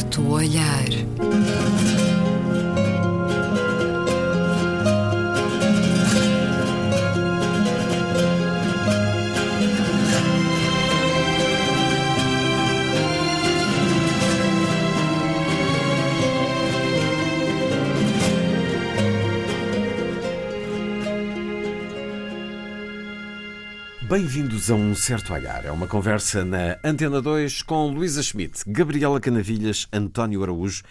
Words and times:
certo 0.00 0.22
olhar. 0.22 1.79
Bem-vindos 24.60 24.70
a 24.70 24.74
um 24.74 24.94
certo 24.94 25.32
olhar. 25.32 25.64
É 25.64 25.72
uma 25.72 25.86
conversa 25.86 26.44
na 26.44 26.76
Antena 26.84 27.22
2 27.22 27.62
com 27.62 27.88
Luísa 27.88 28.22
Schmidt, 28.22 28.62
Gabriela 28.66 29.18
Canavilhas, 29.18 29.88
António 29.90 30.42
Araújo 30.42 30.82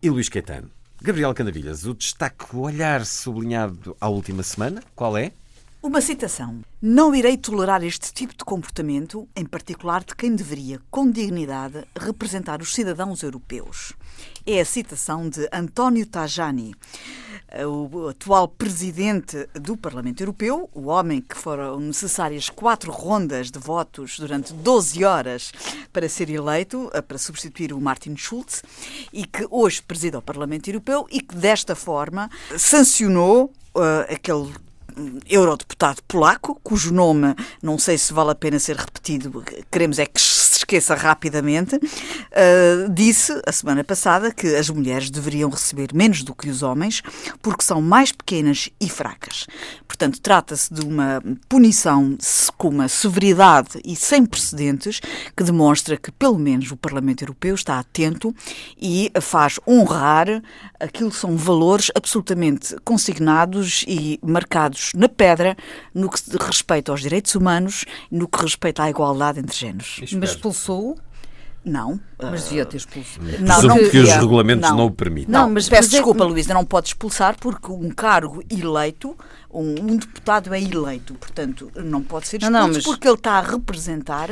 e 0.00 0.08
Luís 0.08 0.28
Caetano. 0.28 0.70
Gabriela 1.02 1.34
Canavilhas, 1.34 1.84
o 1.86 1.94
destaque, 1.94 2.54
o 2.54 2.60
olhar 2.60 3.04
sublinhado 3.04 3.96
à 4.00 4.08
última 4.08 4.44
semana, 4.44 4.80
qual 4.94 5.16
é? 5.16 5.32
Uma 5.86 6.00
citação. 6.00 6.62
Não 6.82 7.14
irei 7.14 7.36
tolerar 7.36 7.84
este 7.84 8.12
tipo 8.12 8.36
de 8.36 8.44
comportamento, 8.44 9.28
em 9.36 9.44
particular 9.46 10.02
de 10.02 10.16
quem 10.16 10.34
deveria, 10.34 10.80
com 10.90 11.08
dignidade, 11.08 11.84
representar 11.96 12.60
os 12.60 12.74
cidadãos 12.74 13.22
europeus. 13.22 13.92
É 14.44 14.60
a 14.60 14.64
citação 14.64 15.28
de 15.28 15.48
António 15.52 16.04
Tajani, 16.04 16.74
o 17.64 18.08
atual 18.08 18.48
presidente 18.48 19.48
do 19.54 19.76
Parlamento 19.76 20.20
Europeu, 20.24 20.68
o 20.74 20.88
homem 20.88 21.20
que 21.20 21.36
foram 21.36 21.78
necessárias 21.78 22.50
quatro 22.50 22.90
rondas 22.90 23.48
de 23.48 23.60
votos 23.60 24.18
durante 24.18 24.52
12 24.52 25.04
horas 25.04 25.52
para 25.92 26.08
ser 26.08 26.28
eleito, 26.28 26.90
eh, 26.94 27.00
para 27.00 27.16
substituir 27.16 27.72
o 27.72 27.80
Martin 27.80 28.16
Schulz, 28.16 28.64
e 29.12 29.24
que 29.24 29.46
hoje 29.48 29.80
preside 29.82 30.16
o 30.16 30.22
Parlamento 30.22 30.68
Europeu 30.68 31.06
e 31.12 31.20
que 31.20 31.36
desta 31.36 31.76
forma 31.76 32.28
sancionou 32.58 33.52
uh, 33.72 34.12
aquele 34.12 34.65
eurodeputado 35.28 36.02
polaco, 36.06 36.58
cujo 36.62 36.92
nome 36.92 37.34
não 37.62 37.78
sei 37.78 37.98
se 37.98 38.12
vale 38.12 38.30
a 38.30 38.34
pena 38.34 38.58
ser 38.58 38.76
repetido, 38.76 39.44
queremos 39.70 39.98
é 39.98 40.06
que 40.06 40.20
esqueça 40.66 40.96
rapidamente, 40.96 41.76
uh, 41.76 42.92
disse 42.92 43.40
a 43.46 43.52
semana 43.52 43.84
passada 43.84 44.32
que 44.32 44.56
as 44.56 44.68
mulheres 44.68 45.08
deveriam 45.08 45.48
receber 45.48 45.94
menos 45.94 46.24
do 46.24 46.34
que 46.34 46.50
os 46.50 46.62
homens 46.62 47.02
porque 47.40 47.62
são 47.62 47.80
mais 47.80 48.10
pequenas 48.10 48.68
e 48.80 48.88
fracas. 48.88 49.46
Portanto, 49.86 50.20
trata-se 50.20 50.74
de 50.74 50.84
uma 50.84 51.22
punição 51.48 52.18
com 52.56 52.68
uma 52.68 52.88
severidade 52.88 53.80
e 53.84 53.94
sem 53.94 54.26
precedentes 54.26 55.00
que 55.36 55.44
demonstra 55.44 55.96
que, 55.96 56.10
pelo 56.10 56.38
menos, 56.38 56.70
o 56.72 56.76
Parlamento 56.76 57.22
Europeu 57.22 57.54
está 57.54 57.78
atento 57.78 58.34
e 58.76 59.10
faz 59.20 59.60
honrar 59.66 60.42
aquilo 60.80 61.10
que 61.10 61.16
são 61.16 61.36
valores 61.36 61.90
absolutamente 61.94 62.76
consignados 62.84 63.84
e 63.86 64.18
marcados 64.22 64.90
na 64.94 65.08
pedra 65.08 65.56
no 65.94 66.10
que 66.10 66.20
respeita 66.40 66.90
aos 66.90 67.00
direitos 67.00 67.34
humanos, 67.34 67.84
no 68.10 68.26
que 68.26 68.42
respeita 68.42 68.82
à 68.82 68.90
igualdade 68.90 69.38
entre 69.38 69.56
géneros. 69.56 70.00
Mas 70.18 70.34
expulsou-o? 70.56 70.96
Não. 71.64 71.98
Mas 72.16 72.44
devia 72.44 72.64
ter 72.64 72.76
expulso. 72.76 73.18
Não, 73.40 73.62
não 73.62 73.76
que 73.90 73.98
os 73.98 74.08
regulamentos 74.08 74.70
não, 74.70 74.76
não 74.76 74.86
o 74.86 74.90
permitem. 74.90 75.32
Não, 75.32 75.50
mas 75.50 75.68
peço 75.68 75.90
desculpa, 75.90 76.22
é... 76.22 76.26
Luísa, 76.26 76.54
não 76.54 76.64
pode 76.64 76.88
expulsar 76.88 77.36
porque 77.40 77.72
um 77.72 77.90
cargo 77.90 78.40
eleito, 78.48 79.16
um, 79.50 79.70
um, 79.72 79.96
deputado 79.96 80.54
é 80.54 80.62
eleito, 80.62 81.14
portanto, 81.14 81.68
não 81.74 82.04
pode 82.04 82.28
ser 82.28 82.36
expulso 82.36 82.52
não, 82.52 82.68
mas... 82.68 82.84
porque 82.84 83.08
ele 83.08 83.16
está 83.16 83.32
a 83.32 83.40
representar 83.40 84.28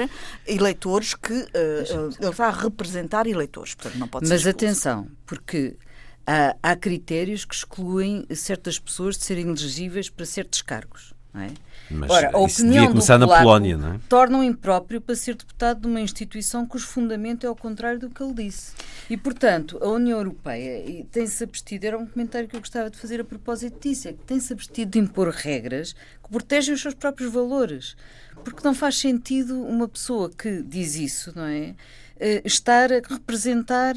eleitores 0.46 1.14
que. 1.14 1.32
Uh, 1.32 2.14
ele 2.20 2.30
está 2.30 2.46
a 2.46 2.52
representar 2.52 3.26
eleitores, 3.26 3.74
portanto, 3.74 3.98
não 3.98 4.06
pode 4.06 4.28
mas 4.28 4.42
ser 4.42 4.50
expulso. 4.50 4.64
Mas 4.64 4.68
atenção, 4.68 5.08
porque 5.26 5.76
há, 6.24 6.54
há 6.62 6.76
critérios 6.76 7.44
que 7.44 7.54
excluem 7.56 8.24
certas 8.32 8.78
pessoas 8.78 9.18
de 9.18 9.24
serem 9.24 9.48
elegíveis 9.48 10.08
para 10.08 10.24
certos 10.24 10.62
cargos. 10.62 11.13
É? 11.36 11.50
Mas 11.90 12.10
Ora, 12.10 12.30
a 12.32 12.38
opinião 12.38 12.86
começar 12.86 13.18
na 13.18 13.26
Polónia, 13.26 13.76
não 13.76 13.94
é? 13.94 14.00
torna-o 14.08 14.44
impróprio 14.44 15.00
para 15.00 15.16
ser 15.16 15.34
deputado 15.34 15.80
de 15.80 15.88
uma 15.88 16.00
instituição 16.00 16.64
cujo 16.64 16.86
fundamento 16.86 17.44
é 17.44 17.48
ao 17.48 17.56
contrário 17.56 17.98
do 17.98 18.08
que 18.08 18.22
ele 18.22 18.34
disse. 18.34 18.72
E, 19.10 19.16
portanto, 19.16 19.76
a 19.82 19.88
União 19.88 20.18
Europeia 20.18 21.04
tem-se 21.10 21.42
abstido, 21.42 21.84
era 21.84 21.98
um 21.98 22.06
comentário 22.06 22.48
que 22.48 22.54
eu 22.54 22.60
gostava 22.60 22.88
de 22.88 22.96
fazer 22.96 23.20
a 23.20 23.24
propósito 23.24 23.80
disso, 23.80 24.06
é 24.06 24.12
que 24.12 24.20
tem-se 24.20 24.52
abstido 24.52 24.92
de 24.92 25.00
impor 25.00 25.28
regras 25.28 25.92
que 26.22 26.30
protegem 26.30 26.72
os 26.72 26.80
seus 26.80 26.94
próprios 26.94 27.32
valores. 27.32 27.96
Porque 28.44 28.60
não 28.64 28.74
faz 28.74 28.96
sentido 28.96 29.60
uma 29.60 29.88
pessoa 29.88 30.30
que 30.30 30.62
diz 30.62 30.94
isso, 30.94 31.32
não 31.34 31.46
é? 31.46 31.74
Eh, 32.20 32.42
estar 32.44 32.92
a 32.92 33.00
representar, 33.06 33.96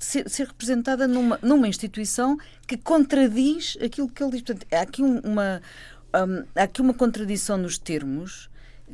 ser, 0.00 0.28
ser 0.30 0.46
representada 0.46 1.08
numa, 1.08 1.36
numa 1.42 1.66
instituição 1.66 2.38
que 2.66 2.76
contradiz 2.76 3.76
aquilo 3.82 4.08
que 4.08 4.22
ele 4.22 4.32
diz. 4.32 4.42
Portanto, 4.42 4.66
há 4.72 4.80
aqui 4.82 5.02
uma, 5.02 5.60
um, 6.24 6.44
há 6.54 6.62
aqui 6.62 6.80
uma 6.80 6.94
contradição 6.94 7.56
nos 7.56 7.78
termos 7.78 8.48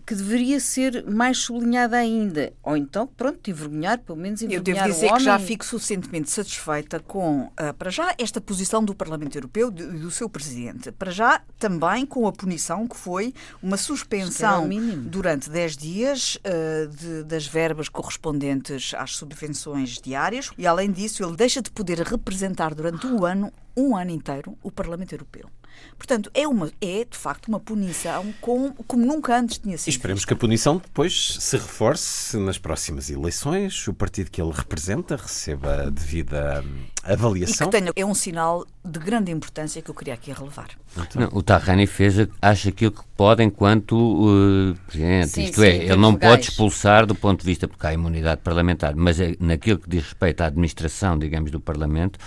que 0.06 0.14
deveria 0.14 0.58
ser 0.58 1.04
mais 1.04 1.38
sublinhada 1.38 1.96
ainda. 1.96 2.52
Ou 2.62 2.76
então, 2.76 3.06
pronto, 3.06 3.50
envergonhar, 3.50 3.98
pelo 3.98 4.18
menos 4.18 4.40
envergonhar 4.42 4.78
Eu 4.78 4.84
devo 4.84 4.94
dizer 4.94 5.12
que 5.12 5.24
já 5.24 5.38
fico 5.38 5.64
suficientemente 5.64 6.30
satisfeita 6.30 6.98
com, 7.00 7.44
uh, 7.44 7.74
para 7.78 7.90
já, 7.90 8.14
esta 8.18 8.40
posição 8.40 8.82
do 8.82 8.94
Parlamento 8.94 9.36
Europeu 9.36 9.68
e 9.68 9.70
do, 9.70 9.98
do 10.00 10.10
seu 10.10 10.28
Presidente. 10.28 10.90
Para 10.92 11.10
já, 11.10 11.42
também 11.58 12.06
com 12.06 12.26
a 12.26 12.32
punição 12.32 12.88
que 12.88 12.96
foi 12.96 13.34
uma 13.62 13.76
suspensão 13.76 14.68
durante 15.02 15.50
10 15.50 15.76
dias 15.76 16.36
uh, 16.36 16.88
de, 16.88 17.24
das 17.24 17.46
verbas 17.46 17.88
correspondentes 17.88 18.94
às 18.94 19.16
subvenções 19.16 20.00
diárias. 20.00 20.50
E, 20.56 20.66
além 20.66 20.90
disso, 20.90 21.22
ele 21.22 21.36
deixa 21.36 21.60
de 21.60 21.70
poder 21.70 21.98
representar 21.98 22.74
durante 22.74 23.06
um 23.06 23.24
ano, 23.24 23.52
um 23.76 23.94
ano 23.94 24.10
inteiro, 24.10 24.56
o 24.62 24.70
Parlamento 24.70 25.12
Europeu. 25.12 25.50
Portanto, 25.96 26.30
é, 26.34 26.48
uma, 26.48 26.70
é 26.80 27.04
de 27.08 27.16
facto 27.16 27.46
uma 27.48 27.60
punição 27.60 28.34
com, 28.40 28.72
como 28.86 29.06
nunca 29.06 29.38
antes 29.38 29.58
tinha 29.58 29.78
sido. 29.78 29.88
E 29.88 29.90
esperemos 29.90 30.24
que 30.24 30.32
a 30.32 30.36
punição 30.36 30.76
depois 30.76 31.36
se 31.38 31.56
reforce 31.56 32.36
nas 32.38 32.58
próximas 32.58 33.08
eleições, 33.08 33.86
o 33.86 33.94
partido 33.94 34.30
que 34.30 34.42
ele 34.42 34.50
representa 34.52 35.16
receba 35.16 35.84
a 35.84 35.90
devida 35.90 36.64
hum, 36.66 36.84
avaliação. 37.04 37.68
E 37.68 37.70
que 37.70 37.78
tenha, 37.78 37.92
é 37.94 38.04
um 38.04 38.14
sinal 38.14 38.66
de 38.84 38.98
grande 38.98 39.30
importância 39.30 39.80
que 39.80 39.90
eu 39.90 39.94
queria 39.94 40.14
aqui 40.14 40.32
relevar. 40.32 40.70
Não, 41.14 41.28
o 41.32 41.42
Tarrani 41.42 41.86
fez, 41.86 42.14
acha 42.40 42.68
aquilo 42.70 42.90
que 42.90 43.04
pode 43.16 43.42
enquanto 43.42 43.92
uh, 43.96 44.74
Presidente. 44.86 45.28
Sim, 45.28 45.44
Isto 45.44 45.60
sim, 45.60 45.66
é, 45.66 45.76
ele 45.84 45.96
não 45.96 46.14
pode 46.14 46.50
expulsar 46.50 47.06
do 47.06 47.14
ponto 47.14 47.40
de 47.40 47.46
vista, 47.46 47.68
porque 47.68 47.86
há 47.86 47.92
imunidade 47.92 48.40
parlamentar, 48.42 48.94
mas 48.96 49.20
é, 49.20 49.36
naquilo 49.38 49.78
que 49.78 49.88
diz 49.88 50.02
respeito 50.04 50.40
à 50.42 50.46
administração, 50.46 51.18
digamos, 51.18 51.50
do 51.50 51.60
Parlamento, 51.60 52.18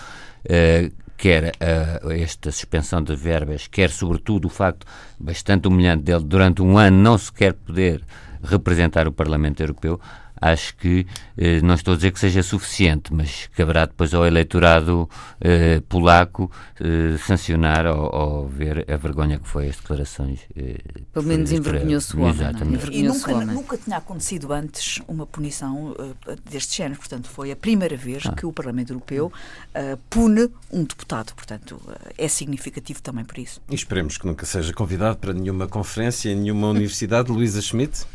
quer 1.17 1.53
uh, 1.56 2.11
esta 2.11 2.51
suspensão 2.51 3.01
de 3.01 3.16
verbas, 3.16 3.67
quer 3.67 3.89
sobretudo 3.89 4.45
o 4.45 4.50
facto 4.50 4.85
bastante 5.19 5.67
humilhante 5.67 6.03
dele 6.03 6.23
durante 6.23 6.61
um 6.61 6.78
ano 6.78 6.97
não 6.97 7.17
se 7.17 7.31
quer 7.31 7.53
poder 7.53 8.03
representar 8.44 9.07
o 9.07 9.11
Parlamento 9.11 9.61
Europeu, 9.61 10.00
acho 10.41 10.75
que 10.78 11.06
eh, 11.38 11.62
não 11.62 11.75
estou 11.75 11.94
a 11.94 11.96
dizer 11.96 12.12
que 12.12 12.19
seja 12.19 12.44
suficiente, 12.44 13.13
mas 13.13 13.50
caberá 13.56 13.85
depois 13.85 14.13
ao 14.13 14.25
eleitorado 14.25 15.09
eh, 15.40 15.81
polaco 15.88 16.51
eh, 16.79 17.18
sancionar 17.18 17.85
ou, 17.88 18.13
ou, 18.13 18.47
ver 18.47 18.85
a 18.91 18.97
vergonha 18.97 19.40
que 19.40 19.47
foi 19.47 19.69
as 19.69 19.75
declarações. 19.78 20.41
Eh, 20.56 20.78
Pelo 21.13 21.25
menos 21.25 21.51
envergonhou-se 21.51 22.16
o 22.16 22.19
homem. 22.19 22.34
Exatamente. 22.34 22.91
E 22.91 23.03
nunca, 23.03 23.45
nunca 23.45 23.78
tinha 23.78 23.97
acontecido 23.97 24.51
antes 24.51 25.01
uma 25.07 25.25
punição 25.25 25.95
eh, 26.28 26.35
deste 26.50 26.77
género, 26.77 27.00
portanto, 27.00 27.30
foi 27.30 27.51
a 27.51 27.56
primeira 27.56 27.95
vez 27.95 28.24
ah. 28.25 28.33
que 28.33 28.45
o 28.45 28.51
Parlamento 28.51 28.92
Europeu 28.92 29.31
uh, 29.75 29.98
pune 30.09 30.50
um 30.71 30.83
deputado, 30.83 31.33
portanto, 31.33 31.81
é 32.18 32.27
significativo 32.27 33.01
também 33.01 33.24
por 33.24 33.38
isso. 33.38 33.62
E 33.69 33.75
esperemos 33.75 34.18
que 34.18 34.25
nunca 34.25 34.45
seja 34.45 34.74
convidado 34.74 35.18
para 35.18 35.33
nenhuma 35.33 35.68
conferência 35.68 36.30
em 36.30 36.36
nenhuma 36.36 36.69
universidade, 36.69 37.31
Luísa 37.31 37.62
Schmidt. 37.62 38.06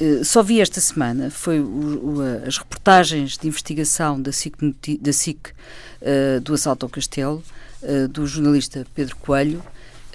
Eh, 0.00 0.22
só 0.22 0.42
vi 0.42 0.60
esta 0.60 0.80
semana 0.80 1.30
foi 1.30 1.60
o, 1.60 1.64
o, 1.64 2.46
as 2.46 2.58
reportagens 2.58 3.36
de 3.36 3.48
investigação 3.48 4.20
da 4.20 4.32
SIC, 4.32 4.54
da 5.00 5.12
SIC 5.12 5.48
uh, 5.48 6.40
do 6.40 6.54
assalto 6.54 6.84
ao 6.84 6.90
castelo, 6.90 7.42
uh, 7.82 8.08
do 8.08 8.26
jornalista 8.26 8.86
Pedro 8.94 9.16
Coelho. 9.16 9.62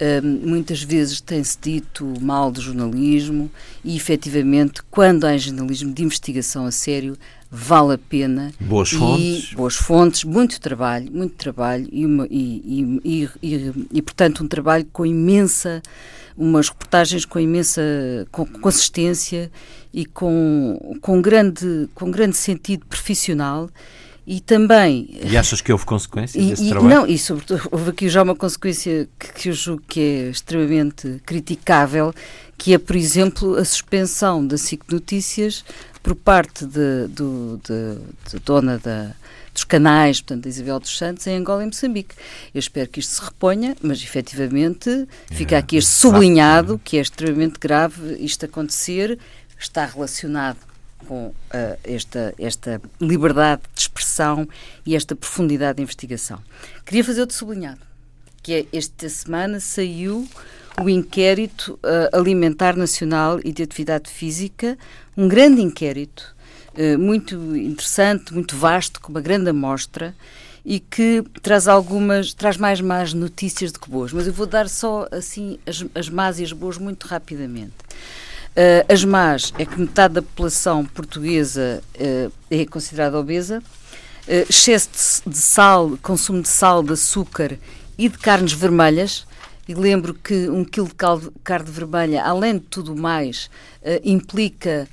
Uh, 0.00 0.46
muitas 0.46 0.82
vezes 0.82 1.20
tem-se 1.20 1.58
dito 1.60 2.14
mal 2.20 2.50
de 2.50 2.60
jornalismo 2.60 3.50
e, 3.84 3.96
efetivamente, 3.96 4.82
quando 4.90 5.24
há 5.24 5.36
jornalismo 5.36 5.92
de 5.92 6.02
investigação 6.02 6.66
a 6.66 6.72
sério, 6.72 7.16
vale 7.50 7.94
a 7.94 7.98
pena. 7.98 8.52
Boas 8.60 8.90
fontes. 8.90 9.52
boas 9.52 9.76
fontes, 9.76 10.24
muito 10.24 10.60
trabalho, 10.60 11.10
muito 11.12 11.34
trabalho 11.34 11.88
e, 11.92 12.06
uma, 12.06 12.26
e, 12.30 13.00
e, 13.04 13.30
e, 13.42 13.72
e, 13.92 14.02
portanto, 14.02 14.42
um 14.42 14.48
trabalho 14.48 14.86
com 14.92 15.04
imensa 15.04 15.82
umas 16.36 16.68
reportagens 16.68 17.24
com 17.24 17.38
imensa 17.38 17.82
com 18.30 18.46
consistência 18.46 19.50
e 19.92 20.06
com, 20.06 20.96
com, 21.00 21.20
grande, 21.20 21.88
com 21.94 22.10
grande 22.10 22.36
sentido 22.36 22.86
profissional 22.86 23.68
e 24.26 24.40
também. 24.40 25.18
E 25.24 25.36
achas 25.36 25.60
que 25.60 25.72
houve 25.72 25.84
consequências 25.84 26.44
desse 26.44 26.64
e, 26.64 26.68
trabalho? 26.70 26.94
Não, 26.94 27.06
e 27.06 27.18
sobretudo 27.18 27.68
houve 27.70 27.90
aqui 27.90 28.08
já 28.08 28.22
uma 28.22 28.34
consequência 28.34 29.08
que, 29.18 29.32
que 29.32 29.48
eu 29.48 29.52
julgo 29.52 29.82
que 29.86 30.00
é 30.00 30.30
extremamente 30.30 31.20
criticável, 31.26 32.14
que 32.56 32.72
é, 32.72 32.78
por 32.78 32.96
exemplo, 32.96 33.56
a 33.56 33.64
suspensão 33.64 34.46
da 34.46 34.56
SIC 34.56 34.84
Notícias 34.90 35.64
por 36.02 36.14
parte 36.14 36.64
de, 36.66 37.08
do, 37.08 37.60
de, 37.62 37.98
de 38.30 38.38
dona 38.44 38.78
da, 38.78 39.14
dos 39.52 39.64
canais, 39.64 40.20
portanto, 40.20 40.44
da 40.44 40.48
Isabel 40.48 40.80
dos 40.80 40.96
Santos, 40.96 41.26
em 41.26 41.36
Angola 41.36 41.62
e 41.62 41.66
Moçambique. 41.66 42.14
Eu 42.54 42.58
espero 42.58 42.88
que 42.88 43.00
isto 43.00 43.12
se 43.12 43.22
reponha, 43.22 43.76
mas 43.82 44.02
efetivamente 44.02 45.06
fica 45.30 45.56
é, 45.56 45.58
aqui 45.58 45.76
este 45.76 45.90
sublinhado 45.90 46.80
que 46.82 46.96
é 46.96 47.00
extremamente 47.00 47.58
grave 47.58 48.16
isto 48.18 48.44
acontecer, 48.44 49.18
está 49.58 49.84
relacionado 49.84 50.58
com 51.06 51.26
uh, 51.26 51.34
esta, 51.84 52.34
esta 52.38 52.80
liberdade 53.00 53.62
de 53.74 53.80
expressão 53.82 54.48
e 54.86 54.96
esta 54.96 55.14
profundidade 55.14 55.76
de 55.76 55.82
investigação. 55.82 56.38
Queria 56.84 57.04
fazer 57.04 57.20
outro 57.20 57.36
sublinhado, 57.36 57.80
que 58.42 58.52
é 58.54 58.66
esta 58.72 59.08
semana 59.08 59.60
saiu 59.60 60.26
o 60.80 60.88
inquérito 60.88 61.78
uh, 61.82 62.16
alimentar 62.16 62.76
nacional 62.76 63.38
e 63.44 63.52
de 63.52 63.62
atividade 63.62 64.10
física, 64.10 64.78
um 65.16 65.28
grande 65.28 65.60
inquérito, 65.60 66.34
muito 66.98 67.34
interessante, 67.56 68.32
muito 68.32 68.56
vasto, 68.56 69.00
com 69.00 69.10
uma 69.10 69.20
grande 69.20 69.50
amostra 69.50 70.14
e 70.64 70.78
que 70.78 71.24
traz 71.42 71.66
algumas, 71.66 72.32
traz 72.32 72.56
mais 72.56 72.80
más 72.80 73.12
notícias 73.12 73.72
do 73.72 73.80
que 73.80 73.90
boas, 73.90 74.12
mas 74.12 74.26
eu 74.26 74.32
vou 74.32 74.46
dar 74.46 74.68
só 74.68 75.08
assim 75.10 75.58
as, 75.66 75.84
as 75.94 76.08
más 76.08 76.38
e 76.38 76.44
as 76.44 76.52
boas 76.52 76.78
muito 76.78 77.06
rapidamente. 77.06 77.74
Uh, 78.52 78.84
as 78.92 79.02
más 79.02 79.52
é 79.58 79.64
que 79.64 79.80
metade 79.80 80.14
da 80.14 80.22
população 80.22 80.84
portuguesa 80.84 81.82
uh, 81.96 82.32
é 82.50 82.64
considerada 82.66 83.18
obesa, 83.18 83.60
uh, 83.60 84.46
excesso 84.48 85.22
de, 85.24 85.32
de 85.32 85.38
sal, 85.38 85.98
consumo 86.02 86.42
de 86.42 86.48
sal, 86.48 86.82
de 86.82 86.92
açúcar 86.92 87.58
e 87.96 88.08
de 88.08 88.18
carnes 88.18 88.52
vermelhas, 88.52 89.26
e 89.66 89.74
lembro 89.74 90.12
que 90.12 90.50
um 90.50 90.64
quilo 90.64 90.88
de 90.88 90.94
carne 91.42 91.70
vermelha, 91.70 92.22
além 92.24 92.54
de 92.54 92.64
tudo 92.64 92.96
mais, 92.96 93.48
implica 94.02 94.88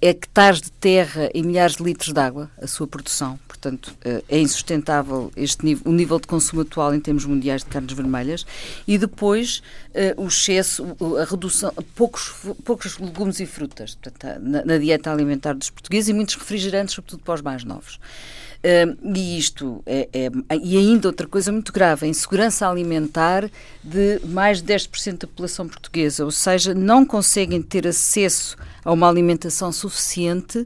hectares 0.00 0.60
de 0.60 0.70
terra 0.72 1.30
e 1.34 1.42
milhares 1.42 1.76
de 1.76 1.82
litros 1.82 2.12
de 2.12 2.20
água, 2.20 2.50
a 2.60 2.66
sua 2.66 2.86
produção. 2.86 3.38
Portanto, 3.48 3.96
uh, 4.04 4.22
é 4.28 4.38
insustentável 4.38 5.32
este 5.34 5.64
nível, 5.64 5.90
o 5.90 5.94
nível 5.94 6.20
de 6.20 6.26
consumo 6.26 6.62
atual 6.62 6.94
em 6.94 7.00
termos 7.00 7.24
mundiais 7.24 7.62
de 7.62 7.70
carnes 7.70 7.92
vermelhas. 7.92 8.44
E 8.86 8.98
depois 8.98 9.62
uh, 9.90 10.22
o 10.22 10.26
excesso, 10.26 10.96
a 11.20 11.24
redução, 11.24 11.72
poucos, 11.94 12.34
poucos 12.64 12.98
legumes 12.98 13.40
e 13.40 13.46
frutas 13.46 13.94
portanto, 13.94 14.40
na, 14.42 14.64
na 14.64 14.78
dieta 14.78 15.10
alimentar 15.10 15.54
dos 15.54 15.70
portugueses 15.70 16.08
e 16.08 16.12
muitos 16.12 16.34
refrigerantes, 16.34 16.94
sobretudo 16.94 17.22
para 17.22 17.34
os 17.34 17.42
mais 17.42 17.64
novos. 17.64 17.98
E 19.14 19.38
isto 19.38 19.82
é, 19.84 20.08
é, 20.10 20.30
e 20.56 20.78
ainda 20.78 21.08
outra 21.08 21.26
coisa 21.26 21.52
muito 21.52 21.70
grave, 21.70 22.06
a 22.06 22.08
insegurança 22.08 22.66
alimentar 22.66 23.50
de 23.82 24.20
mais 24.24 24.62
de 24.62 24.72
10% 24.72 25.18
da 25.18 25.26
população 25.26 25.68
portuguesa, 25.68 26.24
ou 26.24 26.30
seja, 26.30 26.72
não 26.72 27.04
conseguem 27.04 27.60
ter 27.60 27.86
acesso 27.86 28.56
a 28.82 28.90
uma 28.90 29.06
alimentação 29.06 29.70
suficiente, 29.70 30.64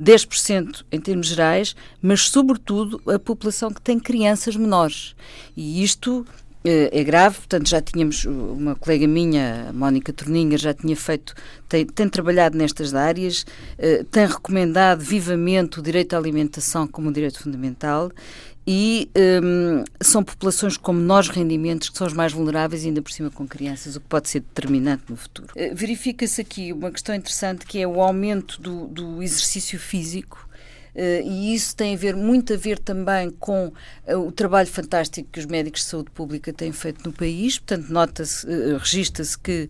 10% 0.00 0.84
em 0.92 1.00
termos 1.00 1.26
gerais, 1.26 1.74
mas 2.00 2.28
sobretudo 2.28 3.02
a 3.12 3.18
população 3.18 3.72
que 3.72 3.82
tem 3.82 3.98
crianças 3.98 4.54
menores. 4.54 5.16
E 5.56 5.82
isto 5.82 6.24
é 6.64 7.02
grave, 7.02 7.36
portanto 7.36 7.68
já 7.68 7.80
tínhamos 7.80 8.24
uma 8.24 8.74
colega 8.74 9.06
minha, 9.06 9.70
Mónica 9.72 10.12
Torninha, 10.12 10.58
já 10.58 10.74
tinha 10.74 10.94
feito, 10.94 11.34
tem, 11.68 11.86
tem 11.86 12.08
trabalhado 12.08 12.56
nestas 12.56 12.94
áreas, 12.94 13.46
eh, 13.78 14.04
tem 14.10 14.26
recomendado 14.26 15.00
vivamente 15.00 15.78
o 15.78 15.82
direito 15.82 16.14
à 16.14 16.18
alimentação 16.18 16.86
como 16.86 17.08
um 17.08 17.12
direito 17.12 17.42
fundamental 17.42 18.10
e 18.66 19.10
um, 19.42 19.84
são 20.00 20.22
populações 20.22 20.76
com 20.76 20.92
menores 20.92 21.28
rendimentos 21.28 21.88
que 21.88 21.96
são 21.96 22.06
as 22.06 22.12
mais 22.12 22.32
vulneráveis, 22.32 22.84
ainda 22.84 23.00
por 23.00 23.10
cima 23.10 23.30
com 23.30 23.48
crianças, 23.48 23.96
o 23.96 24.00
que 24.00 24.06
pode 24.06 24.28
ser 24.28 24.40
determinante 24.40 25.04
no 25.08 25.16
futuro. 25.16 25.48
Eh, 25.56 25.72
verifica-se 25.74 26.42
aqui 26.42 26.72
uma 26.72 26.90
questão 26.90 27.14
interessante 27.14 27.64
que 27.64 27.80
é 27.80 27.88
o 27.88 28.00
aumento 28.00 28.60
do, 28.60 28.86
do 28.86 29.22
exercício 29.22 29.78
físico 29.78 30.49
e 30.94 31.54
isso 31.54 31.74
tem 31.76 31.94
a 31.94 31.96
ver, 31.96 32.16
muito 32.16 32.52
a 32.52 32.56
ver 32.56 32.78
também 32.78 33.30
com 33.30 33.72
uh, 34.06 34.16
o 34.16 34.32
trabalho 34.32 34.68
fantástico 34.68 35.28
que 35.30 35.38
os 35.38 35.46
médicos 35.46 35.82
de 35.82 35.86
saúde 35.86 36.10
pública 36.10 36.52
têm 36.52 36.72
feito 36.72 37.04
no 37.04 37.12
país. 37.12 37.58
Portanto, 37.58 37.88
nota-se, 37.90 38.46
uh, 38.46 38.78
registra-se 38.78 39.38
que 39.38 39.68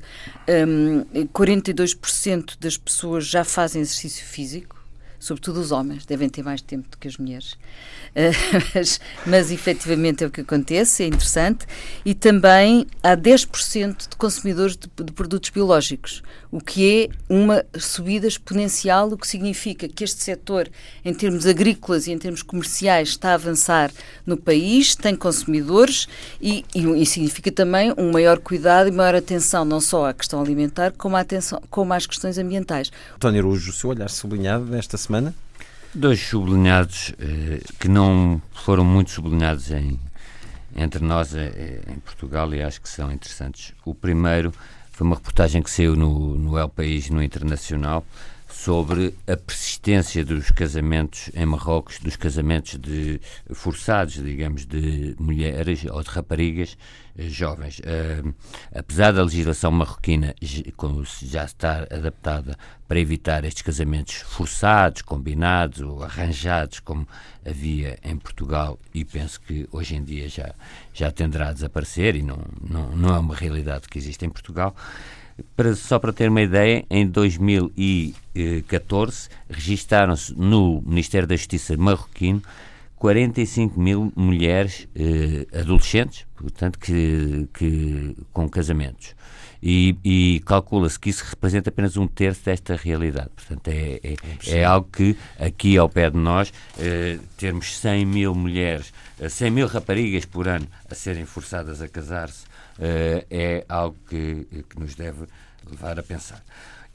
um, 0.66 1.04
42% 1.26 2.56
das 2.58 2.76
pessoas 2.76 3.26
já 3.26 3.44
fazem 3.44 3.82
exercício 3.82 4.24
físico 4.24 4.79
sobretudo 5.20 5.60
os 5.60 5.70
homens, 5.70 6.06
devem 6.06 6.28
ter 6.28 6.42
mais 6.42 6.62
tempo 6.62 6.88
do 6.88 6.96
que 6.96 7.06
as 7.06 7.18
mulheres. 7.18 7.52
Uh, 7.52 8.32
mas, 8.74 9.00
mas 9.26 9.50
efetivamente 9.52 10.24
é 10.24 10.26
o 10.26 10.30
que 10.30 10.40
acontece, 10.40 11.04
é 11.04 11.06
interessante. 11.06 11.66
E 12.04 12.14
também 12.14 12.86
há 13.02 13.14
10% 13.14 14.08
de 14.08 14.16
consumidores 14.16 14.76
de, 14.76 14.88
de, 15.04 15.12
produtos 15.12 15.50
biológicos, 15.50 16.22
o 16.50 16.58
que 16.58 17.04
é 17.04 17.32
uma 17.32 17.64
subida 17.78 18.26
exponencial, 18.26 19.08
o 19.08 19.18
que 19.18 19.28
significa 19.28 19.86
que 19.86 20.02
este 20.02 20.22
setor, 20.22 20.68
em 21.04 21.12
termos 21.12 21.46
agrícolas 21.46 22.06
e 22.06 22.12
em 22.12 22.18
termos 22.18 22.42
comerciais, 22.42 23.10
está 23.10 23.32
a 23.32 23.34
avançar 23.34 23.92
no 24.24 24.38
país, 24.38 24.96
tem 24.96 25.14
consumidores 25.14 26.08
e, 26.40 26.64
e, 26.74 27.02
e 27.02 27.04
significa 27.04 27.52
também 27.52 27.92
um 27.98 28.10
maior 28.10 28.38
cuidado 28.38 28.88
e 28.88 28.92
maior 28.92 29.14
atenção, 29.14 29.66
não 29.66 29.80
só 29.80 30.06
à 30.06 30.14
questão 30.14 30.40
alimentar, 30.40 30.92
como, 30.92 31.14
à 31.14 31.20
atenção, 31.20 31.62
como 31.68 31.92
às 31.92 32.06
questões 32.06 32.38
ambientais. 32.38 32.90
António 33.16 33.40
Arujo, 33.40 33.70
o 33.70 33.74
seu 33.74 33.90
olhar 33.90 34.08
sublinhado 34.08 34.64
nesta 34.64 34.96
semana 34.96 35.09
semana? 35.10 35.34
Dois 35.92 36.20
sublinhados 36.20 37.12
eh, 37.18 37.60
que 37.80 37.88
não 37.88 38.40
foram 38.52 38.84
muito 38.84 39.10
sublinhados 39.10 39.72
em, 39.72 39.98
entre 40.76 41.04
nós 41.04 41.34
eh, 41.34 41.80
em 41.88 41.98
Portugal 41.98 42.54
e 42.54 42.62
acho 42.62 42.80
que 42.80 42.88
são 42.88 43.10
interessantes. 43.10 43.74
O 43.84 43.92
primeiro 43.92 44.54
foi 44.92 45.04
uma 45.04 45.16
reportagem 45.16 45.62
que 45.62 45.70
saiu 45.70 45.96
no, 45.96 46.36
no 46.36 46.56
El 46.56 46.68
País, 46.68 47.10
no 47.10 47.20
Internacional, 47.20 48.06
sobre 48.62 49.14
a 49.26 49.38
persistência 49.38 50.22
dos 50.22 50.50
casamentos 50.50 51.30
em 51.34 51.46
Marrocos, 51.46 51.98
dos 51.98 52.14
casamentos 52.14 52.78
de 52.78 53.18
forçados, 53.54 54.22
digamos, 54.22 54.66
de 54.66 55.16
mulheres 55.18 55.86
ou 55.86 56.02
de 56.02 56.10
raparigas 56.10 56.76
eh, 57.16 57.26
jovens. 57.30 57.78
Uh, 57.78 58.34
apesar 58.74 59.12
da 59.12 59.22
legislação 59.22 59.70
marroquina 59.70 60.34
já 61.22 61.44
estar 61.46 61.90
adaptada 61.90 62.54
para 62.86 63.00
evitar 63.00 63.46
estes 63.46 63.62
casamentos 63.62 64.16
forçados, 64.16 65.00
combinados 65.00 65.80
ou 65.80 66.02
arranjados, 66.02 66.80
como 66.80 67.08
havia 67.46 67.98
em 68.04 68.18
Portugal, 68.18 68.78
e 68.92 69.06
penso 69.06 69.40
que 69.40 69.66
hoje 69.72 69.96
em 69.96 70.04
dia 70.04 70.28
já, 70.28 70.54
já 70.92 71.10
tenderá 71.10 71.48
a 71.48 71.52
desaparecer, 71.54 72.14
e 72.14 72.22
não, 72.22 72.44
não, 72.60 72.94
não 72.94 73.14
é 73.14 73.18
uma 73.18 73.34
realidade 73.34 73.88
que 73.88 73.96
existe 73.96 74.26
em 74.26 74.30
Portugal. 74.30 74.76
Para, 75.56 75.74
só 75.74 75.98
para 75.98 76.12
ter 76.12 76.28
uma 76.28 76.42
ideia, 76.42 76.84
em 76.90 77.06
2014 77.06 79.28
registaram-se 79.48 80.34
no 80.36 80.82
Ministério 80.86 81.28
da 81.28 81.36
Justiça 81.36 81.74
marroquino 81.76 82.42
45 83.00 83.80
mil 83.80 84.12
mulheres 84.14 84.86
eh, 84.94 85.46
adolescentes, 85.58 86.26
portanto, 86.36 86.78
que, 86.78 87.48
que, 87.54 88.14
com 88.30 88.46
casamentos. 88.46 89.16
E, 89.62 89.96
e 90.04 90.42
calcula-se 90.44 91.00
que 91.00 91.08
isso 91.08 91.24
representa 91.24 91.70
apenas 91.70 91.96
um 91.96 92.06
terço 92.06 92.44
desta 92.44 92.76
realidade. 92.76 93.30
Portanto, 93.34 93.68
é, 93.68 94.00
é, 94.02 94.58
é 94.58 94.64
algo 94.64 94.86
que 94.92 95.16
aqui 95.38 95.78
ao 95.78 95.88
pé 95.88 96.10
de 96.10 96.18
nós, 96.18 96.52
eh, 96.78 97.18
termos 97.38 97.78
100 97.78 98.04
mil 98.04 98.34
mulheres, 98.34 98.92
100 99.26 99.46
eh, 99.46 99.50
mil 99.50 99.66
raparigas 99.66 100.26
por 100.26 100.46
ano 100.46 100.66
a 100.90 100.94
serem 100.94 101.24
forçadas 101.24 101.80
a 101.80 101.88
casar-se, 101.88 102.44
é 102.80 103.64
algo 103.68 103.96
que, 104.08 104.46
que 104.68 104.80
nos 104.80 104.94
deve 104.94 105.26
levar 105.68 105.98
a 105.98 106.02
pensar. 106.02 106.42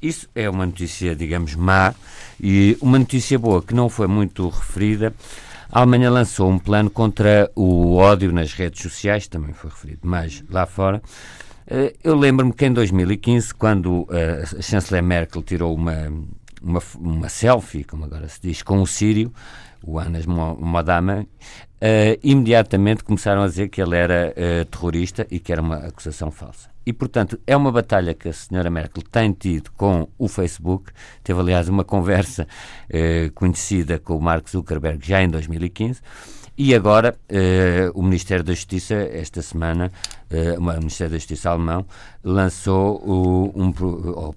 Isso 0.01 0.27
é 0.35 0.49
uma 0.49 0.65
notícia, 0.65 1.15
digamos, 1.15 1.55
má 1.55 1.93
e 2.39 2.77
uma 2.81 2.99
notícia 2.99 3.39
boa 3.39 3.61
que 3.61 3.73
não 3.73 3.89
foi 3.89 4.07
muito 4.07 4.49
referida. 4.49 5.13
A 5.71 5.79
Alemanha 5.79 6.11
lançou 6.11 6.49
um 6.49 6.59
plano 6.59 6.89
contra 6.89 7.49
o 7.55 7.95
ódio 7.95 8.31
nas 8.31 8.53
redes 8.53 8.81
sociais, 8.81 9.27
também 9.27 9.53
foi 9.53 9.69
referido, 9.69 10.01
mas 10.03 10.43
lá 10.49 10.65
fora. 10.65 11.01
Eh, 11.67 11.95
eu 12.03 12.15
lembro-me 12.15 12.53
que 12.53 12.65
em 12.65 12.73
2015, 12.73 13.53
quando 13.55 14.07
a 14.11 14.61
chanceler 14.61 15.01
Merkel 15.01 15.41
tirou 15.41 15.73
uma, 15.73 16.13
uma, 16.61 16.81
uma 16.99 17.29
selfie, 17.29 17.83
como 17.83 18.05
agora 18.05 18.27
se 18.27 18.39
diz, 18.41 18.61
com 18.61 18.81
o 18.81 18.87
Sírio, 18.87 19.33
o 19.81 19.99
Anas 19.99 20.25
Modama, 20.25 21.25
uh, 21.85 22.19
imediatamente 22.23 23.03
começaram 23.03 23.43
a 23.43 23.47
dizer 23.47 23.69
que 23.69 23.81
ele 23.81 23.95
era 23.95 24.33
uh, 24.33 24.65
terrorista 24.65 25.27
e 25.29 25.39
que 25.39 25.51
era 25.51 25.61
uma 25.61 25.77
acusação 25.77 26.31
falsa. 26.31 26.69
E, 26.85 26.93
portanto, 26.93 27.39
é 27.47 27.55
uma 27.55 27.71
batalha 27.71 28.13
que 28.13 28.29
a 28.29 28.33
senhora 28.33 28.69
Merkel 28.69 29.03
tem 29.11 29.31
tido 29.31 29.71
com 29.71 30.07
o 30.19 30.27
Facebook. 30.27 30.91
Teve, 31.23 31.39
aliás, 31.39 31.67
uma 31.67 31.83
conversa 31.83 32.47
uh, 32.89 33.31
conhecida 33.33 33.97
com 33.99 34.15
o 34.17 34.21
Mark 34.21 34.47
Zuckerberg 34.49 35.05
já 35.05 35.21
em 35.21 35.29
2015. 35.29 36.01
E 36.57 36.73
agora, 36.73 37.17
eh, 37.27 37.91
o 37.93 38.01
Ministério 38.01 38.41
da 38.41 38.53
Justiça, 38.53 38.93
esta 38.93 39.41
semana, 39.41 39.91
eh, 40.29 40.55
o 40.57 40.61
Ministério 40.61 41.11
da 41.11 41.17
Justiça 41.17 41.49
alemão, 41.49 41.85
lançou 42.23 42.95
o, 43.05 43.51
um, 43.53 43.73
ou, 44.15 44.33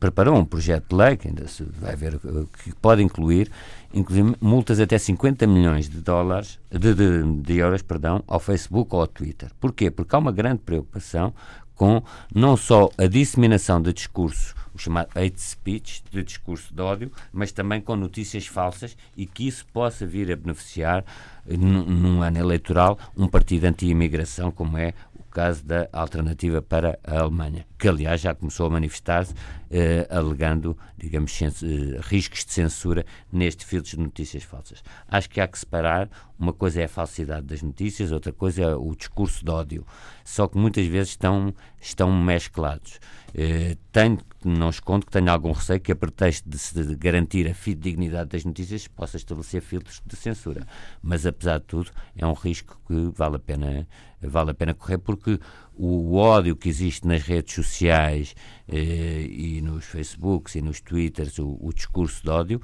preparou 0.00 0.34
um 0.34 0.46
projeto 0.46 0.88
de 0.88 0.96
lei, 0.96 1.16
que 1.18 1.28
ainda 1.28 1.46
se 1.46 1.62
vai 1.64 1.94
ver, 1.94 2.14
eh, 2.14 2.44
que 2.64 2.74
pode 2.76 3.02
incluir, 3.02 3.50
inclusive 3.92 4.34
multas 4.40 4.80
até 4.80 4.98
50 4.98 5.46
milhões 5.46 5.88
de 5.88 6.00
dólares, 6.00 6.58
de, 6.70 6.94
de, 6.94 7.42
de 7.42 7.56
euros, 7.56 7.82
perdão, 7.82 8.22
ao 8.26 8.40
Facebook 8.40 8.94
ou 8.94 9.00
ao 9.00 9.06
Twitter. 9.06 9.50
Porquê? 9.60 9.90
Porque 9.90 10.14
há 10.14 10.18
uma 10.18 10.32
grande 10.32 10.60
preocupação 10.60 11.32
com 11.74 12.02
não 12.34 12.56
só 12.56 12.90
a 12.98 13.06
disseminação 13.06 13.80
de 13.80 13.92
discurso 13.92 14.54
o 14.78 14.80
chamado 14.80 15.08
hate 15.16 15.40
speech, 15.40 16.02
de 16.10 16.22
discurso 16.22 16.72
de 16.72 16.80
ódio, 16.80 17.12
mas 17.32 17.50
também 17.50 17.80
com 17.80 17.96
notícias 17.96 18.46
falsas 18.46 18.96
e 19.16 19.26
que 19.26 19.46
isso 19.48 19.66
possa 19.72 20.06
vir 20.06 20.30
a 20.30 20.36
beneficiar, 20.36 21.04
num, 21.44 21.84
num 21.84 22.22
ano 22.22 22.38
eleitoral, 22.38 22.98
um 23.16 23.26
partido 23.26 23.64
anti-imigração 23.64 24.52
como 24.52 24.78
é 24.78 24.94
caso 25.30 25.64
da 25.64 25.88
alternativa 25.92 26.60
para 26.60 26.98
a 27.04 27.20
Alemanha, 27.20 27.66
que 27.78 27.88
aliás 27.88 28.20
já 28.20 28.34
começou 28.34 28.66
a 28.66 28.70
manifestar-se 28.70 29.34
eh, 29.70 30.06
alegando, 30.10 30.76
digamos, 30.96 31.40
eh, 31.42 32.00
riscos 32.00 32.44
de 32.44 32.52
censura 32.52 33.04
neste 33.30 33.64
filtro 33.64 33.96
de 33.96 34.02
notícias 34.02 34.42
falsas. 34.42 34.82
Acho 35.06 35.28
que 35.30 35.40
há 35.40 35.46
que 35.46 35.58
separar, 35.58 36.08
uma 36.38 36.52
coisa 36.52 36.80
é 36.80 36.84
a 36.84 36.88
falsidade 36.88 37.46
das 37.46 37.62
notícias, 37.62 38.12
outra 38.12 38.32
coisa 38.32 38.62
é 38.62 38.74
o 38.74 38.94
discurso 38.94 39.44
de 39.44 39.50
ódio, 39.50 39.86
só 40.24 40.48
que 40.48 40.58
muitas 40.58 40.86
vezes 40.86 41.10
estão, 41.10 41.54
estão 41.80 42.12
mesclados. 42.12 42.98
Eh, 43.34 43.76
tenho, 43.92 44.18
não 44.44 44.70
escondo 44.70 45.06
que 45.06 45.12
tenho 45.12 45.30
algum 45.30 45.52
receio 45.52 45.80
que 45.80 45.90
a 45.90 45.96
pretexto 45.96 46.48
de 46.48 46.58
se 46.58 46.94
garantir 46.96 47.48
a 47.48 47.54
fidedignidade 47.54 48.30
das 48.30 48.44
notícias 48.44 48.86
possa 48.86 49.16
estabelecer 49.16 49.60
filtros 49.60 50.00
de 50.06 50.14
censura, 50.16 50.66
mas 51.02 51.26
apesar 51.26 51.58
de 51.58 51.64
tudo 51.64 51.90
é 52.16 52.26
um 52.26 52.34
risco 52.34 52.78
que 52.86 53.10
vale 53.14 53.36
a 53.36 53.40
pena 53.40 53.86
vale 54.20 54.50
a 54.50 54.54
pena 54.54 54.74
correr 54.74 54.98
porque 54.98 55.38
o 55.74 56.16
ódio 56.16 56.56
que 56.56 56.68
existe 56.68 57.06
nas 57.06 57.22
redes 57.22 57.54
sociais 57.54 58.34
eh, 58.68 59.26
e 59.30 59.60
nos 59.62 59.84
Facebooks 59.84 60.56
e 60.56 60.62
nos 60.62 60.80
Twitters, 60.80 61.38
o, 61.38 61.56
o 61.60 61.72
discurso 61.72 62.22
de 62.24 62.30
ódio, 62.30 62.60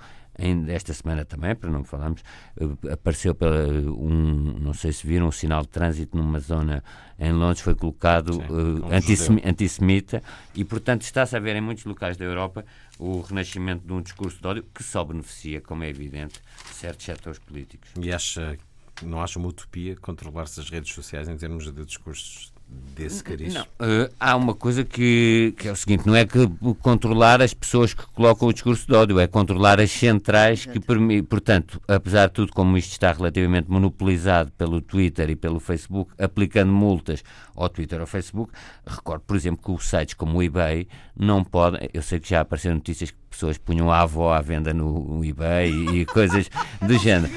esta 0.68 0.92
semana 0.92 1.24
também, 1.24 1.54
para 1.54 1.70
não 1.70 1.84
falarmos, 1.84 2.22
eh, 2.58 2.92
apareceu 2.92 3.34
pela, 3.34 3.68
um, 3.68 4.58
não 4.60 4.74
sei 4.74 4.92
se 4.92 5.06
viram, 5.06 5.28
um 5.28 5.32
sinal 5.32 5.62
de 5.62 5.68
trânsito 5.68 6.16
numa 6.16 6.40
zona 6.40 6.82
em 7.18 7.32
Londres 7.32 7.60
foi 7.60 7.74
colocado 7.74 8.34
Sim, 8.34 8.40
uh, 8.40 8.92
antissemi 8.92 9.42
antissemita 9.44 10.22
e, 10.54 10.64
portanto, 10.64 11.02
está-se 11.02 11.36
a 11.36 11.40
ver 11.40 11.54
em 11.54 11.60
muitos 11.60 11.84
locais 11.84 12.16
da 12.16 12.24
Europa 12.24 12.64
o 12.98 13.20
renascimento 13.20 13.86
de 13.86 13.92
um 13.92 14.02
discurso 14.02 14.40
de 14.40 14.46
ódio 14.46 14.64
que 14.74 14.82
só 14.82 15.04
beneficia, 15.04 15.60
como 15.60 15.84
é 15.84 15.88
evidente, 15.88 16.40
certos 16.72 17.06
setores 17.06 17.38
políticos. 17.38 17.90
E 18.00 18.12
acha 18.12 18.58
não 19.02 19.20
acha 19.20 19.38
uma 19.38 19.48
utopia 19.48 19.96
controlar-se 19.96 20.60
as 20.60 20.70
redes 20.70 20.94
sociais 20.94 21.28
em 21.28 21.36
termos 21.36 21.64
de 21.64 21.84
discursos 21.84 22.53
desse 22.94 23.23
cariz? 23.23 23.52
Não. 23.52 23.62
Uh, 23.62 24.11
há 24.18 24.37
uma 24.37 24.54
coisa 24.54 24.85
que, 24.85 25.54
que 25.59 25.68
é 25.68 25.73
o 25.73 25.76
seguinte: 25.76 26.06
não 26.06 26.14
é 26.14 26.25
que 26.25 26.49
controlar 26.80 27.42
as 27.42 27.52
pessoas 27.52 27.92
que 27.92 28.06
colocam 28.14 28.49
o 28.49 28.52
discurso 28.52 28.87
de 28.87 28.94
ódio, 28.94 29.18
é 29.18 29.26
controlar 29.26 29.80
as 29.80 29.90
centrais 29.90 30.64
que 30.64 30.80
permitem. 30.80 31.25
Portanto, 31.25 31.80
apesar 31.88 32.28
de 32.28 32.33
tudo, 32.33 32.52
como 32.52 32.78
isto 32.78 32.92
está 32.92 33.12
relativamente 33.12 33.71
monopolizado 33.71 34.52
pelo 34.52 34.80
Twitter 34.80 35.30
e 35.30 35.37
pelo 35.37 35.61
Facebook, 35.61 36.12
aplicando 36.18 36.73
multas 36.73 37.23
ao 37.54 37.68
Twitter 37.68 37.99
ou 37.99 38.02
ao 38.02 38.06
Facebook, 38.06 38.52
recordo, 38.87 39.23
por 39.26 39.37
exemplo, 39.37 39.64
que 39.64 39.70
os 39.70 39.88
sites 39.88 40.14
como 40.14 40.38
o 40.38 40.42
eBay 40.42 40.87
não 41.16 41.44
podem. 41.44 41.88
Eu 41.92 42.02
sei 42.02 42.20
que 42.20 42.28
já 42.28 42.40
apareceram 42.40 42.76
notícias 42.76 43.11
que 43.11 43.16
pessoas 43.30 43.58
punham 43.58 43.90
a 43.90 44.00
avó 44.00 44.32
à 44.32 44.40
venda 44.40 44.73
no 44.73 45.25
eBay 45.25 45.70
e 45.70 46.06
coisas 46.06 46.49
do 46.80 46.96
género. 46.99 47.32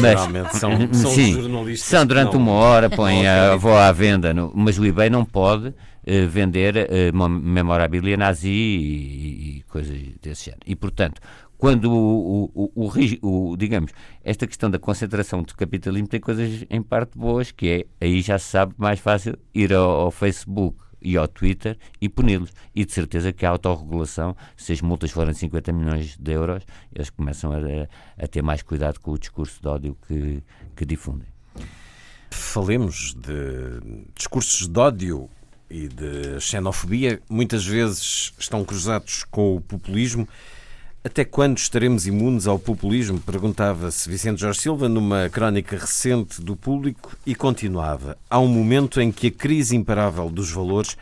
Mas, 0.00 0.20
são, 0.58 0.92
são 0.92 1.10
sim, 1.10 1.34
jornalistas. 1.34 1.88
São 1.88 2.06
durante 2.06 2.36
uma 2.36 2.52
hora, 2.52 2.90
põem 2.90 3.26
a 3.26 3.52
avó 3.52 3.78
à 3.78 3.92
venda, 3.92 4.34
no, 4.34 4.52
mas 4.54 4.78
o 4.78 4.84
eBay 4.84 5.08
não 5.08 5.24
pode 5.24 5.68
uh, 5.68 6.28
vender 6.28 6.74
uh, 6.76 7.28
memorabilia 7.28 8.16
nazi 8.16 8.48
e, 8.48 9.58
e, 9.58 9.62
coisas 9.68 9.96
desse 10.20 10.46
género. 10.46 10.62
E, 10.66 10.74
portanto, 10.74 11.20
quando 11.58 11.92
o, 11.92 12.50
o, 12.54 12.72
o, 12.86 13.50
o, 13.50 13.56
digamos, 13.56 13.90
esta 14.22 14.46
questão 14.46 14.70
da 14.70 14.78
concentração 14.78 15.42
do 15.42 15.54
capitalismo 15.56 16.06
tem 16.06 16.20
coisas 16.20 16.64
em 16.70 16.80
parte 16.80 17.18
boas, 17.18 17.50
que 17.50 17.68
é, 18.00 18.04
aí 18.04 18.22
já 18.22 18.38
se 18.38 18.46
sabe 18.46 18.74
mais 18.78 19.00
fácil 19.00 19.36
ir 19.52 19.74
ao, 19.74 19.90
ao 19.90 20.10
Facebook 20.12 20.78
e 21.02 21.16
ao 21.16 21.26
Twitter 21.26 21.76
e 22.00 22.08
puni-los. 22.08 22.52
E 22.74 22.84
de 22.84 22.92
certeza 22.92 23.32
que 23.32 23.44
a 23.44 23.50
autorregulação, 23.50 24.36
se 24.56 24.72
as 24.72 24.80
multas 24.80 25.10
forem 25.10 25.34
50 25.34 25.72
milhões 25.72 26.16
de 26.16 26.32
euros, 26.32 26.62
eles 26.94 27.10
começam 27.10 27.52
a, 27.52 27.56
a 28.16 28.26
ter 28.28 28.40
mais 28.40 28.62
cuidado 28.62 29.00
com 29.00 29.10
o 29.10 29.18
discurso 29.18 29.60
de 29.60 29.68
ódio 29.68 29.96
que, 30.06 30.42
que 30.76 30.84
difundem. 30.84 31.26
Falemos 32.30 33.14
de 33.14 34.06
discursos 34.14 34.68
de 34.68 34.78
ódio 34.78 35.28
e 35.68 35.88
de 35.88 36.40
xenofobia, 36.40 37.20
muitas 37.28 37.66
vezes 37.66 38.32
estão 38.38 38.64
cruzados 38.64 39.24
com 39.24 39.56
o 39.56 39.60
populismo. 39.60 40.26
Até 41.08 41.24
quando 41.24 41.56
estaremos 41.56 42.06
imunes 42.06 42.46
ao 42.46 42.58
populismo? 42.58 43.18
Perguntava-se 43.18 44.10
Vicente 44.10 44.42
Jorge 44.42 44.60
Silva 44.60 44.90
numa 44.90 45.30
crónica 45.30 45.74
recente 45.74 46.42
do 46.42 46.54
público 46.54 47.16
e 47.24 47.34
continuava. 47.34 48.18
Há 48.28 48.38
um 48.38 48.46
momento 48.46 49.00
em 49.00 49.10
que 49.10 49.28
a 49.28 49.30
crise 49.30 49.74
imparável 49.74 50.28
dos 50.28 50.50
valores 50.50 50.98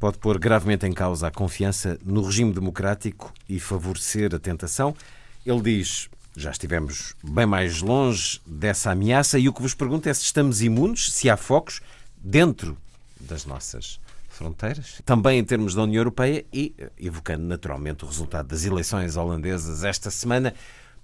pode 0.00 0.16
pôr 0.16 0.38
gravemente 0.38 0.86
em 0.86 0.92
causa 0.94 1.26
a 1.26 1.30
confiança 1.30 2.00
no 2.02 2.22
regime 2.22 2.50
democrático 2.50 3.30
e 3.46 3.60
favorecer 3.60 4.34
a 4.34 4.38
tentação. 4.38 4.96
Ele 5.44 5.60
diz: 5.60 6.08
já 6.34 6.50
estivemos 6.50 7.14
bem 7.22 7.44
mais 7.44 7.82
longe 7.82 8.40
dessa 8.46 8.90
ameaça 8.90 9.38
e 9.38 9.50
o 9.50 9.52
que 9.52 9.60
vos 9.60 9.74
pergunto 9.74 10.08
é 10.08 10.14
se 10.14 10.22
estamos 10.22 10.62
imunes, 10.62 11.12
se 11.12 11.28
há 11.28 11.36
focos 11.36 11.82
dentro 12.16 12.74
das 13.20 13.44
nossas 13.44 14.00
fronteiras, 14.32 15.00
também 15.04 15.38
em 15.38 15.44
termos 15.44 15.74
da 15.74 15.82
União 15.82 16.00
Europeia 16.00 16.44
e, 16.52 16.74
eh, 16.78 16.90
evocando 16.98 17.44
naturalmente 17.44 18.04
o 18.04 18.08
resultado 18.08 18.48
das 18.48 18.64
eleições 18.64 19.16
holandesas 19.16 19.84
esta 19.84 20.10
semana, 20.10 20.54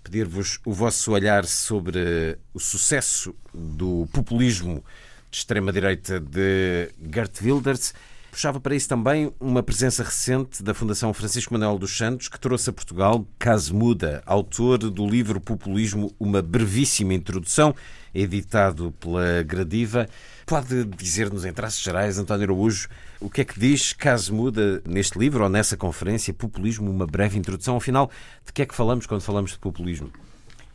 pedir-vos 0.03 0.59
o 0.65 0.73
vosso 0.73 1.13
olhar 1.13 1.45
sobre 1.45 2.39
o 2.55 2.59
sucesso 2.59 3.35
do 3.53 4.09
populismo 4.13 4.83
de 5.31 5.39
extrema-direita 5.39 6.19
de 6.19 6.91
Gert 7.13 7.43
Wilders. 7.43 7.93
Puxava 8.31 8.61
para 8.61 8.75
isso 8.75 8.89
também 8.89 9.33
uma 9.41 9.63
presença 9.63 10.03
recente 10.03 10.63
da 10.63 10.73
Fundação 10.73 11.13
Francisco 11.13 11.53
Manuel 11.53 11.79
dos 11.79 11.97
Santos, 11.97 12.29
que 12.29 12.39
trouxe 12.39 12.71
a 12.71 12.73
Portugal 12.73 13.27
Caso 13.39 13.75
Muda, 13.75 14.23
autor 14.25 14.79
do 14.79 15.07
livro 15.07 15.41
Populismo, 15.41 16.15
uma 16.21 16.41
brevíssima 16.41 17.15
introdução, 17.15 17.75
editado 18.15 18.93
pela 18.93 19.43
Gradiva. 19.43 20.09
Pode 20.47 20.85
dizer-nos, 20.85 21.45
em 21.45 21.53
traços 21.53 21.83
gerais, 21.83 22.19
António 22.19 22.45
Araújo, 22.45 22.89
o 23.21 23.29
que 23.29 23.41
é 23.41 23.45
que 23.45 23.59
diz 23.59 23.93
Caso 23.93 24.33
Muda 24.33 24.83
neste 24.87 25.19
livro 25.19 25.43
ou 25.43 25.49
nessa 25.49 25.77
conferência, 25.77 26.33
Populismo, 26.33 26.91
uma 26.91 27.07
breve 27.07 27.39
introdução? 27.39 27.77
Afinal, 27.77 28.11
de 28.47 28.53
que 28.53 28.63
é 28.63 28.67
que 28.67 28.75
falamos 28.75 29.07
quando 29.07 29.21
falamos 29.23 29.53
de 29.53 29.59
populismo? 29.59 30.11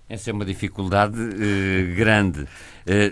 Essa 0.09 0.29
é 0.29 0.33
uma 0.33 0.45
dificuldade 0.45 1.17
uh, 1.17 1.95
grande. 1.95 2.41
Uh, 2.41 2.47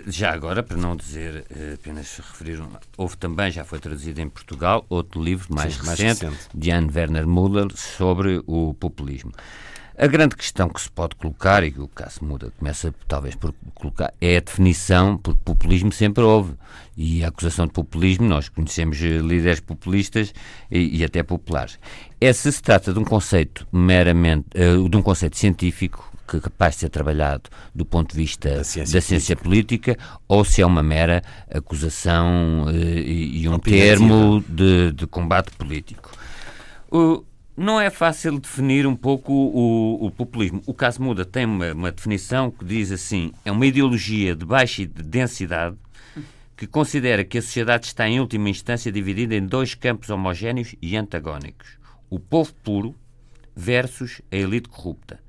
já 0.06 0.32
agora, 0.32 0.62
para 0.62 0.76
não 0.76 0.94
dizer 0.94 1.44
uh, 1.50 1.74
apenas 1.74 2.16
referir, 2.18 2.60
um, 2.60 2.68
houve 2.96 3.16
também, 3.16 3.50
já 3.50 3.64
foi 3.64 3.80
traduzido 3.80 4.20
em 4.20 4.28
Portugal, 4.28 4.84
outro 4.88 5.22
livro 5.22 5.52
mais, 5.52 5.74
Sim, 5.74 5.80
recente, 5.80 6.24
mais 6.24 6.36
recente, 6.36 6.48
de 6.54 6.70
Jan 6.70 6.86
Werner 6.94 7.26
Müller, 7.26 7.68
sobre 7.74 8.42
o 8.46 8.74
populismo. 8.74 9.32
A 9.96 10.06
grande 10.06 10.34
questão 10.34 10.68
que 10.68 10.80
se 10.80 10.90
pode 10.90 11.14
colocar, 11.16 11.62
e 11.62 11.70
que 11.70 11.80
o 11.80 11.88
caso 11.88 12.24
muda, 12.24 12.50
começa 12.58 12.94
talvez 13.06 13.34
por 13.34 13.54
colocar, 13.74 14.12
é 14.20 14.38
a 14.38 14.40
definição, 14.40 15.18
porque 15.18 15.40
populismo 15.44 15.92
sempre 15.92 16.24
houve. 16.24 16.54
E 16.96 17.22
a 17.22 17.28
acusação 17.28 17.66
de 17.66 17.72
populismo, 17.72 18.26
nós 18.26 18.48
conhecemos 18.48 18.98
líderes 18.98 19.60
populistas 19.60 20.32
e, 20.70 20.98
e 20.98 21.04
até 21.04 21.22
populares. 21.22 21.78
É 22.20 22.32
se 22.32 22.50
se 22.50 22.62
trata 22.62 22.92
de 22.92 22.98
um 22.98 23.04
conceito 23.04 23.66
meramente, 23.70 24.46
uh, 24.56 24.88
de 24.88 24.96
um 24.96 25.02
conceito 25.02 25.36
científico, 25.36 26.10
que 26.26 26.38
é 26.38 26.40
capaz 26.40 26.74
de 26.74 26.80
ser 26.80 26.88
trabalhado 26.88 27.50
do 27.74 27.84
ponto 27.84 28.12
de 28.12 28.16
vista 28.16 28.56
da 28.56 28.64
ciência, 28.64 28.94
da 28.94 29.00
ciência 29.00 29.36
política. 29.36 29.94
política. 29.94 30.20
ou 30.26 30.44
se 30.44 30.62
é 30.62 30.66
uma 30.66 30.82
mera 30.82 31.22
acusação 31.50 32.64
uh, 32.64 32.70
e, 32.70 33.42
e, 33.42 33.48
um 33.48 33.58
termo 33.58 34.42
de, 34.48 34.92
de 34.92 35.06
combate 35.06 35.50
político. 35.52 36.10
O, 36.90 37.24
não 37.56 37.80
é 37.80 37.90
fácil 37.90 38.38
definir 38.38 38.86
um 38.86 38.96
pouco 38.96 39.32
o, 39.32 40.06
o, 40.06 40.10
populismo. 40.10 40.62
O 40.66 40.72
caso 40.72 41.02
Muda 41.02 41.24
tem 41.24 41.44
uma, 41.44 41.72
uma, 41.72 41.92
definição 41.92 42.50
que 42.50 42.64
diz 42.64 42.90
assim: 42.90 43.32
é 43.44 43.52
uma 43.52 43.66
ideologia 43.66 44.34
de 44.34 44.44
baixa 44.44 44.86
densidade 44.86 45.76
que 46.56 46.66
considera 46.66 47.24
que 47.24 47.38
a 47.38 47.42
sociedade 47.42 47.86
está, 47.86 48.08
em 48.08 48.20
última 48.20 48.48
instância, 48.48 48.92
dividida 48.92 49.34
em 49.34 49.44
dois 49.44 49.74
campos 49.74 50.10
homogéneos 50.10 50.74
e 50.80 50.96
antagónicos: 50.96 51.78
o 52.08 52.18
povo 52.18 52.54
puro 52.62 52.94
versus 53.54 54.22
a 54.30 54.36
elite 54.36 54.68
corrupta, 54.68 55.20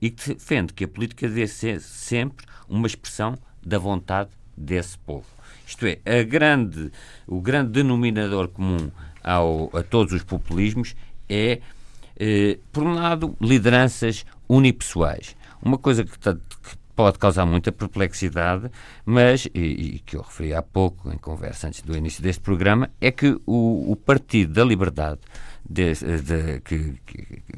e 0.00 0.10
que 0.10 0.34
defende 0.34 0.72
que 0.72 0.84
a 0.84 0.88
política 0.88 1.28
deve 1.28 1.46
ser 1.46 1.80
sempre 1.80 2.46
uma 2.68 2.86
expressão 2.86 3.36
da 3.64 3.78
vontade 3.78 4.30
desse 4.56 4.96
povo. 4.98 5.26
Isto 5.66 5.84
é, 6.04 6.24
grande, 6.24 6.90
o 7.26 7.40
grande 7.40 7.72
denominador 7.72 8.48
comum 8.48 8.90
ao, 9.22 9.76
a 9.76 9.82
todos 9.82 10.12
os 10.12 10.22
populismos 10.22 10.94
é, 11.28 11.60
eh, 12.18 12.58
por 12.72 12.84
um 12.84 12.94
lado, 12.94 13.36
lideranças 13.40 14.24
unipessoais. 14.48 15.36
Uma 15.62 15.78
coisa 15.78 16.04
que, 16.04 16.18
que 16.18 16.76
pode 16.94 17.18
causar 17.18 17.44
muita 17.44 17.70
perplexidade, 17.70 18.70
mas, 19.04 19.46
e, 19.54 19.60
e, 19.60 19.98
que 19.98 20.16
eu 20.16 20.22
referi 20.22 20.54
há 20.54 20.62
pouco, 20.62 21.12
em 21.12 21.18
conversa 21.18 21.68
antes 21.68 21.82
do 21.82 21.96
início 21.96 22.22
deste 22.22 22.40
programa, 22.40 22.90
é 23.00 23.10
que 23.10 23.38
o, 23.46 23.92
o 23.92 23.96
Partido 23.96 24.54
da 24.54 24.64
Liberdade 24.64 25.20
de, 25.68 25.92
de, 25.94 26.60
que, 26.64 26.94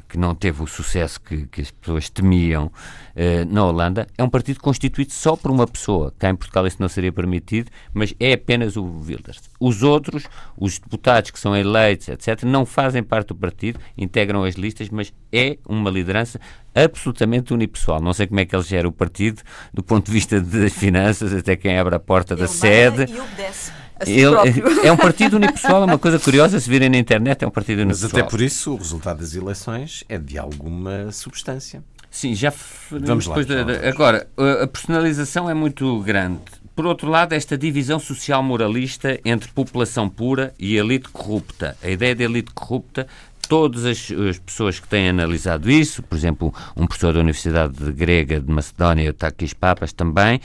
que, 0.07 0.17
não 0.17 0.33
teve 0.33 0.63
o 0.63 0.67
sucesso 0.67 1.21
que, 1.21 1.45
que 1.47 1.61
as 1.61 1.71
pessoas 1.71 2.09
temiam 2.09 2.71
eh, 3.15 3.45
na 3.45 3.65
Holanda, 3.65 4.07
é 4.17 4.23
um 4.23 4.29
partido 4.29 4.59
constituído 4.59 5.13
só 5.13 5.35
por 5.35 5.51
uma 5.51 5.67
pessoa. 5.67 6.13
Cá 6.17 6.29
em 6.29 6.35
Portugal 6.35 6.65
isso 6.65 6.77
não 6.79 6.89
seria 6.89 7.11
permitido, 7.11 7.69
mas 7.93 8.13
é 8.19 8.33
apenas 8.33 8.75
o 8.75 8.83
Wilders. 8.83 9.41
Os 9.59 9.83
outros, 9.83 10.23
os 10.57 10.79
deputados 10.79 11.29
que 11.31 11.39
são 11.39 11.55
eleitos, 11.55 12.07
etc., 12.09 12.43
não 12.43 12.65
fazem 12.65 13.03
parte 13.03 13.27
do 13.27 13.35
partido, 13.35 13.79
integram 13.97 14.43
as 14.43 14.55
listas, 14.55 14.89
mas 14.89 15.13
é 15.31 15.57
uma 15.67 15.91
liderança 15.91 16.39
absolutamente 16.73 17.53
unipessoal. 17.53 18.01
Não 18.01 18.13
sei 18.13 18.25
como 18.25 18.39
é 18.39 18.45
que 18.45 18.55
ele 18.55 18.63
gera 18.63 18.87
o 18.87 18.91
partido, 18.91 19.41
do 19.73 19.83
ponto 19.83 20.07
de 20.07 20.11
vista 20.11 20.41
das 20.41 20.73
finanças, 20.73 21.33
até 21.33 21.55
quem 21.55 21.77
abre 21.77 21.95
a 21.95 21.99
porta 21.99 22.35
da 22.35 22.47
sede. 22.47 23.11
E 23.11 23.19
obedece. 23.19 23.71
Si 24.03 24.11
ele, 24.11 24.35
é 24.83 24.91
um 24.91 24.97
partido 24.97 25.35
unipessoal, 25.37 25.83
é 25.83 25.85
uma 25.85 25.99
coisa 25.99 26.19
curiosa, 26.19 26.59
se 26.59 26.69
virem 26.69 26.89
na 26.89 26.97
internet, 26.97 27.43
é 27.43 27.47
um 27.47 27.51
partido 27.51 27.79
unipessoal. 27.81 28.11
Mas 28.13 28.21
até 28.21 28.29
por 28.29 28.41
isso 28.41 28.73
o 28.73 28.77
resultado 28.77 29.19
das 29.19 29.35
eleições 29.35 30.03
é 30.07 30.17
de 30.17 30.37
alguma 30.37 31.11
substância. 31.11 31.83
Sim, 32.09 32.33
já 32.33 32.51
vamos 32.89 33.27
lá. 33.27 33.41
De, 33.43 33.87
agora, 33.87 34.27
a 34.61 34.67
personalização 34.67 35.49
é 35.49 35.53
muito 35.53 35.99
grande. 36.01 36.41
Por 36.75 36.85
outro 36.85 37.09
lado, 37.09 37.33
esta 37.33 37.57
divisão 37.57 37.99
social 37.99 38.41
moralista 38.41 39.19
entre 39.25 39.51
população 39.51 40.09
pura 40.09 40.53
e 40.57 40.77
elite 40.77 41.09
corrupta. 41.09 41.77
A 41.83 41.89
ideia 41.89 42.15
de 42.15 42.23
elite 42.23 42.51
corrupta 42.53 43.05
todas 43.49 43.83
as, 43.83 44.09
as, 44.11 44.37
pessoas 44.37 44.79
que 44.79 44.87
têm 44.87 45.09
analisado 45.09 45.69
isso, 45.69 46.03
por 46.03 46.15
exemplo, 46.15 46.53
um 46.77 46.85
professor 46.85 47.13
da 47.13 47.19
Universidade 47.19 47.73
de 47.73 47.91
Grega 47.91 48.39
de 48.39 48.49
Macedónia, 48.49 49.11
Takis 49.11 49.53
Papas, 49.53 49.91
também, 49.91 50.39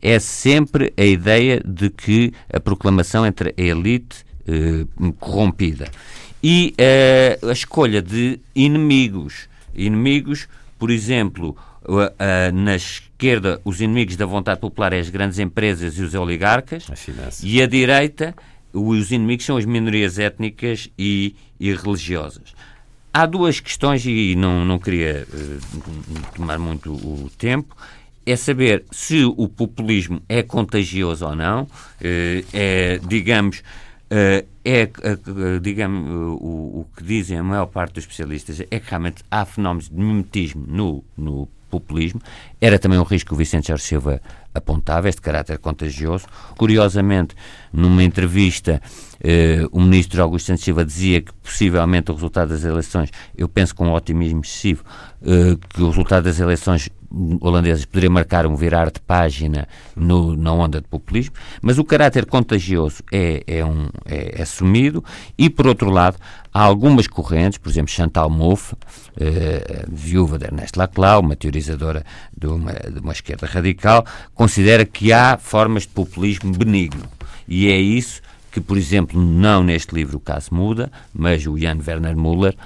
é 0.00 0.18
sempre 0.18 0.92
a 0.96 1.04
ideia 1.04 1.62
de 1.64 1.90
que 1.90 2.32
a 2.52 2.60
proclamação 2.60 3.26
entre 3.26 3.54
a 3.56 3.62
elite 3.62 4.24
eh, 4.46 4.86
corrompida 5.18 5.90
e 6.42 6.74
eh, 6.78 7.38
a 7.42 7.52
escolha 7.52 8.00
de 8.00 8.40
inimigos. 8.54 9.48
Inimigos, 9.74 10.48
por 10.78 10.90
exemplo, 10.90 11.56
na 12.52 12.74
esquerda, 12.74 13.60
os 13.64 13.80
inimigos 13.80 14.16
da 14.16 14.26
vontade 14.26 14.60
popular 14.60 14.92
é 14.92 14.98
as 14.98 15.08
grandes 15.08 15.38
empresas 15.38 15.96
e 15.96 16.02
os 16.02 16.14
oligarcas, 16.14 16.86
e 17.42 17.62
a 17.62 17.66
direita 17.66 18.34
os 18.72 19.10
inimigos 19.10 19.44
são 19.44 19.56
as 19.56 19.64
minorias 19.64 20.18
étnicas 20.18 20.88
e, 20.98 21.34
e 21.58 21.74
religiosas. 21.74 22.54
Há 23.12 23.26
duas 23.26 23.58
questões, 23.58 24.06
e 24.06 24.36
não, 24.36 24.64
não 24.64 24.78
queria 24.78 25.26
uh, 25.28 26.34
tomar 26.36 26.58
muito 26.58 26.92
o 26.92 27.28
tempo, 27.36 27.76
é 28.30 28.36
saber 28.36 28.84
se 28.90 29.24
o 29.24 29.48
populismo 29.48 30.22
é 30.28 30.42
contagioso 30.42 31.26
ou 31.26 31.34
não, 31.34 31.62
uh, 31.62 31.68
é, 32.52 33.00
digamos, 33.06 33.58
uh, 33.58 34.46
é, 34.64 34.90
digamos 35.60 36.10
o, 36.10 36.80
o, 36.80 36.86
que 36.96 37.02
dizem 37.02 37.38
a 37.38 37.42
maior 37.42 37.66
parte 37.66 37.94
dos 37.94 38.04
especialistas 38.04 38.60
é 38.60 38.78
que 38.78 38.88
realmente 38.88 39.22
há 39.30 39.44
fenómenos 39.44 39.88
de 39.88 39.96
mimetismo 39.96 40.64
no, 40.66 41.04
no 41.16 41.48
populismo. 41.70 42.20
Era 42.60 42.78
também 42.78 42.98
um 42.98 43.04
risco 43.04 43.28
que 43.28 43.34
o 43.34 43.38
Vicente 43.38 43.68
Jorge 43.68 43.84
Silva 43.84 44.20
apontava, 44.54 45.08
este 45.08 45.20
caráter 45.20 45.58
contagioso. 45.58 46.26
Curiosamente, 46.56 47.34
numa 47.72 48.02
entrevista, 48.02 48.80
eh, 49.20 49.66
o 49.70 49.80
ministro 49.80 50.22
Augusto 50.22 50.46
Santos 50.46 50.64
Silva 50.64 50.84
dizia 50.84 51.20
que 51.20 51.32
possivelmente 51.34 52.10
o 52.10 52.14
resultado 52.14 52.48
das 52.48 52.64
eleições, 52.64 53.10
eu 53.36 53.48
penso 53.48 53.74
com 53.74 53.88
um 53.88 53.92
otimismo 53.92 54.40
excessivo, 54.40 54.84
eh, 55.22 55.56
que 55.68 55.82
o 55.82 55.88
resultado 55.88 56.24
das 56.24 56.40
eleições 56.40 56.90
holandesas 57.40 57.84
poderia 57.84 58.08
marcar 58.10 58.46
um 58.46 58.54
virar 58.54 58.90
de 58.90 59.00
página 59.00 59.66
no, 59.96 60.36
na 60.36 60.52
onda 60.52 60.80
de 60.80 60.86
populismo, 60.86 61.34
mas 61.60 61.76
o 61.78 61.84
caráter 61.84 62.24
contagioso 62.24 63.02
é, 63.12 63.42
é, 63.46 63.64
um, 63.64 63.88
é, 64.04 64.38
é 64.38 64.42
assumido 64.42 65.04
e, 65.36 65.50
por 65.50 65.66
outro 65.66 65.90
lado, 65.90 66.16
há 66.54 66.62
algumas 66.62 67.08
correntes, 67.08 67.58
por 67.58 67.68
exemplo, 67.68 67.90
Chantal 67.90 68.30
Mouffe, 68.30 68.76
eh, 69.18 69.84
viúva 69.88 70.38
de 70.38 70.46
Ernesto 70.46 70.78
Laclau, 70.78 71.20
uma 71.20 71.34
teorizadora 71.34 72.04
de 72.36 72.46
uma, 72.46 72.72
de 72.72 73.00
uma 73.00 73.12
esquerda 73.12 73.46
radical, 73.46 74.04
considera 74.40 74.86
que 74.86 75.12
há 75.12 75.36
formas 75.36 75.82
de 75.82 75.90
populismo 75.90 76.50
benigno. 76.50 77.04
E 77.46 77.68
é 77.68 77.78
isso 77.78 78.22
que, 78.50 78.58
por 78.58 78.78
exemplo, 78.78 79.20
não 79.20 79.62
neste 79.62 79.94
livro 79.94 80.16
o 80.16 80.20
caso 80.20 80.54
muda, 80.54 80.90
mas 81.12 81.46
o 81.46 81.58
Jan 81.58 81.76
Werner 81.86 82.16
Müller 82.16 82.56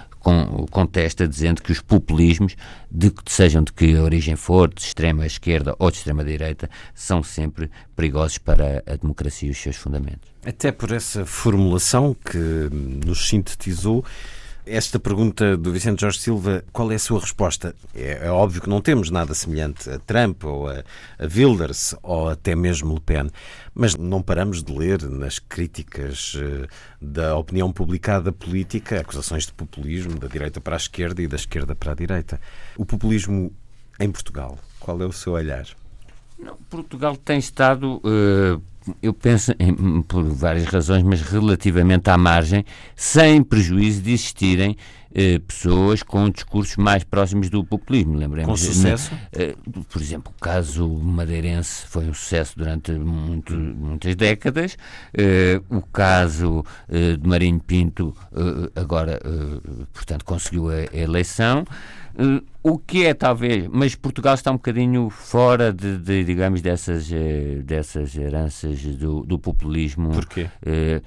contesta 0.70 1.26
dizendo 1.26 1.60
que 1.60 1.72
os 1.72 1.80
populismos, 1.80 2.54
de, 2.88 3.12
sejam 3.26 3.64
de 3.64 3.72
que 3.72 3.96
origem 3.96 4.36
for, 4.36 4.72
de 4.72 4.82
extrema 4.82 5.26
esquerda 5.26 5.74
ou 5.80 5.90
de 5.90 5.96
extrema 5.96 6.24
direita, 6.24 6.70
são 6.94 7.24
sempre 7.24 7.68
perigosos 7.96 8.38
para 8.38 8.80
a 8.86 8.94
democracia 8.94 9.48
e 9.48 9.50
os 9.50 9.58
seus 9.58 9.74
fundamentos. 9.74 10.30
Até 10.46 10.70
por 10.70 10.92
essa 10.92 11.26
formulação 11.26 12.14
que 12.14 12.70
nos 13.04 13.28
sintetizou, 13.28 14.04
esta 14.66 14.98
pergunta 14.98 15.56
do 15.56 15.72
Vicente 15.72 16.00
Jorge 16.00 16.18
Silva, 16.18 16.64
qual 16.72 16.90
é 16.90 16.94
a 16.94 16.98
sua 16.98 17.20
resposta? 17.20 17.74
É, 17.94 18.26
é 18.26 18.30
óbvio 18.30 18.62
que 18.62 18.68
não 18.68 18.80
temos 18.80 19.10
nada 19.10 19.34
semelhante 19.34 19.88
a 19.90 19.98
Trump 19.98 20.44
ou 20.44 20.68
a, 20.68 20.84
a, 21.18 21.24
Wilders 21.32 21.94
ou 22.02 22.28
até 22.28 22.54
mesmo 22.54 22.94
Le 22.94 23.00
Pen, 23.00 23.28
mas 23.74 23.94
não 23.94 24.22
paramos 24.22 24.62
de 24.62 24.72
ler 24.72 25.02
nas 25.02 25.38
críticas 25.38 26.34
uh, 26.34 26.66
da 27.00 27.36
opinião 27.36 27.72
publicada 27.72 28.32
política 28.32 29.00
acusações 29.00 29.46
de 29.46 29.52
populismo 29.52 30.18
da 30.18 30.28
direita 30.28 30.60
para 30.60 30.76
a 30.76 30.78
esquerda 30.78 31.20
e 31.20 31.26
da 31.26 31.36
esquerda 31.36 31.74
para 31.74 31.92
a 31.92 31.94
direita. 31.94 32.40
O 32.76 32.86
populismo 32.86 33.52
em 34.00 34.10
Portugal, 34.10 34.58
qual 34.80 35.00
é 35.02 35.06
o 35.06 35.12
seu 35.12 35.34
olhar? 35.34 35.66
Não, 36.38 36.56
Portugal 36.68 37.16
tem 37.16 37.38
estado. 37.38 38.00
Uh 38.02 38.73
eu 39.02 39.12
penso, 39.14 39.52
em, 39.58 40.02
por 40.02 40.24
várias 40.24 40.66
razões, 40.66 41.02
mas 41.02 41.20
relativamente 41.22 42.08
à 42.10 42.18
margem, 42.18 42.64
sem 42.94 43.42
prejuízo 43.42 44.02
de 44.02 44.12
existirem 44.12 44.76
eh, 45.14 45.38
pessoas 45.38 46.02
com 46.02 46.28
discursos 46.28 46.76
mais 46.76 47.04
próximos 47.04 47.48
do 47.48 47.64
populismo. 47.64 48.16
Lembremos, 48.16 48.50
com 48.50 48.56
sucesso? 48.56 49.12
Eh, 49.32 49.54
por 49.88 50.02
exemplo, 50.02 50.32
o 50.36 50.40
caso 50.40 50.88
madeirense 50.88 51.86
foi 51.86 52.06
um 52.06 52.14
sucesso 52.14 52.58
durante 52.58 52.92
muito, 52.92 53.54
muitas 53.54 54.16
décadas. 54.16 54.76
Eh, 55.12 55.60
o 55.70 55.80
caso 55.80 56.64
eh, 56.88 57.16
de 57.16 57.28
Marinho 57.28 57.60
Pinto 57.60 58.14
eh, 58.32 58.80
agora, 58.80 59.20
eh, 59.24 59.84
portanto, 59.92 60.24
conseguiu 60.24 60.68
a, 60.68 60.74
a 60.92 60.96
eleição. 60.96 61.64
Uh, 62.16 62.44
o 62.62 62.78
que 62.78 63.04
é 63.04 63.12
talvez, 63.12 63.68
mas 63.70 63.94
Portugal 63.94 64.34
está 64.34 64.50
um 64.50 64.54
bocadinho 64.54 65.10
fora 65.10 65.72
de, 65.72 65.98
de 65.98 66.24
digamos, 66.24 66.62
dessas, 66.62 67.10
uh, 67.10 67.62
dessas 67.64 68.16
heranças 68.16 68.80
do, 68.80 69.22
do 69.24 69.38
populismo. 69.38 70.10
Porquê? 70.12 70.48
Uh, 70.64 71.02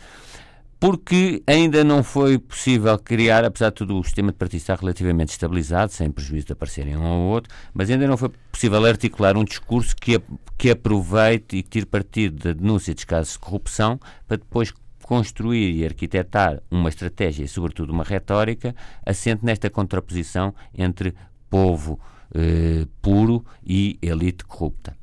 porque 0.79 1.41
ainda 1.47 1.83
não 1.83 2.03
foi 2.03 2.37
possível 2.37 2.97
criar, 2.99 3.43
apesar 3.43 3.69
de 3.69 3.75
tudo 3.75 3.97
o 3.97 4.03
sistema 4.03 4.31
de 4.31 4.37
partido 4.37 4.59
estar 4.59 4.77
relativamente 4.77 5.29
estabilizado, 5.29 5.91
sem 5.91 6.11
prejuízo 6.11 6.47
de 6.47 6.53
aparecerem 6.53 6.95
um 6.95 7.03
ou 7.03 7.29
outro, 7.29 7.51
mas 7.73 7.89
ainda 7.89 8.07
não 8.07 8.15
foi 8.15 8.29
possível 8.51 8.85
articular 8.85 9.35
um 9.35 9.43
discurso 9.43 9.95
que, 9.95 10.21
que 10.57 10.69
aproveite 10.69 11.57
e 11.57 11.63
que 11.63 11.69
tire 11.69 11.85
partido 11.85 12.43
da 12.43 12.53
denúncia 12.53 12.93
de 12.93 13.05
casos 13.05 13.33
de 13.33 13.39
corrupção 13.39 13.99
para 14.27 14.37
depois 14.37 14.71
construir 15.07 15.73
e 15.73 15.85
arquitetar 15.85 16.61
uma 16.69 16.89
estratégia 16.89 17.45
e, 17.45 17.47
sobretudo, 17.47 17.93
uma 17.93 18.03
retórica 18.03 18.75
assente 19.05 19.43
nesta 19.43 19.69
contraposição 19.69 20.53
entre 20.77 21.15
povo 21.49 21.97
eh, 22.35 22.85
puro 23.01 23.45
e 23.65 23.97
elite 24.01 24.43
corrupta. 24.43 24.93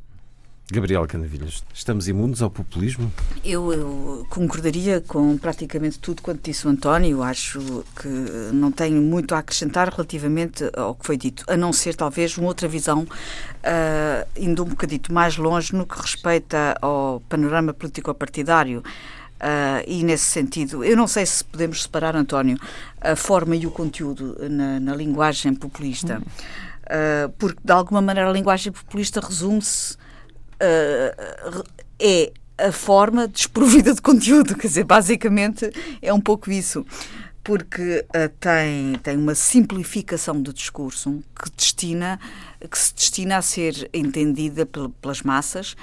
Gabriel 0.71 1.07
Canavilhas, 1.07 1.62
estamos 1.75 2.09
imunes 2.09 2.40
ao 2.40 2.51
populismo? 2.51 3.12
Eu, 3.45 3.73
eu, 3.73 4.27
concordaria 4.31 5.01
com 5.01 5.37
praticamente 5.37 5.99
tudo 5.99 6.23
quanto 6.23 6.43
disse 6.43 6.67
o 6.67 6.71
António. 6.71 7.23
Acho 7.23 7.85
que 7.95 8.09
não 8.53 8.73
tenho 8.73 9.01
muito 9.01 9.35
a 9.35 9.38
acrescentar 9.38 9.90
relativamente 9.90 10.64
ao 10.75 10.95
que 10.95 11.07
foi 11.07 11.19
dito, 11.19 11.45
a 11.49 11.57
não 11.57 11.71
ser 11.71 11.95
talvez 11.95 12.38
uma 12.38 12.49
outra 12.49 12.67
visão, 12.67 13.03
uh, 13.03 14.29
indo 14.38 14.64
um 14.64 14.69
bocadito 14.69 15.12
mais 15.12 15.37
longe 15.37 15.75
no 15.75 15.87
que 15.87 16.01
respeita 16.01 16.77
ao 16.81 17.21
panorama 17.29 17.75
político-partidário. 17.75 18.83
Uh, 19.40 19.85
e 19.87 20.03
nesse 20.03 20.25
sentido, 20.25 20.83
eu 20.85 20.97
não 20.97 21.07
sei 21.07 21.27
se 21.27 21.44
podemos 21.44 21.83
separar, 21.83 22.16
António, 22.16 22.59
a 23.01 23.14
forma 23.14 23.55
e 23.55 23.66
o 23.66 23.70
conteúdo 23.70 24.37
na, 24.49 24.81
na 24.81 24.94
linguagem 24.94 25.55
populista, 25.55 26.23
uh, 26.23 27.29
porque 27.37 27.61
de 27.62 27.73
alguma 27.73 28.01
maneira 28.01 28.31
a 28.31 28.33
linguagem 28.33 28.73
populista 28.73 29.20
resume-se 29.20 29.94
uh, 29.94 31.64
é 31.99 32.33
a 32.57 32.73
forma 32.73 33.27
desprovida 33.29 33.92
de 33.92 34.01
conteúdo, 34.01 34.55
quer 34.55 34.68
dizer, 34.68 34.85
basicamente 34.85 35.70
é 36.01 36.12
um 36.12 36.20
pouco 36.20 36.51
isso. 36.51 36.87
Porque 37.42 38.07
uh, 38.09 38.29
tem, 38.40 38.94
tem 39.03 39.18
uma 39.18 39.35
simplificação 39.35 40.40
do 40.40 40.51
discurso 40.51 41.23
que, 41.38 41.51
destina, 41.55 42.18
que 42.59 42.79
se 42.79 42.94
destina 42.94 43.37
a 43.37 43.42
ser 43.42 43.90
entendida 43.92 44.64
pelas 44.64 45.20
massas 45.20 45.77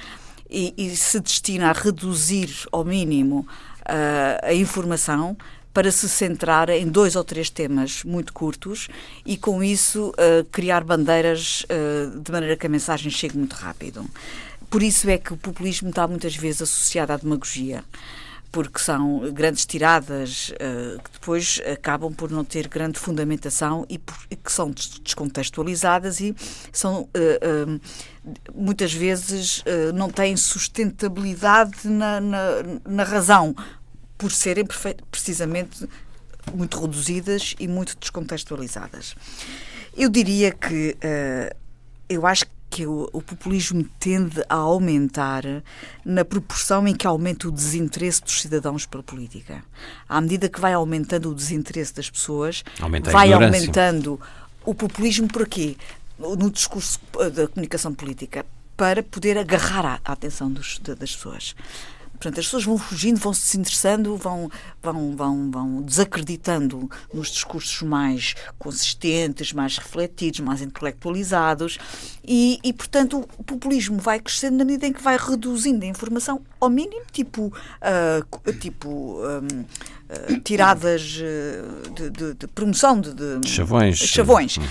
e, 0.52 0.74
e, 0.78 0.96
se 0.96 1.20
destina 1.20 1.70
a 1.70 1.74
reduzir 1.74 2.68
ao 2.72 2.84
mínimo 2.84 3.48
uh, 3.82 4.46
a 4.48 4.54
informação 4.54 5.38
para 5.74 5.92
se 5.92 6.10
centrar 6.10 6.70
em 6.70 6.88
dois 6.88 7.16
ou 7.16 7.24
três 7.24 7.50
temas 7.50 8.04
muito 8.04 8.34
curtos 8.34 8.90
e, 9.26 9.38
com 9.38 9.64
isso, 9.64 10.10
uh, 10.10 10.44
criar 10.52 10.84
bandeiras 10.84 11.64
uh, 11.64 12.20
de 12.20 12.32
maneira 12.32 12.58
que 12.58 12.68
a 12.68 12.70
mensagem 12.70 13.10
chegue 13.10 13.38
muito 13.38 13.54
rápido. 13.54 14.06
Por 14.70 14.84
isso 14.84 15.10
é 15.10 15.18
que 15.18 15.34
o 15.34 15.38
populismo 15.38 15.90
está 15.90 16.08
muitas 16.08 16.36
vezes 16.36 16.62
associado 16.62 17.14
à 17.14 17.18
demagogia 17.18 17.84
porque 18.52 18.80
são 18.80 19.32
grandes 19.32 19.66
tiradas 19.66 20.50
uh, 20.50 21.02
que 21.02 21.12
depois 21.12 21.62
acabam 21.72 22.14
por 22.14 22.30
não 22.30 22.44
ter 22.44 22.68
grande 22.68 23.00
fundamentação 23.00 23.86
e, 23.90 23.98
por, 23.98 24.18
e 24.30 24.36
que 24.36 24.52
são 24.52 24.72
descontextualizadas 24.72 26.20
e 26.20 26.36
são 26.72 27.04
uh, 27.04 27.82
muitas 28.54 28.94
vezes 28.94 29.64
não 29.96 30.10
têm 30.10 30.38
sustentabilidade 30.38 31.88
na, 31.88 32.22
na, 32.22 32.40
na 32.88 33.04
razão 33.04 33.56
por 34.16 34.32
serem 34.32 34.64
precisamente 35.10 35.90
muito 36.54 36.80
reduzidas 36.80 37.56
e 37.60 37.68
muito 37.68 37.98
descontextualizadas. 37.98 39.16
Eu 39.98 40.08
diria 40.08 40.52
que 40.52 40.96
eu 42.08 42.28
acho 42.28 42.46
que 42.46 42.61
que 42.72 42.88
o, 42.88 43.10
o, 43.12 43.22
populismo 43.22 43.84
tende 44.00 44.42
a 44.48 44.56
aumentar 44.56 45.44
na 46.06 46.24
proporção 46.24 46.88
em 46.88 46.96
que 46.96 47.06
aumenta 47.06 47.50
o 47.50 47.52
desinteresse 47.52 48.24
dos 48.24 48.42
cidadãos 48.42 48.86
pela 48.86 49.04
política. 49.04 49.62
À 50.08 50.22
medida 50.22 50.48
que 50.48 50.60
vai 50.60 50.72
aumentando 50.72 51.30
o 51.30 51.36
desinteresse 51.36 51.94
das 51.94 52.10
pessoas, 52.10 52.64
Aumenta 52.80 53.12
vai 53.12 53.34
aumentando 53.34 54.18
o 54.64 54.74
populismo 54.74 55.28
por 55.28 55.46
quê? 55.48 55.76
No 56.18 56.50
discurso 56.50 56.98
da 57.34 57.50
comunicação 57.50 57.94
política, 57.94 58.46
para 58.78 59.04
poder 59.04 59.38
agarrar 59.38 60.00
a 60.06 60.14
atenção 60.14 60.50
dos, 60.50 60.80
das 60.80 61.14
pessoas. 61.14 61.54
Portanto, 62.22 62.40
as 62.40 62.46
pessoas 62.46 62.66
vão 62.66 62.78
fugindo, 62.78 63.20
vão 63.20 63.34
se 63.34 63.42
desinteressando, 63.48 64.16
vão, 64.16 64.48
vão, 64.80 65.16
vão, 65.16 65.50
vão 65.50 65.82
desacreditando 65.82 66.88
nos 67.12 67.32
discursos 67.32 67.82
mais 67.82 68.36
consistentes, 68.60 69.52
mais 69.52 69.80
refletidos, 69.80 70.40
mais 70.40 70.62
intelectualizados 70.62 71.80
e, 72.24 72.60
e, 72.64 72.72
portanto, 72.72 73.28
o 73.40 73.44
populismo 73.44 73.98
vai 73.98 74.20
crescendo 74.20 74.58
na 74.58 74.66
medida 74.66 74.86
em 74.86 74.94
que 74.94 75.02
vai 75.02 75.18
reduzindo 75.18 75.84
a 75.84 75.88
informação 75.88 76.42
ao 76.60 76.70
mínimo, 76.70 77.02
tipo, 77.12 77.48
uh, 77.48 78.54
tipo 78.60 78.90
um, 78.90 79.62
uh, 79.62 80.40
tiradas 80.44 81.18
uh, 81.18 81.92
de, 81.92 82.10
de, 82.12 82.34
de, 82.36 82.48
promoção 82.48 83.02
de, 83.02 83.14
de 83.16 83.50
chavões. 83.50 83.98
chavões. 83.98 84.58
Uh, 84.58 84.62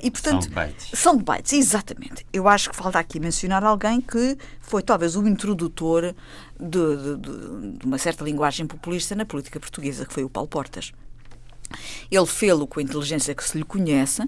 e, 0.00 0.10
portanto, 0.12 0.48
são 0.94 1.16
debates, 1.16 1.52
exatamente. 1.54 2.24
Eu 2.32 2.46
acho 2.46 2.70
que 2.70 2.76
falta 2.76 3.00
aqui 3.00 3.18
mencionar 3.18 3.64
alguém 3.64 4.00
que 4.00 4.38
foi 4.60 4.82
talvez 4.82 5.16
o 5.16 5.26
introdutor 5.26 6.14
de, 6.58 7.16
de 7.78 7.86
uma 7.86 7.98
certa 7.98 8.24
linguagem 8.24 8.66
populista 8.66 9.14
na 9.14 9.24
política 9.24 9.58
portuguesa, 9.58 10.06
que 10.06 10.12
foi 10.12 10.24
o 10.24 10.30
Paulo 10.30 10.48
Portas. 10.48 10.92
Ele 12.10 12.26
fê-lo 12.26 12.66
com 12.66 12.80
a 12.80 12.82
inteligência 12.82 13.34
que 13.34 13.42
se 13.42 13.56
lhe 13.58 13.64
conhece, 13.64 14.22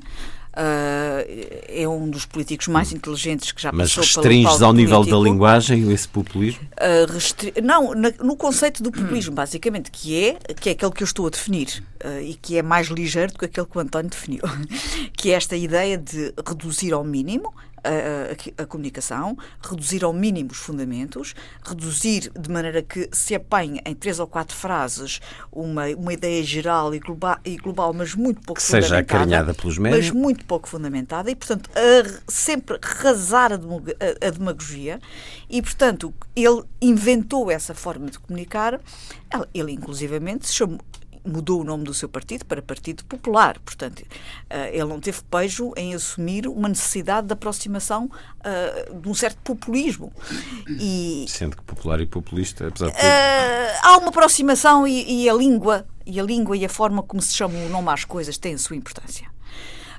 Uh, 0.56 1.20
é 1.68 1.86
um 1.86 2.08
dos 2.08 2.24
políticos 2.24 2.66
mais 2.68 2.90
inteligentes 2.90 3.52
que 3.52 3.60
já 3.60 3.70
Mas 3.70 3.94
passou 3.94 4.22
pelo 4.22 4.34
Mas 4.34 4.44
restringes 4.44 4.62
ao 4.62 4.72
nível 4.72 5.04
da 5.04 5.18
linguagem 5.18 5.92
esse 5.92 6.08
populismo? 6.08 6.66
Uh, 6.72 7.12
restri... 7.12 7.52
Não, 7.62 7.94
na, 7.94 8.10
no 8.24 8.34
conceito 8.34 8.82
do 8.82 8.90
populismo, 8.90 9.34
basicamente, 9.34 9.90
que 9.90 10.16
é, 10.18 10.54
que 10.54 10.70
é 10.70 10.72
aquele 10.72 10.92
que 10.92 11.02
eu 11.02 11.04
estou 11.04 11.26
a 11.26 11.30
definir 11.30 11.84
uh, 12.06 12.20
e 12.20 12.34
que 12.34 12.56
é 12.56 12.62
mais 12.62 12.86
ligeiro 12.86 13.32
do 13.32 13.38
que 13.38 13.46
aquele 13.46 13.66
que 13.66 13.76
o 13.76 13.80
António 13.80 14.10
definiu, 14.10 14.42
que 15.16 15.32
é 15.32 15.34
esta 15.34 15.56
ideia 15.56 15.98
de 15.98 16.32
reduzir 16.46 16.92
ao 16.92 17.02
mínimo 17.02 17.52
a, 17.86 18.60
a, 18.60 18.62
a, 18.64 18.66
comunicação, 18.66 19.36
reduzir 19.62 20.04
ao 20.04 20.12
mínimo 20.12 20.50
os 20.50 20.58
fundamentos, 20.58 21.34
reduzir 21.62 22.30
de 22.36 22.50
maneira 22.50 22.82
que 22.82 23.08
se 23.12 23.34
apanhe 23.34 23.80
em 23.84 23.94
três 23.94 24.18
ou 24.18 24.26
quatro 24.26 24.56
frases 24.56 25.20
uma, 25.52 25.86
uma 25.90 26.12
ideia 26.12 26.42
geral 26.42 26.94
e 26.94 26.98
global, 26.98 27.38
e 27.44 27.56
global 27.56 27.92
mas 27.92 28.14
muito 28.14 28.40
pouco 28.42 28.60
que 28.60 28.66
fundamentada. 28.66 28.98
Seja 28.98 28.98
acarinhada 28.98 29.54
pelos 29.54 29.78
médios. 29.78 30.06
Mas 30.06 30.14
muito 30.14 30.44
pouco 30.44 30.68
fundamentada 30.68 31.30
e, 31.30 31.36
portanto, 31.36 31.70
a, 31.74 32.30
sempre 32.30 32.78
rasar 32.82 33.52
a, 33.52 34.30
demagogia 34.30 34.98
e, 35.48 35.62
portanto, 35.62 36.12
ele 36.34 36.62
inventou 36.82 37.50
essa 37.50 37.74
forma 37.74 38.10
de 38.10 38.18
comunicar. 38.18 38.80
Ele, 39.54 39.72
inclusivamente, 39.72 40.48
chamou, 40.48 40.78
mudou 41.26 41.60
o 41.60 41.64
nome 41.64 41.84
do 41.84 41.92
seu 41.92 42.08
partido 42.08 42.44
para 42.44 42.62
Partido 42.62 43.04
Popular. 43.04 43.58
Portanto, 43.60 44.00
uh, 44.00 44.68
ele 44.72 44.84
não 44.84 45.00
teve 45.00 45.20
pejo 45.30 45.72
em 45.76 45.94
assumir 45.94 46.46
uma 46.46 46.68
necessidade 46.68 47.26
de 47.26 47.32
aproximação 47.32 48.04
uh, 48.06 49.00
de 49.00 49.08
um 49.08 49.14
certo 49.14 49.38
populismo. 49.42 50.12
E, 50.68 51.26
Sendo 51.28 51.56
que 51.56 51.62
popular 51.62 52.00
e 52.00 52.06
populista, 52.06 52.68
apesar 52.68 52.86
de 52.86 52.92
tudo... 52.92 53.04
Uh, 53.04 53.78
há 53.82 53.98
uma 53.98 54.08
aproximação 54.08 54.86
e, 54.86 55.24
e, 55.24 55.28
a 55.28 55.34
língua 55.34 55.86
e 56.06 56.20
a 56.20 56.22
língua 56.22 56.56
e 56.56 56.64
a 56.64 56.68
forma 56.68 57.02
como 57.02 57.20
se 57.20 57.34
chama 57.34 57.58
o 57.58 57.68
nome 57.68 57.90
às 57.90 58.04
coisas 58.04 58.38
têm 58.38 58.54
a 58.54 58.58
sua 58.58 58.76
importância. 58.76 59.35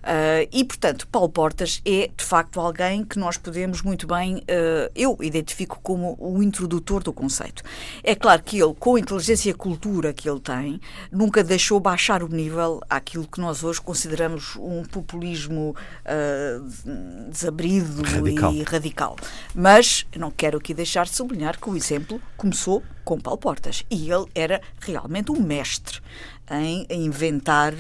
Uh, 0.08 0.48
e, 0.54 0.64
portanto, 0.64 1.06
Paulo 1.10 1.28
Portas 1.28 1.82
é, 1.86 2.10
de 2.16 2.24
facto, 2.24 2.62
alguém 2.62 3.04
que 3.04 3.20
nós 3.20 3.38
podemos 3.38 3.82
muito 3.82 4.08
bem, 4.08 4.38
uh, 4.38 4.90
eu 4.96 5.18
identifico 5.20 5.82
como 5.84 6.16
o 6.18 6.42
introdutor 6.42 7.04
do 7.04 7.12
conceito. 7.12 7.62
É 8.02 8.16
claro 8.16 8.42
que 8.42 8.58
ele, 8.58 8.74
com 8.74 8.96
a 8.96 9.00
inteligência 9.02 9.50
e 9.50 9.52
a 9.52 9.56
cultura 9.56 10.14
que 10.14 10.30
ele 10.30 10.40
tem, 10.40 10.80
nunca 11.12 11.44
deixou 11.44 11.78
baixar 11.78 12.24
o 12.24 12.30
nível 12.30 12.80
àquilo 12.90 13.28
que 13.28 13.42
nós 13.42 13.66
hoje 13.66 13.82
consideramos 13.82 14.56
um 14.56 14.84
populismo 14.84 15.76
uh, 16.06 17.30
desabrido 17.30 18.02
radical. 18.02 18.54
e 18.54 18.64
radical. 18.64 19.16
Mas 19.54 20.08
não 20.16 20.32
quero 20.32 20.58
aqui 20.58 20.74
deixar 20.74 21.04
de 21.04 21.14
sublinhar 21.14 21.60
que 21.60 21.70
o 21.70 21.76
exemplo 21.76 22.22
começou 22.38 22.82
com 23.04 23.20
Paulo 23.20 23.40
Portas 23.40 23.84
e 23.90 24.12
ele 24.12 24.26
era 24.36 24.62
realmente 24.82 25.32
um 25.32 25.42
mestre 25.42 26.02
em 26.50 26.86
inventar 26.90 27.74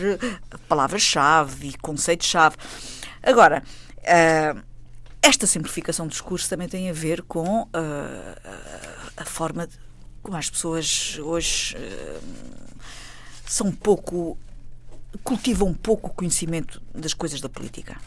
palavras-chave 0.67 1.69
e 1.69 1.77
conceitos-chave. 1.77 2.57
Agora, 3.23 3.63
uh, 3.99 4.61
esta 5.21 5.47
simplificação 5.47 6.07
do 6.07 6.11
discurso 6.11 6.49
também 6.49 6.67
tem 6.67 6.89
a 6.89 6.93
ver 6.93 7.21
com 7.21 7.63
uh, 7.63 7.69
a 9.15 9.25
forma 9.25 9.67
como 10.21 10.37
as 10.37 10.49
pessoas 10.49 11.17
hoje 11.19 11.75
uh, 11.77 12.21
são 13.45 13.71
pouco 13.71 14.37
cultivam 15.23 15.73
pouco 15.73 16.13
conhecimento 16.13 16.81
das 16.93 17.13
coisas 17.13 17.41
da 17.41 17.49
política. 17.49 17.97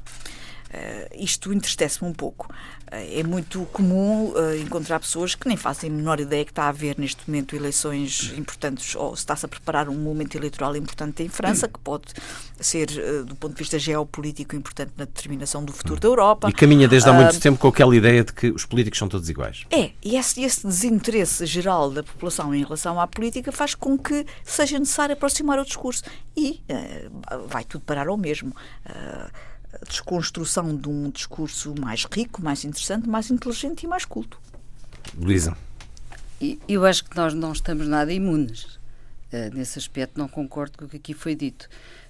Uh, 0.72 1.08
isto 1.16 1.52
entristece-me 1.52 2.08
um 2.08 2.12
pouco. 2.12 2.46
Uh, 2.86 3.18
é 3.18 3.22
muito 3.24 3.64
comum 3.72 4.28
uh, 4.28 4.56
encontrar 4.56 5.00
pessoas 5.00 5.34
que 5.34 5.48
nem 5.48 5.56
fazem 5.56 5.90
a 5.90 5.92
menor 5.92 6.20
ideia 6.20 6.44
que 6.44 6.52
está 6.52 6.64
a 6.64 6.68
haver 6.68 6.96
neste 6.96 7.28
momento 7.28 7.56
eleições 7.56 8.32
importantes, 8.38 8.94
ou 8.94 9.16
se 9.16 9.22
está-se 9.22 9.44
a 9.44 9.48
preparar 9.48 9.88
um 9.88 9.96
momento 9.96 10.36
eleitoral 10.36 10.76
importante 10.76 11.24
em 11.24 11.28
França, 11.28 11.66
que 11.66 11.78
pode 11.80 12.12
ser, 12.60 12.86
do 13.24 13.34
ponto 13.34 13.54
de 13.54 13.58
vista 13.58 13.80
geopolítico, 13.80 14.54
importante 14.54 14.92
na 14.96 15.06
determinação 15.06 15.64
do 15.64 15.72
futuro 15.72 15.98
da 15.98 16.06
Europa. 16.06 16.48
E 16.48 16.52
caminha 16.52 16.86
desde 16.86 17.08
há 17.08 17.12
muito 17.12 17.40
tempo 17.40 17.58
com 17.58 17.68
aquela 17.68 17.96
ideia 17.96 18.22
de 18.22 18.32
que 18.32 18.50
os 18.50 18.64
políticos 18.64 18.98
são 18.98 19.08
todos 19.08 19.28
iguais. 19.28 19.64
É, 19.70 19.90
e 20.04 20.16
esse, 20.16 20.42
esse 20.42 20.64
desinteresse 20.64 21.46
geral 21.46 21.90
da 21.90 22.04
população 22.04 22.54
em 22.54 22.62
relação 22.62 23.00
à 23.00 23.06
política 23.08 23.50
faz 23.50 23.74
com 23.74 23.98
que 23.98 24.24
seja 24.44 24.78
necessário 24.78 25.14
aproximar 25.14 25.58
o 25.58 25.64
discurso. 25.64 26.04
E 26.36 26.62
vai 27.48 27.64
tudo 27.64 27.82
parar 27.84 28.06
ao 28.06 28.16
mesmo. 28.16 28.54
Desconstrução 29.88 30.76
de 30.76 30.88
um 30.88 31.10
discurso 31.10 31.74
mais 31.78 32.04
rico, 32.04 32.42
mais 32.42 32.64
interessante, 32.64 33.08
mais 33.08 33.30
inteligente 33.30 33.84
e 33.84 33.86
mais 33.86 34.04
culto. 34.04 34.40
Luísa. 35.16 35.56
Eu 36.68 36.84
acho 36.86 37.04
que 37.04 37.16
nós 37.16 37.34
não 37.34 37.52
estamos 37.52 37.86
nada 37.86 38.12
imunes. 38.12 38.78
Uh, 39.32 39.54
nesse 39.54 39.78
aspecto, 39.78 40.18
não 40.18 40.26
concordo 40.26 40.78
com 40.78 40.84
o 40.86 40.88
que 40.88 40.96
aqui 40.96 41.14
foi 41.14 41.34
dito. 41.34 41.68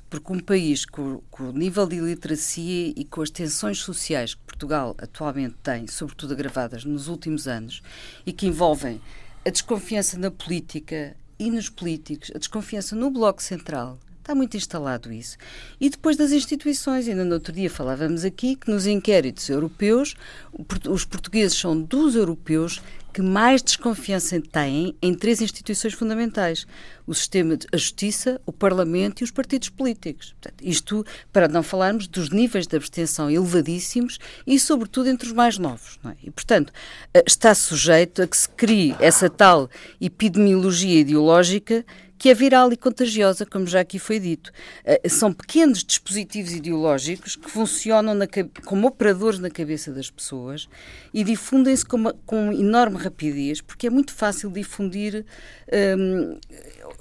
Porque 0.08 0.32
um 0.32 0.40
país 0.40 0.86
com, 0.86 1.20
com, 1.30 1.50
o 1.50 1.52
nível 1.52 1.86
de 1.86 1.96
iliteracia 1.96 2.92
e 2.96 3.04
com 3.04 3.22
as 3.22 3.30
tensões 3.30 3.78
sociais 3.78 4.34
que 4.34 4.40
Portugal 4.42 4.96
atualmente 4.98 5.56
tem, 5.62 5.86
sobretudo 5.86 6.32
agravadas 6.32 6.84
nos 6.84 7.08
últimos 7.08 7.46
anos, 7.46 7.82
e 8.24 8.32
que 8.32 8.46
envolvem 8.46 9.00
a 9.44 9.50
desconfiança 9.50 10.18
na 10.18 10.30
política 10.30 11.16
e 11.38 11.50
nos 11.50 11.68
políticos, 11.68 12.30
a 12.34 12.38
desconfiança 12.38 12.96
no 12.96 13.10
Bloco 13.10 13.42
Central, 13.42 13.98
Está 14.30 14.36
muito 14.36 14.56
instalado 14.56 15.12
isso. 15.12 15.36
E 15.80 15.90
depois 15.90 16.16
das 16.16 16.30
instituições, 16.30 17.08
ainda 17.08 17.24
no 17.24 17.34
outro 17.34 17.52
dia 17.52 17.68
falávamos 17.68 18.24
aqui 18.24 18.54
que 18.54 18.70
nos 18.70 18.86
inquéritos 18.86 19.48
europeus, 19.48 20.14
os 20.88 21.04
portugueses 21.04 21.58
são 21.58 21.76
dos 21.76 22.14
europeus 22.14 22.80
que 23.12 23.20
mais 23.20 23.60
desconfiança 23.60 24.40
têm 24.40 24.94
em 25.02 25.12
três 25.14 25.40
instituições 25.40 25.94
fundamentais: 25.94 26.64
o 27.08 27.12
sistema 27.12 27.56
de 27.56 27.66
a 27.72 27.76
justiça, 27.76 28.40
o 28.46 28.52
Parlamento 28.52 29.20
e 29.20 29.24
os 29.24 29.32
partidos 29.32 29.68
políticos. 29.68 30.32
Portanto, 30.40 30.62
isto 30.62 31.04
para 31.32 31.48
não 31.48 31.64
falarmos 31.64 32.06
dos 32.06 32.30
níveis 32.30 32.68
de 32.68 32.76
abstenção 32.76 33.28
elevadíssimos 33.28 34.20
e, 34.46 34.60
sobretudo, 34.60 35.08
entre 35.08 35.26
os 35.26 35.34
mais 35.34 35.58
novos. 35.58 35.98
É? 36.04 36.14
E, 36.22 36.30
portanto, 36.30 36.72
eh, 37.12 37.24
está 37.26 37.52
sujeito 37.52 38.22
a 38.22 38.28
que 38.28 38.36
se 38.36 38.48
crie 38.48 38.94
essa 39.00 39.28
tal 39.28 39.68
epidemiologia 40.00 41.00
ideológica 41.00 41.84
que 42.20 42.28
é 42.28 42.34
viral 42.34 42.70
e 42.70 42.76
contagiosa, 42.76 43.46
como 43.46 43.66
já 43.66 43.80
aqui 43.80 43.98
foi 43.98 44.20
dito. 44.20 44.52
Uh, 44.84 45.08
são 45.08 45.32
pequenos 45.32 45.82
dispositivos 45.82 46.52
ideológicos 46.52 47.34
que 47.34 47.50
funcionam 47.50 48.14
na, 48.14 48.26
como 48.66 48.86
operadores 48.86 49.38
na 49.38 49.48
cabeça 49.48 49.90
das 49.90 50.10
pessoas 50.10 50.68
e 51.14 51.24
difundem-se 51.24 51.82
com, 51.82 52.12
com 52.26 52.52
enorme 52.52 52.98
rapidez, 52.98 53.62
porque 53.62 53.86
é 53.86 53.90
muito 53.90 54.12
fácil 54.12 54.50
difundir 54.50 55.24
um, 55.98 56.38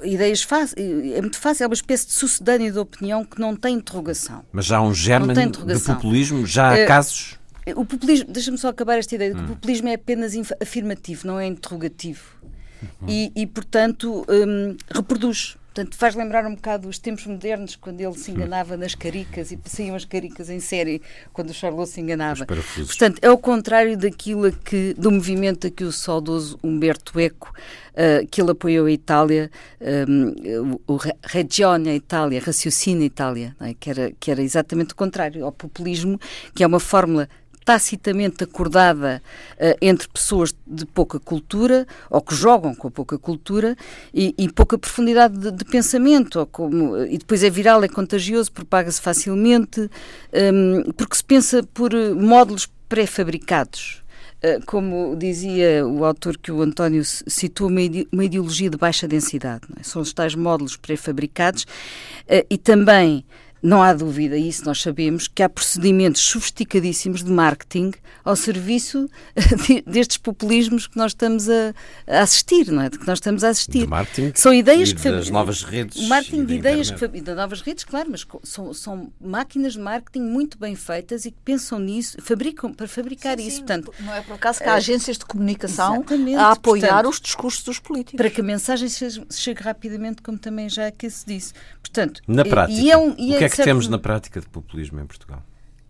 ideias 0.01 0.41
fáceis. 0.41 0.79
É 1.13 1.19
muito 1.19 1.37
fácil, 1.37 1.65
é 1.65 1.67
uma 1.67 1.73
espécie 1.73 2.07
de 2.07 2.13
sucedâneo 2.13 2.71
de 2.71 2.79
opinião 2.79 3.25
que 3.25 3.41
não 3.41 3.57
tem 3.57 3.75
interrogação. 3.75 4.45
Mas 4.53 4.65
já 4.67 4.77
há 4.77 4.81
um 4.81 4.93
germe 4.93 5.33
de 5.33 5.83
populismo, 5.83 6.47
já 6.47 6.69
há 6.69 6.85
uh, 6.85 6.87
casos. 6.87 7.37
O 7.75 7.83
populismo, 7.83 8.31
deixa-me 8.31 8.57
só 8.57 8.69
acabar 8.69 8.97
esta 8.97 9.15
ideia, 9.15 9.35
hum. 9.35 9.43
o 9.43 9.47
populismo 9.49 9.89
é 9.89 9.95
apenas 9.95 10.33
afirmativo, 10.61 11.27
não 11.27 11.37
é 11.37 11.45
interrogativo. 11.45 12.38
Uhum. 12.81 13.07
E, 13.07 13.31
e, 13.35 13.47
portanto, 13.47 14.25
um, 14.29 14.75
reproduz. 14.89 15.57
Portanto, 15.73 15.95
faz 15.95 16.15
lembrar 16.15 16.45
um 16.45 16.55
bocado 16.55 16.89
os 16.89 16.97
tempos 16.97 17.25
modernos, 17.25 17.75
quando 17.75 18.01
ele 18.01 18.13
se 18.15 18.31
enganava 18.31 18.75
nas 18.75 18.95
caricas 18.95 19.51
e 19.51 19.59
saíam 19.65 19.95
as 19.95 20.03
caricas 20.03 20.49
em 20.49 20.59
série, 20.59 21.01
quando 21.31 21.51
o 21.51 21.53
Charlot 21.53 21.87
se 21.87 22.01
enganava. 22.01 22.45
Portanto, 22.45 23.19
é 23.21 23.29
o 23.29 23.37
contrário 23.37 23.95
daquilo 23.95 24.51
que, 24.51 24.93
do 24.95 25.11
movimento 25.11 25.67
a 25.67 25.69
que 25.69 25.83
o 25.83 25.91
saudoso 25.91 26.59
Humberto 26.63 27.19
Eco, 27.19 27.53
uh, 27.93 28.27
que 28.27 28.41
ele 28.41 28.51
apoiou 28.51 28.87
a 28.87 28.91
Itália, 28.91 29.51
um, 30.09 30.79
o 30.87 30.97
Regione 31.23 31.95
Itália, 31.95 32.41
Raciocínio 32.43 33.05
Itália, 33.05 33.55
é? 33.61 33.73
que, 33.73 33.89
era, 33.89 34.11
que 34.19 34.31
era 34.31 34.41
exatamente 34.41 34.93
o 34.93 34.95
contrário 34.95 35.45
ao 35.45 35.51
populismo, 35.51 36.19
que 36.53 36.63
é 36.63 36.67
uma 36.67 36.79
fórmula 36.79 37.29
tacitamente 37.65 38.43
acordada 38.43 39.21
uh, 39.53 39.77
entre 39.81 40.07
pessoas 40.07 40.53
de 40.65 40.85
pouca 40.85 41.19
cultura 41.19 41.85
ou 42.09 42.21
que 42.21 42.33
jogam 42.33 42.73
com 42.73 42.89
pouca 42.89 43.17
cultura 43.17 43.75
e, 44.13 44.33
e 44.37 44.51
pouca 44.51 44.77
profundidade 44.77 45.37
de, 45.37 45.51
de 45.51 45.65
pensamento, 45.65 46.47
como, 46.51 46.97
e 47.05 47.17
depois 47.17 47.43
é 47.43 47.49
viral, 47.49 47.83
é 47.83 47.87
contagioso, 47.87 48.51
propaga-se 48.51 49.01
facilmente, 49.01 49.81
um, 49.81 49.87
ehm, 50.33 50.91
porque 50.95 51.15
se 51.15 51.23
pensa 51.23 51.63
por 51.73 51.91
módulos 52.15 52.67
pré-fabricados. 52.87 54.03
Como 54.65 55.17
dizia 55.17 55.85
o 55.85 56.05
autor 56.05 56.37
que 56.37 56.49
o 56.49 56.61
António 56.61 57.03
citou, 57.03 57.67
uma, 57.67 57.81
ideologia 58.23 58.69
de 58.69 58.77
baixa 58.77 59.05
densidade. 59.05 59.63
É? 59.77 59.83
São 59.83 60.01
os 60.01 60.13
tais 60.13 60.33
módulos 60.33 60.77
pré-fabricados 60.77 61.65
e 62.49 62.57
também 62.57 63.25
não 63.61 63.81
há 63.81 63.93
dúvida, 63.93 64.37
isso 64.37 64.65
nós 64.65 64.81
sabemos, 64.81 65.27
que 65.27 65.43
há 65.43 65.49
procedimentos 65.49 66.21
sofisticadíssimos 66.21 67.23
de 67.23 67.31
marketing 67.31 67.91
ao 68.23 68.35
serviço 68.35 69.09
destes 69.85 70.17
populismos 70.17 70.87
que 70.87 70.97
nós 70.97 71.11
estamos 71.11 71.49
a, 71.49 71.73
assistir, 72.07 72.71
não 72.71 72.81
é? 72.81 72.89
De 72.89 72.99
que 72.99 73.07
nós 73.07 73.17
estamos 73.17 73.43
a 73.43 73.49
assistir. 73.49 73.81
De 73.81 73.87
marketing 73.87 74.31
são 74.35 74.53
ideias 74.53 74.93
que 74.93 75.09
das 75.09 75.29
novas 75.29 75.63
redes. 75.63 76.07
Marketing 76.07 76.45
de 76.45 76.53
ideias 76.55 76.91
que, 76.91 77.05
e 77.13 77.21
das 77.21 77.35
novas 77.35 77.61
redes, 77.61 77.83
claro, 77.83 78.09
mas 78.11 78.25
são, 78.43 78.73
são, 78.73 79.11
máquinas 79.19 79.73
de 79.73 79.79
marketing 79.79 80.21
muito 80.21 80.57
bem 80.57 80.75
feitas 80.75 81.25
e 81.25 81.31
que 81.31 81.37
pensam 81.43 81.79
nisso, 81.79 82.17
fabricam 82.21 82.73
para 82.73 82.87
fabricar 82.87 83.37
sim, 83.37 83.47
isso. 83.47 83.57
Sim, 83.57 83.63
Portanto, 83.63 83.93
não 83.99 84.13
é 84.13 84.21
por 84.21 84.33
acaso 84.33 84.59
que 84.59 84.69
há 84.69 84.75
agências 84.75 85.17
de 85.17 85.25
comunicação 85.25 86.05
a 86.37 86.51
apoiar 86.51 86.87
portanto, 86.87 87.09
os 87.09 87.21
discursos 87.21 87.63
dos 87.63 87.79
políticos. 87.79 88.17
Para 88.17 88.29
que 88.29 88.41
a 88.41 88.43
mensagem 88.43 88.89
chegue, 88.89 89.25
chegue 89.29 89.61
rapidamente, 89.61 90.21
como 90.21 90.37
também 90.37 90.69
já 90.69 90.87
aqui 90.87 91.09
se 91.09 91.25
disse. 91.25 91.53
Portanto, 91.81 92.21
na 92.27 92.45
prática, 92.45 92.79
e 92.79 92.91
é 92.91 92.97
um, 92.97 93.15
e 93.17 93.33
é, 93.33 93.37
o 93.37 93.48
que 93.49 93.61
é 93.61 93.63
que 93.63 93.69
temos 93.69 93.87
na 93.87 93.97
prática 93.97 94.39
de 94.39 94.47
populismo 94.47 94.99
em 94.99 95.05
Portugal? 95.05 95.43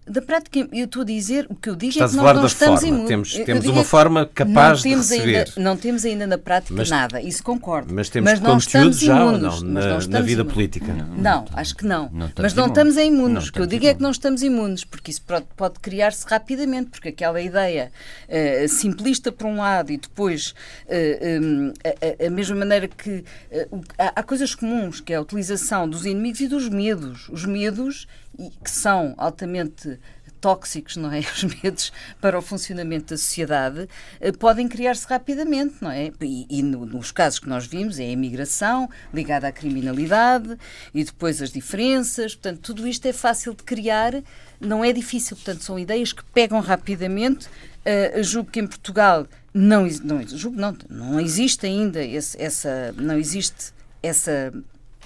Da 0.10 0.22
prática, 0.22 0.67
eu 0.72 0.86
estou 0.86 1.04
a 1.04 1.06
dizer, 1.06 1.45
o 1.50 1.56
que 1.56 1.69
eu 1.69 1.76
digo 1.76 1.91
Estás 1.91 2.13
é 2.13 2.17
que 2.17 2.24
nós 2.24 2.36
não 2.36 2.45
estamos 2.45 2.82
forma. 2.82 3.06
Temos, 3.06 3.34
temos 3.34 3.65
uma 3.67 3.82
é 3.82 3.84
forma 3.84 4.26
capaz 4.26 4.82
de 4.82 4.95
receber. 4.95 5.38
Ainda, 5.38 5.52
não 5.58 5.78
temos 5.78 6.04
ainda 6.04 6.26
na 6.26 6.38
prática 6.38 6.74
mas, 6.76 6.89
nada, 6.89 7.22
isso 7.22 7.43
concordo. 7.43 7.93
Mas 7.93 8.10
temos 8.10 8.32
mas 8.32 8.39
conteúdo 8.39 8.93
já 8.93 9.24
ou 9.24 9.38
não, 9.38 9.62
na, 9.62 10.00
na 10.08 10.22
vida 10.22 10.41
imunes. 10.41 10.54
política? 10.54 10.93
Não, 10.93 11.15
não, 11.17 11.45
acho 11.54 11.76
que 11.76 11.86
não. 11.86 12.10
não 12.12 12.32
mas 12.38 12.54
não 12.56 12.67
estamos 12.67 12.98
em 12.98 13.08
imunes. 13.08 13.50
O 13.50 13.54
que 13.54 13.60
eu 13.60 13.67
digo 13.67 13.84
imunes. 13.84 13.91
é 13.91 13.98
que 13.98 14.02
não 14.02 14.12
estamos 14.12 14.41
imunes, 14.41 14.84
porque 14.84 15.12
isso 15.12 15.22
pode, 15.22 15.45
pode 15.56 15.80
criar-se 15.80 16.26
rapidamente, 16.28 16.89
porque 16.89 17.10
aquela 17.10 17.39
ideia 17.39 17.91
uh, 18.28 18.67
simplista 18.67 19.32
por 19.32 19.45
um 19.45 19.58
lado 19.58 19.91
e 19.91 19.98
depois 19.98 20.56
uh, 20.88 21.41
um, 21.41 21.74
a, 21.84 22.26
a, 22.26 22.30
mesma 22.32 22.56
maneira 22.56 22.88
que 22.88 23.24
uh, 23.52 23.82
há, 23.98 24.19
há 24.19 24.24
coisas 24.24 24.56
comuns, 24.56 25.00
que 25.00 25.13
é 25.13 25.17
a 25.17 25.22
utilização 25.22 25.88
dos 25.88 26.06
inimigos 26.06 26.41
e 26.41 26.48
dos 26.48 26.67
medos. 26.67 27.30
Os 27.30 27.45
medos 27.45 28.08
e 28.39 28.49
que 28.63 28.71
são 28.71 29.13
altamente 29.17 29.99
tóxicos, 30.39 30.95
não 30.95 31.12
é? 31.12 31.19
Os 31.36 31.43
medos 31.43 31.91
para 32.19 32.38
o 32.38 32.41
funcionamento 32.41 33.13
da 33.13 33.17
sociedade 33.17 33.88
eh, 34.19 34.32
podem 34.32 34.67
criar-se 34.67 35.06
rapidamente, 35.08 35.75
não 35.82 35.91
é? 35.91 36.12
E, 36.21 36.45
e 36.49 36.63
no, 36.63 36.86
nos 36.86 37.12
casos 37.12 37.39
que 37.39 37.49
nós 37.49 37.67
vimos 37.67 37.99
é 37.99 38.04
a 38.04 38.12
imigração 38.12 38.89
ligada 39.13 39.47
à 39.47 39.52
criminalidade 39.52 40.58
e 40.93 41.04
depois 41.04 41.41
as 41.41 41.52
diferenças, 41.52 42.34
portanto, 42.34 42.62
tudo 42.62 42.88
isto 42.88 43.06
é 43.06 43.13
fácil 43.13 43.54
de 43.54 43.63
criar, 43.63 44.13
não 44.60 44.84
é 44.84 44.91
difícil, 44.91 45.36
portanto, 45.36 45.63
são 45.63 45.78
ideias 45.78 46.13
que 46.13 46.23
pegam 46.25 46.60
rapidamente. 46.60 47.47
Uh, 47.80 48.21
julgo 48.21 48.52
que 48.52 48.60
em 48.60 48.67
Portugal 48.67 49.25
não, 49.54 49.88
não, 50.04 50.28
julgo, 50.28 50.60
não, 50.60 50.78
não 50.89 51.19
existe 51.19 51.65
ainda 51.65 52.04
esse, 52.04 52.39
essa, 52.39 52.93
não 52.97 53.17
existe 53.17 53.73
essa 54.04 54.54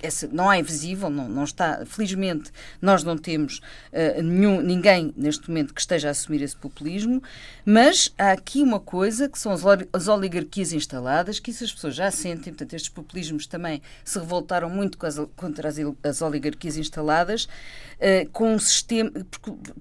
essa, 0.03 0.27
não 0.27 0.51
é 0.51 0.61
visível, 0.61 1.09
não, 1.09 1.29
não 1.29 1.45
está, 1.45 1.85
felizmente 1.85 2.51
nós 2.81 3.03
não 3.03 3.17
temos 3.17 3.59
uh, 3.91 4.21
nenhum, 4.21 4.61
ninguém 4.61 5.13
neste 5.15 5.47
momento 5.47 5.73
que 5.73 5.79
esteja 5.79 6.09
a 6.09 6.11
assumir 6.11 6.41
esse 6.41 6.55
populismo, 6.55 7.23
mas 7.65 8.13
há 8.17 8.33
aqui 8.33 8.61
uma 8.61 8.79
coisa 8.79 9.29
que 9.29 9.39
são 9.39 9.53
as, 9.53 9.61
as 9.93 10.07
oligarquias 10.09 10.73
instaladas, 10.73 11.39
que 11.39 11.51
isso 11.51 11.63
as 11.63 11.71
pessoas 11.71 11.95
já 11.95 12.11
sentem, 12.11 12.51
portanto 12.53 12.73
estes 12.73 12.89
populismos 12.89 13.47
também 13.47 13.81
se 14.03 14.19
revoltaram 14.19 14.69
muito 14.69 14.97
contra 15.35 15.69
as, 15.69 15.77
as 16.03 16.21
oligarquias 16.21 16.75
instaladas, 16.75 17.45
uh, 17.45 18.29
com 18.31 18.53
um 18.53 18.59
sistema 18.59 19.09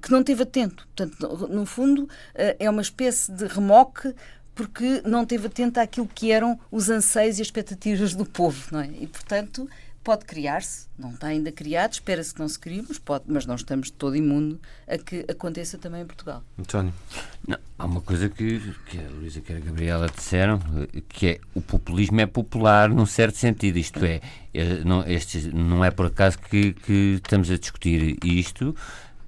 que 0.00 0.10
não 0.10 0.22
teve 0.22 0.44
atento, 0.44 0.86
portanto 0.94 1.48
no 1.48 1.66
fundo 1.66 2.04
uh, 2.04 2.08
é 2.58 2.70
uma 2.70 2.82
espécie 2.82 3.32
de 3.32 3.46
remoque 3.46 4.14
porque 4.54 5.02
não 5.04 5.24
teve 5.24 5.46
atento 5.46 5.80
àquilo 5.80 6.06
que 6.06 6.30
eram 6.30 6.58
os 6.70 6.90
anseios 6.90 7.38
e 7.38 7.42
expectativas 7.42 8.14
do 8.14 8.24
povo, 8.26 8.68
não 8.70 8.80
é? 8.80 8.90
E, 9.00 9.06
portanto, 9.06 9.68
pode 10.02 10.24
criar-se, 10.24 10.88
não 10.98 11.10
está 11.10 11.28
ainda 11.28 11.52
criado, 11.52 11.92
espera-se 11.92 12.34
que 12.34 12.40
não 12.40 12.48
se 12.48 12.58
crie, 12.58 12.84
mas, 12.86 12.98
pode, 12.98 13.24
mas 13.26 13.46
não 13.46 13.54
estamos 13.54 13.86
de 13.86 13.92
todo 13.92 14.16
imundo 14.16 14.60
a 14.86 14.98
que 14.98 15.24
aconteça 15.28 15.78
também 15.78 16.02
em 16.02 16.06
Portugal. 16.06 16.42
António? 16.58 16.92
Não, 17.46 17.58
há 17.78 17.86
uma 17.86 18.00
coisa 18.00 18.28
que, 18.28 18.74
que 18.86 18.98
a 18.98 19.08
Luísa 19.10 19.42
e 19.48 19.52
a 19.52 19.60
Gabriela 19.60 20.08
disseram, 20.08 20.60
que 21.08 21.26
é 21.26 21.40
o 21.54 21.60
populismo 21.60 22.20
é 22.20 22.26
popular 22.26 22.88
num 22.88 23.06
certo 23.06 23.36
sentido, 23.36 23.78
isto 23.78 24.04
é, 24.04 24.20
é 24.52 24.84
não, 24.84 25.04
este, 25.06 25.48
não 25.48 25.84
é 25.84 25.90
por 25.90 26.06
acaso 26.06 26.38
que, 26.38 26.72
que 26.72 27.20
estamos 27.22 27.50
a 27.50 27.56
discutir 27.56 28.18
isto, 28.24 28.74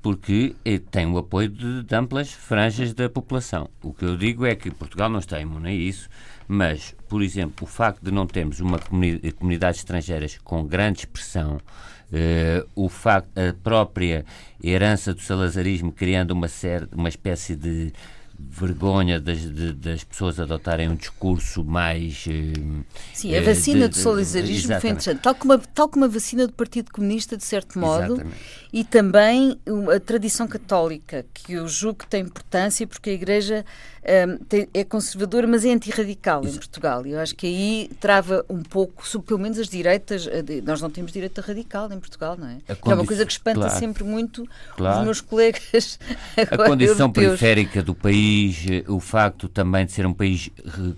porque 0.04 0.54
eh, 0.66 0.78
tem 0.90 1.06
o 1.06 1.16
apoio 1.16 1.48
de, 1.48 1.94
amplas 1.94 2.30
franjas 2.30 2.92
da 2.92 3.08
população. 3.08 3.70
O 3.82 3.94
que 3.94 4.04
eu 4.04 4.18
digo 4.18 4.44
é 4.44 4.54
que 4.54 4.70
Portugal 4.70 5.08
não 5.08 5.18
está 5.18 5.40
imune 5.40 5.70
a 5.70 5.72
isso, 5.72 6.10
mas, 6.46 6.94
por 7.08 7.22
exemplo, 7.22 7.66
o 7.66 7.66
facto 7.66 8.02
de 8.02 8.10
não 8.10 8.26
termos 8.26 8.60
uma 8.60 8.78
comunidade, 8.78 9.32
comunidades 9.32 9.80
estrangeiras 9.80 10.36
com 10.44 10.62
grande 10.66 10.98
expressão, 10.98 11.56
uh, 11.56 12.68
o 12.74 12.90
facto, 12.90 13.30
a 13.38 13.54
própria 13.54 14.26
herança 14.62 15.14
do 15.14 15.22
salazarismo 15.22 15.90
criando 15.90 16.32
uma, 16.32 16.48
série, 16.48 16.86
uma 16.94 17.08
espécie 17.08 17.56
de 17.56 17.90
vergonha 18.50 19.20
das, 19.20 19.40
de, 19.40 19.72
das 19.72 20.04
pessoas 20.04 20.38
adotarem 20.38 20.88
um 20.88 20.94
discurso 20.94 21.64
mais. 21.64 22.26
Uh, 22.26 22.85
Sim, 23.12 23.37
a 23.37 23.42
vacina 23.42 23.88
de, 23.88 23.94
do 23.94 23.96
salazarismo 23.96 24.80
foi 24.80 24.90
interessante, 24.90 25.20
tal 25.20 25.35
como, 25.35 25.52
a, 25.52 25.59
tal 25.59 25.88
como 25.88 26.04
a 26.04 26.09
vacina 26.09 26.46
do 26.46 26.52
Partido 26.52 26.92
Comunista, 26.92 27.37
de 27.37 27.44
certo 27.44 27.78
modo, 27.78 28.14
exatamente. 28.14 28.37
e 28.72 28.85
também 28.85 29.59
a 29.94 30.00
tradição 30.00 30.46
católica, 30.46 31.24
que 31.33 31.54
eu 31.54 31.66
julgo 31.68 32.00
que 32.00 32.07
tem 32.07 32.22
importância 32.22 32.87
porque 32.87 33.11
a 33.11 33.14
Igreja 33.14 33.64
é 34.04 34.84
conservadora, 34.84 35.46
mas 35.46 35.64
é 35.64 35.72
antirradical 35.72 36.44
em 36.44 36.52
Portugal. 36.52 37.06
Eu 37.06 37.18
acho 37.18 37.34
que 37.34 37.46
aí 37.46 37.90
trava 37.98 38.44
um 38.48 38.62
pouco, 38.62 39.02
pelo 39.22 39.40
menos 39.40 39.58
as 39.58 39.68
direitas. 39.68 40.28
Nós 40.64 40.80
não 40.80 40.90
temos 40.90 41.10
direita 41.10 41.40
radical 41.40 41.90
em 41.90 41.98
Portugal, 41.98 42.36
não 42.36 42.48
é? 42.48 42.58
É 42.68 42.94
uma 42.94 43.06
coisa 43.06 43.24
que 43.24 43.32
espanta 43.32 43.60
claro. 43.60 43.78
sempre 43.78 44.04
muito 44.04 44.46
claro. 44.76 44.98
os 44.98 45.04
meus 45.04 45.20
colegas. 45.20 45.98
A 46.36 46.56
condição 46.68 47.06
europeus. 47.06 47.26
periférica 47.26 47.82
do 47.82 47.94
país, 47.94 48.66
eh, 48.70 48.84
o 48.88 49.00
facto 49.00 49.48
também 49.48 49.86
de 49.86 49.92
ser 49.92 50.06
um 50.06 50.12
país 50.12 50.50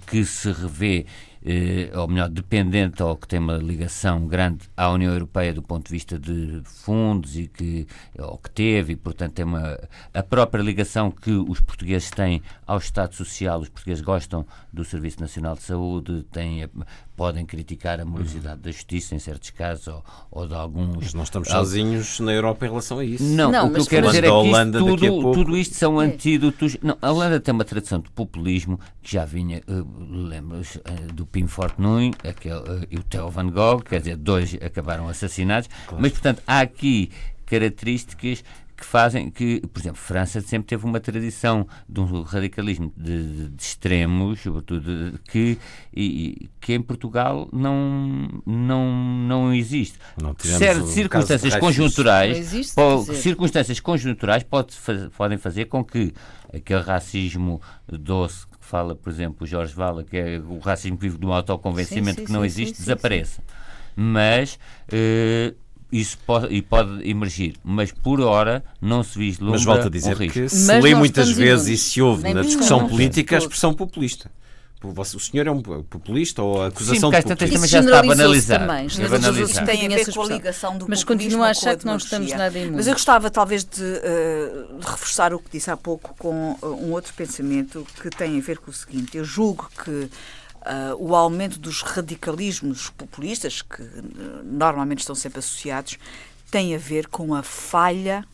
que 0.06 0.24
se 0.24 0.50
revê 0.50 1.06
eh, 1.48 1.96
ou 1.96 2.08
melhor, 2.08 2.28
dependente 2.28 3.00
ou 3.04 3.16
que 3.16 3.28
tem 3.28 3.38
uma 3.38 3.56
ligação 3.56 4.26
grande 4.26 4.68
à 4.76 4.90
União 4.90 5.12
Europeia 5.12 5.54
do 5.54 5.62
ponto 5.62 5.86
de 5.86 5.92
vista 5.92 6.18
de 6.18 6.60
fundos 6.64 7.36
e 7.36 7.46
que, 7.46 7.86
ou 8.18 8.36
que 8.36 8.50
teve, 8.50 8.94
e 8.94 8.96
portanto 8.96 9.34
tem 9.34 9.44
uma, 9.44 9.78
a 10.12 10.22
própria 10.24 10.60
ligação 10.60 11.08
que 11.08 11.30
os 11.30 11.60
portugueses 11.60 12.10
têm 12.10 12.42
ao 12.66 12.78
Estado 12.78 13.14
Social, 13.14 13.60
os 13.60 13.68
portugueses 13.68 14.02
gostam 14.02 14.44
do 14.72 14.84
Serviço 14.84 15.20
Nacional 15.20 15.54
de 15.54 15.62
Saúde, 15.62 16.24
têm 16.32 16.68
podem 17.16 17.46
criticar 17.46 17.98
a 17.98 18.04
morosidade 18.04 18.60
da 18.60 18.70
justiça 18.70 19.14
em 19.14 19.18
certos 19.18 19.50
casos 19.50 19.88
ou, 19.88 20.04
ou 20.30 20.46
de 20.46 20.54
alguns. 20.54 20.96
Mas 20.96 21.14
nós 21.14 21.28
estamos 21.28 21.48
sozinhos 21.48 22.20
na 22.20 22.32
Europa 22.32 22.66
em 22.66 22.68
relação 22.68 22.98
a 22.98 23.04
isso. 23.04 23.24
Não, 23.24 23.50
não 23.50 23.68
o 23.68 23.72
que 23.72 23.80
eu 23.80 23.86
quero 23.86 24.06
dizer 24.08 24.24
é 24.24 24.28
que 24.28 24.48
isto, 24.48 24.72
tudo, 24.72 25.06
pouco... 25.08 25.32
tudo 25.32 25.56
isto 25.56 25.74
são 25.74 26.00
é. 26.00 26.04
antídotos. 26.04 26.76
Não, 26.82 26.96
a 27.00 27.10
Holanda 27.10 27.40
tem 27.40 27.52
uma 27.52 27.64
tradição 27.64 27.98
de 27.98 28.10
populismo 28.10 28.78
que 29.02 29.12
já 29.12 29.24
vinha, 29.24 29.62
uh, 29.66 29.86
lembro 30.28 30.58
uh, 30.58 31.12
do 31.14 31.24
Pim 31.24 31.46
Fortuyn 31.46 32.12
aquele, 32.22 32.54
uh, 32.56 32.86
e 32.90 32.96
o 32.96 33.02
Theo 33.02 33.30
Van 33.30 33.50
Gogh, 33.50 33.82
quer 33.82 34.00
dizer, 34.00 34.16
dois 34.16 34.54
acabaram 34.54 35.08
assassinados, 35.08 35.68
claro. 35.86 36.02
mas 36.02 36.12
portanto 36.12 36.42
há 36.46 36.60
aqui 36.60 37.10
características 37.46 38.44
que 38.76 38.84
fazem 38.84 39.30
que, 39.30 39.60
por 39.72 39.80
exemplo, 39.80 39.98
França 39.98 40.40
sempre 40.40 40.68
teve 40.68 40.84
uma 40.84 41.00
tradição 41.00 41.66
de 41.88 42.00
um 42.00 42.22
radicalismo 42.22 42.92
de, 42.96 43.48
de 43.48 43.62
extremos, 43.62 44.40
sobretudo 44.40 45.18
que, 45.28 45.58
e, 45.94 46.50
que 46.60 46.74
em 46.74 46.82
Portugal 46.82 47.48
não, 47.52 48.28
não, 48.44 48.92
não 49.26 49.54
existe. 49.54 49.98
Não 50.20 50.34
certas 50.38 50.90
circunstâncias 50.90 51.56
conjunturais, 51.56 52.36
existe, 52.36 52.74
circunstâncias 53.14 53.80
conjunturais 53.80 54.42
pode, 54.42 54.74
podem 55.16 55.38
fazer 55.38 55.66
com 55.66 55.82
que 55.82 56.12
aquele 56.52 56.82
racismo 56.82 57.60
doce 57.88 58.46
que 58.46 58.56
fala, 58.60 58.94
por 58.94 59.10
exemplo, 59.10 59.44
o 59.44 59.46
Jorge 59.46 59.74
Vala, 59.74 60.04
que 60.04 60.16
é 60.16 60.38
o 60.38 60.58
racismo 60.58 60.98
que 60.98 61.04
vive 61.04 61.18
de 61.18 61.24
um 61.24 61.32
autoconvencimento 61.32 62.20
sim, 62.20 62.20
sim, 62.20 62.24
que 62.26 62.32
não 62.32 62.40
sim, 62.40 62.46
existe, 62.46 62.78
desapareça. 62.78 63.42
Mas 63.94 64.58
uh, 64.92 65.56
isso 65.90 66.18
pode, 66.26 66.52
e 66.52 66.60
pode 66.60 67.08
emergir, 67.08 67.54
mas 67.62 67.92
por 67.92 68.20
hora 68.20 68.64
não 68.80 69.02
se 69.02 69.18
vislumbra 69.18 69.54
Mas 69.54 69.64
volto 69.64 69.86
a 69.86 69.90
dizer 69.90 70.16
que 70.30 70.48
se 70.48 70.66
mas 70.66 70.82
lê 70.82 70.94
muitas 70.94 71.30
vezes 71.30 71.68
e 71.68 71.76
se 71.76 72.02
ouve 72.02 72.32
na 72.32 72.42
discussão 72.42 72.88
política 72.88 73.36
a 73.36 73.38
expressão 73.38 73.72
populista. 73.72 74.30
O 74.82 75.20
senhor 75.20 75.46
é 75.46 75.50
um 75.50 75.60
populista 75.60 76.42
ou 76.42 76.62
a 76.62 76.68
acusação 76.68 77.10
Sim, 77.10 77.16
de 77.16 77.22
populista? 77.22 77.36
também 77.36 77.68
já 77.68 77.80
está 77.80 77.98
a 77.98 78.02
banalizar. 78.02 78.60
Também, 78.60 78.86
é 78.86 79.64
Tem 79.64 79.86
a 79.86 79.96
ver 79.96 80.12
com 80.12 80.22
a 80.22 80.26
ligação 80.26 80.78
do 80.78 80.86
Mas 80.88 81.02
continuo 81.02 81.42
a 81.42 81.50
achar 81.50 81.76
que 81.76 81.84
não 81.84 81.96
estamos 81.96 82.30
nada 82.30 82.56
imunes. 82.56 82.76
Mas 82.76 82.86
eu 82.86 82.92
gostava 82.92 83.30
talvez 83.30 83.64
de, 83.64 83.82
uh, 83.82 84.78
de, 84.78 84.86
reforçar 84.86 85.32
o 85.32 85.38
que 85.38 85.50
disse 85.50 85.70
há 85.70 85.76
pouco 85.76 86.14
com 86.18 86.52
uh, 86.62 86.66
um 86.66 86.92
outro 86.92 87.12
pensamento 87.14 87.86
que 88.00 88.10
tem 88.10 88.38
a 88.38 88.40
ver 88.40 88.58
com 88.58 88.70
o 88.70 88.74
seguinte. 88.74 89.16
Eu 89.16 89.24
julgo 89.24 89.68
que 89.82 90.10
Uh, 90.66 90.96
o 90.98 91.14
aumento 91.14 91.60
dos 91.60 91.80
radicalismos 91.80 92.90
populistas, 92.90 93.62
que 93.62 93.82
uh, 93.82 94.42
normalmente 94.42 94.98
estão 94.98 95.14
sempre 95.14 95.38
associados, 95.38 95.96
tem 96.50 96.74
a 96.74 96.78
ver 96.78 97.06
com 97.06 97.34
a 97.34 97.42
falha 97.42 98.26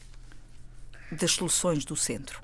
das 1.11 1.33
soluções 1.33 1.85
do 1.85 1.95
centro. 1.95 2.41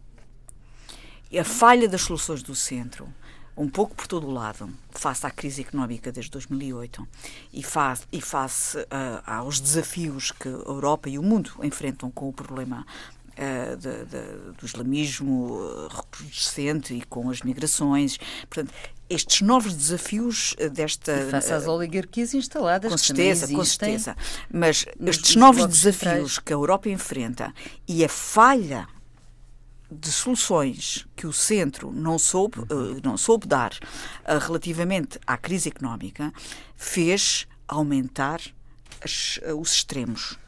E 1.31 1.38
a 1.38 1.44
falha 1.44 1.88
das 1.88 2.03
soluções 2.03 2.42
do 2.42 2.55
centro, 2.55 3.09
um 3.57 3.68
pouco 3.68 3.94
por 3.94 4.07
todo 4.07 4.27
o 4.27 4.31
lado, 4.31 4.70
face 4.90 5.27
à 5.27 5.31
crise 5.31 5.62
económica 5.62 6.12
desde 6.12 6.31
2008 6.31 7.07
e 7.53 7.62
face, 7.62 8.05
e 8.12 8.20
face 8.20 8.79
uh, 8.79 8.87
aos 9.27 9.59
desafios 9.59 10.31
que 10.31 10.48
a 10.48 10.53
Europa 10.53 11.09
e 11.09 11.18
o 11.18 11.22
mundo 11.22 11.53
enfrentam 11.62 12.11
com 12.11 12.29
o 12.29 12.33
problema 12.33 12.87
uh, 13.33 13.77
de, 13.77 14.05
de, 14.05 14.53
do 14.59 14.64
islamismo 14.64 15.88
recrudescente 15.90 16.94
e 16.94 17.03
com 17.03 17.31
as 17.31 17.42
migrações. 17.42 18.18
Portanto, 18.48 18.72
estes 19.08 19.40
novos 19.40 19.74
desafios 19.74 20.54
eh, 20.58 20.68
desta. 20.68 21.12
E 21.12 21.30
face 21.30 21.52
às 21.52 21.64
eh, 21.64 21.68
oligarquias 21.68 22.34
instaladas. 22.34 22.90
Com 22.90 22.98
certeza, 22.98 23.48
com 23.48 23.64
certeza. 23.64 24.16
Mas 24.52 24.84
estes 25.00 25.36
novos 25.36 25.66
desafios 25.66 26.38
que 26.38 26.52
a 26.52 26.56
Europa 26.56 26.88
enfrenta 26.88 27.52
e 27.86 28.04
a 28.04 28.08
falha 28.08 28.86
de 29.90 30.12
soluções 30.12 31.06
que 31.16 31.26
o 31.26 31.32
centro 31.32 31.90
não 31.90 32.18
soube, 32.18 32.58
uh, 32.58 33.00
não 33.02 33.16
soube 33.16 33.46
dar 33.46 33.72
relativamente 34.46 35.18
à 35.26 35.38
crise 35.38 35.70
económica 35.70 36.30
fez 36.76 37.46
aumentar 37.66 38.40
os 39.02 39.72
extremos. 39.72 40.38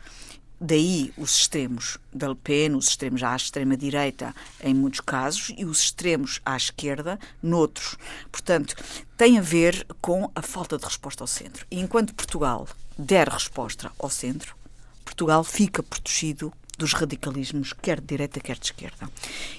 Daí 0.60 1.10
os 1.16 1.36
extremos 1.36 1.96
da 2.12 2.28
Le 2.28 2.34
Pen, 2.34 2.74
os 2.74 2.88
extremos 2.88 3.22
à 3.22 3.34
extrema-direita 3.34 4.34
em 4.62 4.74
muitos 4.74 5.00
casos 5.00 5.54
e 5.56 5.64
os 5.64 5.80
extremos 5.80 6.38
à 6.44 6.54
esquerda 6.54 7.18
noutros. 7.42 7.96
Portanto, 8.30 8.74
tem 9.16 9.38
a 9.38 9.42
ver 9.42 9.86
com 10.02 10.30
a 10.34 10.42
falta 10.42 10.76
de 10.76 10.84
resposta 10.84 11.24
ao 11.24 11.26
centro. 11.26 11.64
E 11.70 11.80
enquanto 11.80 12.14
Portugal 12.14 12.68
der 12.98 13.26
resposta 13.28 13.90
ao 13.98 14.10
centro, 14.10 14.54
Portugal 15.02 15.42
fica 15.42 15.82
protegido 15.82 16.52
dos 16.76 16.92
radicalismos, 16.92 17.72
quer 17.72 18.00
de 18.00 18.06
direita, 18.06 18.40
quer 18.40 18.58
de 18.58 18.66
esquerda. 18.66 19.08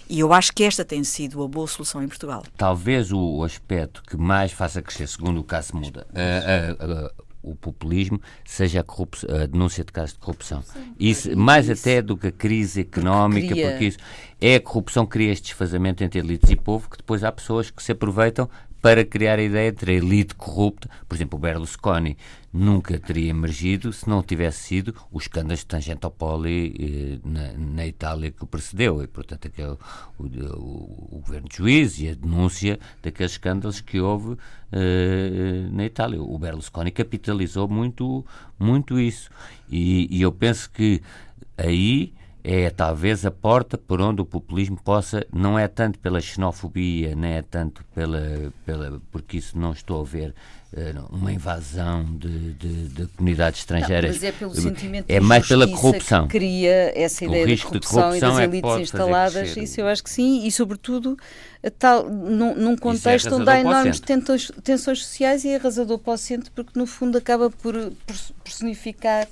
E 0.09 0.19
eu 0.19 0.33
acho 0.33 0.53
que 0.53 0.63
esta 0.63 0.83
tem 0.83 1.03
sido 1.03 1.43
a 1.43 1.47
boa 1.47 1.67
solução 1.67 2.01
em 2.03 2.07
Portugal. 2.07 2.43
Talvez 2.57 3.11
o 3.11 3.43
aspecto 3.43 4.03
que 4.03 4.17
mais 4.17 4.51
faça 4.51 4.81
crescer, 4.81 5.07
segundo 5.07 5.39
o 5.39 5.43
caso 5.43 5.75
muda, 5.75 6.07
o 7.43 7.55
populismo 7.55 8.21
seja 8.45 8.85
a, 8.85 9.41
a, 9.41 9.45
denúncia 9.47 9.83
de 9.83 9.91
casos 9.91 10.13
de 10.13 10.19
corrupção. 10.19 10.61
Sim, 10.61 10.93
isso, 10.99 11.35
mais 11.37 11.67
isso. 11.67 11.81
até 11.81 12.01
do 12.01 12.15
que 12.15 12.27
a 12.27 12.31
crise 12.31 12.81
económica, 12.81 13.47
porque, 13.47 13.69
porque 13.69 13.85
isso 13.85 13.97
é 14.39 14.55
a 14.55 14.61
corrupção 14.61 15.05
que 15.05 15.11
cria 15.11 15.31
este 15.31 15.45
desfazamento 15.45 16.03
entre 16.03 16.19
elites 16.19 16.49
e 16.49 16.55
povo, 16.55 16.89
que 16.89 16.97
depois 16.97 17.23
há 17.23 17.31
pessoas 17.31 17.69
que 17.69 17.81
se 17.81 17.91
aproveitam 17.91 18.49
para 18.81 19.05
criar 19.05 19.37
a 19.37 19.43
ideia 19.43 19.71
de 19.71 19.91
elite 19.91 20.33
corrupta. 20.33 20.89
Por 21.07 21.15
exemplo, 21.15 21.37
o 21.37 21.41
Berlusconi 21.41 22.17
nunca 22.51 22.99
teria 22.99 23.29
emergido 23.29 23.93
se 23.93 24.09
não 24.09 24.23
tivesse 24.23 24.63
sido 24.63 24.95
os 25.11 25.23
escândalos 25.23 25.59
de 25.59 25.67
Tangentopoli 25.67 26.75
eh, 26.79 27.19
na, 27.23 27.53
na, 27.53 27.87
Itália 27.87 28.31
que 28.31 28.43
o 28.43 28.47
precedeu. 28.47 29.03
E, 29.03 29.07
portanto, 29.07 29.47
aquele, 29.47 29.77
o, 30.17 30.23
o, 30.23 31.17
o, 31.17 31.21
governo 31.23 31.47
de 31.47 31.57
juiz 31.57 31.99
e 31.99 32.09
a 32.09 32.15
denúncia 32.15 32.79
daqueles 33.03 33.33
escândalos 33.33 33.79
que 33.79 33.99
houve 33.99 34.35
eh, 34.71 35.67
na 35.71 35.85
Itália. 35.85 36.21
O 36.21 36.37
Berlusconi 36.39 36.91
capitalizou 36.91 37.67
muito, 37.67 38.25
muito 38.59 38.99
isso. 38.99 39.29
E, 39.69 40.07
e 40.09 40.21
eu 40.21 40.31
penso 40.31 40.69
que 40.71 41.01
aí 41.55 42.13
é 42.43 42.69
talvez 42.69 43.25
a 43.25 43.31
porta 43.31 43.77
por 43.77 44.01
onde 44.01 44.21
o 44.21 44.25
populismo 44.25 44.77
possa, 44.81 45.25
não 45.33 45.57
é 45.57 45.67
tanto 45.67 45.99
pela 45.99 46.19
xenofobia, 46.19 47.15
nem 47.15 47.33
é 47.33 47.41
tanto 47.41 47.83
pela, 47.93 48.53
pela 48.65 49.01
porque 49.11 49.37
isso 49.37 49.57
não 49.57 49.71
estou 49.71 50.01
a 50.01 50.03
ver 50.03 50.33
eh, 50.73 50.93
uma 51.11 51.33
invasão 51.33 52.03
de, 52.03 52.53
de, 52.53 52.87
de 52.87 53.07
comunidades 53.07 53.59
estrangeiras. 53.59 54.15
Não, 54.15 54.21
mas 54.21 54.23
é 54.23 54.31
pelo 54.31 54.55
sentimento 54.55 55.05
é 55.09 55.19
mais 55.19 55.47
pela 55.47 55.67
corrupção. 55.67 56.27
que 56.27 56.37
cria 56.37 56.93
essa 56.95 57.25
ideia 57.25 57.45
de 57.45 57.61
corrupção, 57.61 57.79
de 57.79 57.87
corrupção, 57.87 58.15
e 58.15 58.19
das 58.19 58.39
é 58.39 58.43
elites 58.43 58.79
instaladas. 58.79 59.57
Isso 59.57 59.81
eu 59.81 59.87
acho 59.87 60.03
que 60.03 60.09
sim, 60.09 60.47
e 60.47 60.51
sobretudo 60.51 61.17
tal, 61.69 62.09
num, 62.09 62.55
num 62.55 62.73
é 62.73 62.77
contexto 62.77 63.29
é 63.29 63.33
onde 63.33 63.49
há 63.49 63.59
enormes 63.59 63.99
tensões, 63.99 64.51
tensões 64.63 65.03
sociais 65.03 65.43
e 65.43 65.49
é 65.49 65.57
arrasador 65.57 65.99
para 65.99 66.13
o 66.13 66.17
centro, 66.17 66.51
porque 66.55 66.77
no 66.77 66.87
fundo 66.87 67.17
acaba 67.17 67.49
por 67.49 67.75
personificar 68.43 69.27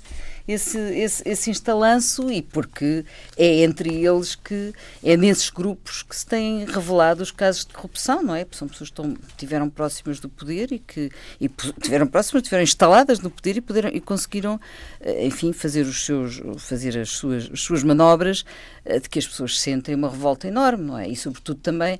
esse, 0.52 0.78
esse, 0.78 1.28
esse 1.28 1.50
instalanço 1.50 2.30
e 2.30 2.42
porque 2.42 3.04
é 3.36 3.62
entre 3.62 4.04
eles 4.04 4.34
que, 4.34 4.72
é 5.02 5.16
nesses 5.16 5.50
grupos 5.50 6.02
que 6.02 6.14
se 6.14 6.26
têm 6.26 6.64
revelado 6.64 7.22
os 7.22 7.30
casos 7.30 7.64
de 7.64 7.72
corrupção, 7.72 8.22
não 8.22 8.34
é? 8.34 8.46
São 8.52 8.68
pessoas 8.68 8.90
que 8.90 9.00
estão, 9.00 9.16
estiveram 9.28 9.68
próximas 9.70 10.18
do 10.18 10.28
poder 10.28 10.72
e 10.72 10.78
que 10.78 11.10
e 11.40 11.48
tiveram 11.80 12.06
próximas, 12.06 12.42
estiveram 12.42 12.64
instaladas 12.64 13.20
no 13.20 13.30
poder 13.30 13.56
e, 13.56 13.60
puderam, 13.60 13.90
e 13.90 14.00
conseguiram, 14.00 14.60
eh, 15.00 15.26
enfim, 15.26 15.52
fazer, 15.52 15.82
os 15.82 16.04
seus, 16.04 16.40
fazer 16.58 16.98
as, 16.98 17.10
suas, 17.10 17.48
as 17.52 17.60
suas 17.60 17.82
manobras 17.82 18.44
de 18.84 19.08
que 19.08 19.18
as 19.18 19.26
pessoas 19.26 19.58
sentem 19.60 19.94
uma 19.94 20.10
revolta 20.10 20.48
enorme, 20.48 20.84
não 20.84 20.98
é? 20.98 21.08
E 21.08 21.16
sobretudo 21.16 21.60
também 21.60 21.98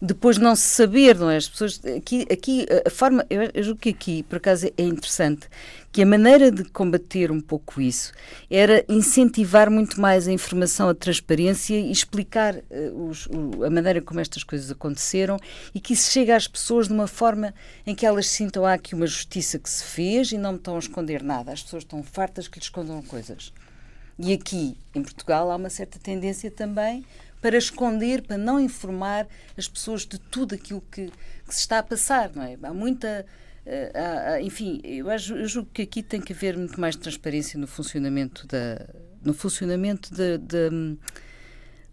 depois 0.00 0.36
não 0.36 0.54
se 0.54 0.62
saber, 0.62 1.16
não 1.16 1.30
é? 1.30 1.36
As 1.36 1.48
pessoas 1.48 1.80
aqui, 1.84 2.26
aqui 2.30 2.66
a 2.84 2.90
forma, 2.90 3.24
eu, 3.30 3.50
eu 3.54 3.62
julgo 3.62 3.80
que 3.80 3.88
aqui, 3.88 4.22
por 4.22 4.36
acaso, 4.36 4.66
é 4.66 4.82
interessante 4.82 5.48
que 5.90 6.02
a 6.02 6.06
maneira 6.06 6.50
de 6.50 6.62
combater 6.64 7.32
um 7.32 7.40
pouco 7.40 7.80
isso 7.80 8.12
era 8.50 8.84
incentivar 8.86 9.70
muito 9.70 9.98
mais 9.98 10.28
a 10.28 10.32
informação, 10.32 10.90
a 10.90 10.94
transparência 10.94 11.74
e 11.74 11.90
explicar 11.90 12.56
uh, 12.56 13.08
os, 13.08 13.26
o, 13.26 13.64
a 13.64 13.70
maneira 13.70 14.02
como 14.02 14.20
estas 14.20 14.44
coisas 14.44 14.70
aconteceram 14.70 15.38
e 15.74 15.80
que 15.80 15.94
isso 15.94 16.12
chegue 16.12 16.32
às 16.32 16.46
pessoas 16.46 16.88
de 16.88 16.92
uma 16.92 17.06
forma 17.06 17.54
em 17.86 17.94
que 17.94 18.04
elas 18.04 18.26
sintam 18.26 18.66
há 18.66 18.74
aqui 18.74 18.94
uma 18.94 19.06
justiça 19.06 19.58
que 19.58 19.70
se 19.70 19.82
fez 19.82 20.32
e 20.32 20.36
não 20.36 20.52
me 20.52 20.58
estão 20.58 20.76
a 20.76 20.78
esconder 20.78 21.22
nada. 21.22 21.52
As 21.52 21.62
pessoas 21.62 21.82
estão 21.82 22.02
fartas 22.02 22.46
que 22.46 22.58
lhes 22.58 22.66
escondam 22.66 23.00
coisas. 23.00 23.50
E 24.18 24.32
aqui, 24.32 24.76
em 24.94 25.02
Portugal, 25.02 25.50
há 25.50 25.56
uma 25.56 25.68
certa 25.68 25.98
tendência 25.98 26.50
também 26.50 27.04
para 27.40 27.58
esconder, 27.58 28.22
para 28.22 28.38
não 28.38 28.58
informar 28.58 29.26
as 29.56 29.68
pessoas 29.68 30.06
de 30.06 30.18
tudo 30.18 30.54
aquilo 30.54 30.82
que, 30.90 31.12
que 31.46 31.54
se 31.54 31.60
está 31.60 31.78
a 31.78 31.82
passar, 31.82 32.30
não 32.34 32.42
é? 32.42 32.56
Há 32.62 32.72
muita. 32.72 33.26
Há, 33.94 34.40
enfim, 34.40 34.80
eu, 34.84 35.10
acho, 35.10 35.34
eu 35.34 35.46
julgo 35.46 35.68
que 35.72 35.82
aqui 35.82 36.02
tem 36.02 36.20
que 36.20 36.32
haver 36.32 36.56
muito 36.56 36.80
mais 36.80 36.94
transparência 36.96 37.58
no 37.58 37.66
funcionamento 37.66 38.46
da, 38.46 38.86
no 39.24 39.34
funcionamento 39.34 40.14
de, 40.14 40.38
de, 40.38 40.96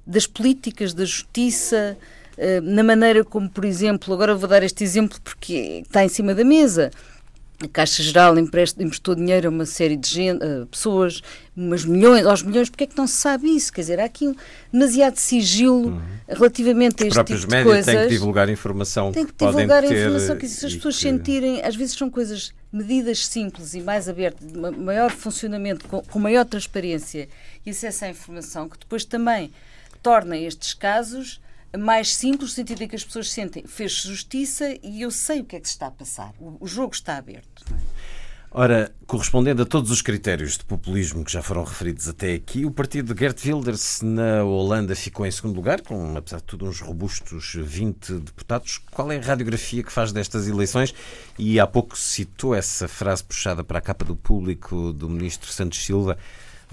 das 0.05 0.27
políticas, 0.27 0.93
da 0.93 1.03
justiça, 1.03 1.97
uh, 2.37 2.61
na 2.61 2.83
maneira 2.83 3.25
como, 3.25 3.49
por 3.49 3.65
exemplo, 3.65 4.13
agora 4.13 4.35
vou 4.35 4.47
dar 4.47 4.61
este 4.61 4.83
exemplo 4.83 5.19
porque 5.21 5.81
está 5.83 6.05
em 6.05 6.09
cima 6.09 6.35
da 6.35 6.43
mesa 6.43 6.91
a 7.65 7.69
Caixa 7.69 8.03
Geral 8.03 8.37
emprestou 8.37 9.15
dinheiro 9.15 9.47
a 9.47 9.49
uma 9.49 9.65
série 9.65 9.95
de 9.95 10.09
gente, 10.09 10.39
pessoas, 10.69 11.21
umas 11.55 11.85
milhões, 11.85 12.25
aos 12.25 12.43
milhões, 12.43 12.69
porque 12.69 12.83
é 12.83 12.87
que 12.87 12.97
não 12.97 13.07
se 13.07 13.15
sabe 13.15 13.55
isso? 13.55 13.71
Quer 13.71 13.81
dizer, 13.81 13.99
há 13.99 14.05
aqui 14.05 14.27
um 14.27 14.35
demasiado 14.71 15.17
sigilo 15.17 15.87
uhum. 15.87 16.01
relativamente 16.27 17.03
a 17.03 17.07
este 17.07 17.23
tipo 17.23 17.47
de 17.47 17.63
coisas. 17.63 17.85
têm 17.85 18.03
que 18.03 18.09
divulgar 18.09 18.49
informação 18.49 19.11
Tem 19.11 19.25
que, 19.25 19.33
que 19.33 19.45
divulgar 19.45 19.83
a 19.83 19.87
informação, 19.87 20.37
que 20.37 20.47
se 20.47 20.65
as 20.65 20.73
pessoas 20.75 20.95
que... 20.95 21.01
sentirem, 21.01 21.61
às 21.61 21.75
vezes 21.75 21.95
são 21.95 22.09
coisas, 22.09 22.53
medidas 22.71 23.25
simples 23.25 23.73
e 23.73 23.81
mais 23.81 24.09
abertas, 24.09 24.51
de 24.51 24.57
maior 24.57 25.11
funcionamento, 25.11 25.87
com, 25.87 26.01
com 26.01 26.19
maior 26.19 26.45
transparência 26.45 27.27
e 27.65 27.69
acesso 27.69 28.05
à 28.05 28.09
informação, 28.09 28.67
que 28.67 28.77
depois 28.79 29.05
também 29.05 29.51
torna 30.01 30.37
estes 30.37 30.73
casos 30.73 31.39
mais 31.77 32.15
simples, 32.15 32.51
no 32.51 32.55
sentido 32.55 32.83
em 32.83 32.87
que 32.87 32.95
as 32.95 33.03
pessoas 33.03 33.31
sentem 33.31 33.65
fez 33.65 33.91
justiça 33.93 34.77
e 34.83 35.01
eu 35.01 35.11
sei 35.11 35.41
o 35.41 35.45
que 35.45 35.55
é 35.55 35.59
que 35.59 35.67
se 35.67 35.73
está 35.73 35.87
a 35.87 35.91
passar. 35.91 36.33
O, 36.39 36.67
jogo 36.67 36.93
está 36.93 37.17
aberto. 37.17 37.65
Ora, 38.55 38.93
correspondendo 39.07 39.63
a 39.63 39.65
todos 39.65 39.89
os 39.89 39.99
critérios 40.03 40.59
de 40.59 40.65
populismo 40.65 41.25
que 41.25 41.31
já 41.31 41.41
foram 41.41 41.63
referidos 41.63 42.07
até 42.07 42.35
aqui, 42.35 42.65
o 42.65 42.71
partido 42.71 43.11
de 43.11 43.19
Gert 43.19 43.43
Wilders 43.43 44.01
na 44.03 44.43
Holanda 44.43 44.95
ficou 44.95 45.25
em 45.25 45.31
segundo 45.31 45.55
lugar, 45.55 45.81
com, 45.81 46.15
apesar 46.15 46.37
de 46.37 46.43
tudo, 46.43 46.67
uns 46.67 46.79
robustos 46.79 47.53
20 47.55 48.19
deputados. 48.19 48.79
Qual 48.91 49.11
é 49.11 49.17
a 49.17 49.21
radiografia 49.21 49.81
que 49.81 49.91
faz 49.91 50.11
destas 50.11 50.47
eleições? 50.47 50.93
E 51.39 51.59
há 51.59 51.65
pouco 51.65 51.97
citou 51.97 52.53
essa 52.53 52.87
frase 52.87 53.23
puxada 53.23 53.63
para 53.63 53.79
a 53.79 53.81
capa 53.81 54.05
do 54.05 54.15
público 54.15 54.93
do 54.93 55.09
ministro 55.09 55.51
Santos 55.51 55.83
Silva. 55.83 56.15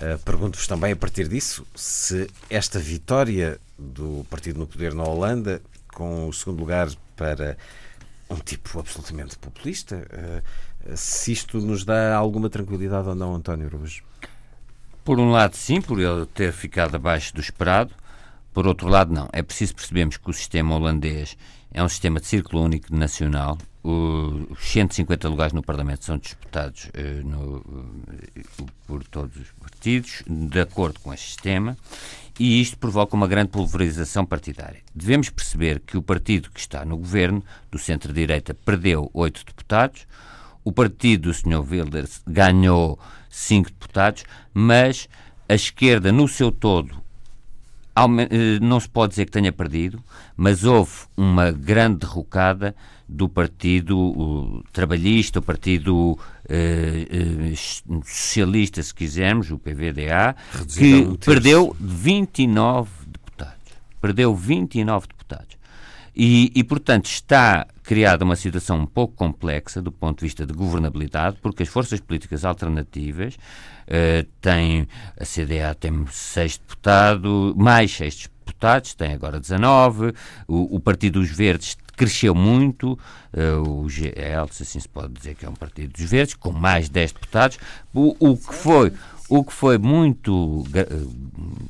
Uh, 0.00 0.18
Pergunto-vos 0.24 0.66
também, 0.66 0.92
a 0.92 0.96
partir 0.96 1.28
disso, 1.28 1.66
se 1.74 2.28
esta 2.48 2.78
vitória 2.78 3.60
do 3.78 4.24
partido 4.30 4.58
no 4.58 4.66
poder 4.66 4.94
na 4.94 5.04
Holanda, 5.04 5.60
com 5.92 6.26
o 6.28 6.32
segundo 6.32 6.60
lugar 6.60 6.88
para 7.16 7.56
um 8.30 8.36
tipo 8.36 8.78
absolutamente 8.78 9.36
populista. 9.36 10.06
Uh, 10.12 10.96
se 10.96 11.32
isto 11.32 11.58
nos 11.60 11.84
dá 11.84 12.16
alguma 12.16 12.48
tranquilidade 12.48 13.08
ou 13.08 13.14
não, 13.14 13.34
António 13.34 13.66
Araújo? 13.66 14.02
Por 15.04 15.18
um 15.18 15.30
lado, 15.30 15.56
sim, 15.56 15.80
por 15.80 16.00
ele 16.00 16.24
ter 16.26 16.52
ficado 16.52 16.94
abaixo 16.94 17.34
do 17.34 17.40
esperado. 17.40 17.92
Por 18.52 18.66
outro 18.66 18.88
lado, 18.88 19.12
não. 19.12 19.28
É 19.32 19.42
preciso 19.42 19.74
percebermos 19.74 20.16
que 20.16 20.30
o 20.30 20.32
sistema 20.32 20.74
holandês 20.74 21.36
é 21.72 21.82
um 21.82 21.88
sistema 21.88 22.20
de 22.20 22.26
círculo 22.26 22.62
único 22.62 22.94
nacional. 22.94 23.58
Os 23.82 24.58
150 24.60 25.28
lugares 25.28 25.52
no 25.52 25.62
Parlamento 25.62 26.04
são 26.04 26.18
disputados 26.18 26.86
uh, 26.86 27.26
no, 27.26 27.56
uh, 27.58 28.66
por 28.86 29.02
todos 29.04 29.36
os 29.36 29.50
partidos, 29.52 30.22
de 30.26 30.60
acordo 30.60 31.00
com 31.00 31.12
este 31.14 31.30
sistema 31.30 31.76
e 32.40 32.58
isto 32.58 32.78
provoca 32.78 33.14
uma 33.14 33.28
grande 33.28 33.50
pulverização 33.50 34.24
partidária. 34.24 34.80
Devemos 34.94 35.28
perceber 35.28 35.80
que 35.80 35.98
o 35.98 36.02
partido 36.02 36.50
que 36.50 36.58
está 36.58 36.86
no 36.86 36.96
governo, 36.96 37.44
do 37.70 37.78
centro-direita, 37.78 38.54
perdeu 38.54 39.10
oito 39.12 39.44
deputados, 39.44 40.06
o 40.64 40.72
partido 40.72 41.30
do 41.30 41.34
Sr. 41.34 41.60
Wilders 41.60 42.22
ganhou 42.26 42.98
cinco 43.28 43.70
deputados, 43.70 44.24
mas 44.54 45.06
a 45.48 45.54
esquerda, 45.54 46.10
no 46.10 46.26
seu 46.26 46.50
todo, 46.50 47.02
não 48.60 48.80
se 48.80 48.88
pode 48.88 49.10
dizer 49.10 49.26
que 49.26 49.32
tenha 49.32 49.52
perdido, 49.52 50.02
mas 50.36 50.64
houve 50.64 50.92
uma 51.16 51.50
grande 51.50 51.98
derrocada 52.00 52.74
do 53.08 53.28
Partido 53.28 54.62
Trabalhista, 54.72 55.40
o 55.40 55.42
Partido 55.42 56.18
eh, 56.48 57.06
eh, 57.10 57.52
Socialista, 58.04 58.82
se 58.82 58.94
quisermos, 58.94 59.50
o 59.50 59.58
PVDA, 59.58 60.36
Reduzido 60.52 61.18
que 61.18 61.26
perdeu 61.26 61.76
29 61.78 62.88
deputados. 63.06 63.54
Perdeu 64.00 64.34
29 64.34 65.08
deputados. 65.08 65.59
E, 66.22 66.52
e, 66.54 66.62
portanto, 66.62 67.06
está 67.06 67.66
criada 67.82 68.26
uma 68.26 68.36
situação 68.36 68.80
um 68.80 68.84
pouco 68.84 69.14
complexa 69.14 69.80
do 69.80 69.90
ponto 69.90 70.18
de 70.18 70.26
vista 70.26 70.44
de 70.44 70.52
governabilidade, 70.52 71.38
porque 71.40 71.62
as 71.62 71.68
forças 71.70 71.98
políticas 71.98 72.44
alternativas 72.44 73.36
uh, 73.36 74.28
têm, 74.38 74.86
a 75.18 75.24
CDA 75.24 75.74
tem 75.74 76.04
seis 76.10 76.58
deputados, 76.58 77.54
mais 77.56 77.90
seis 77.90 78.28
deputados, 78.44 78.92
tem 78.92 79.14
agora 79.14 79.40
19, 79.40 80.12
o, 80.46 80.76
o 80.76 80.78
Partido 80.78 81.20
dos 81.20 81.30
Verdes 81.30 81.74
cresceu 81.96 82.34
muito, 82.34 82.98
uh, 83.32 83.82
o 83.82 83.88
GL, 83.88 84.46
se 84.50 84.62
assim 84.62 84.78
se 84.78 84.88
pode 84.90 85.14
dizer 85.14 85.36
que 85.36 85.46
é 85.46 85.48
um 85.48 85.54
partido 85.54 85.94
dos 85.94 86.04
verdes, 86.04 86.34
com 86.34 86.52
mais 86.52 86.90
10 86.90 87.12
deputados, 87.12 87.58
o, 87.94 88.14
o 88.20 88.36
que 88.36 88.54
foi 88.54 88.92
o 89.30 89.44
que 89.44 89.52
foi 89.52 89.78
muito 89.78 90.64
gra 90.68 90.86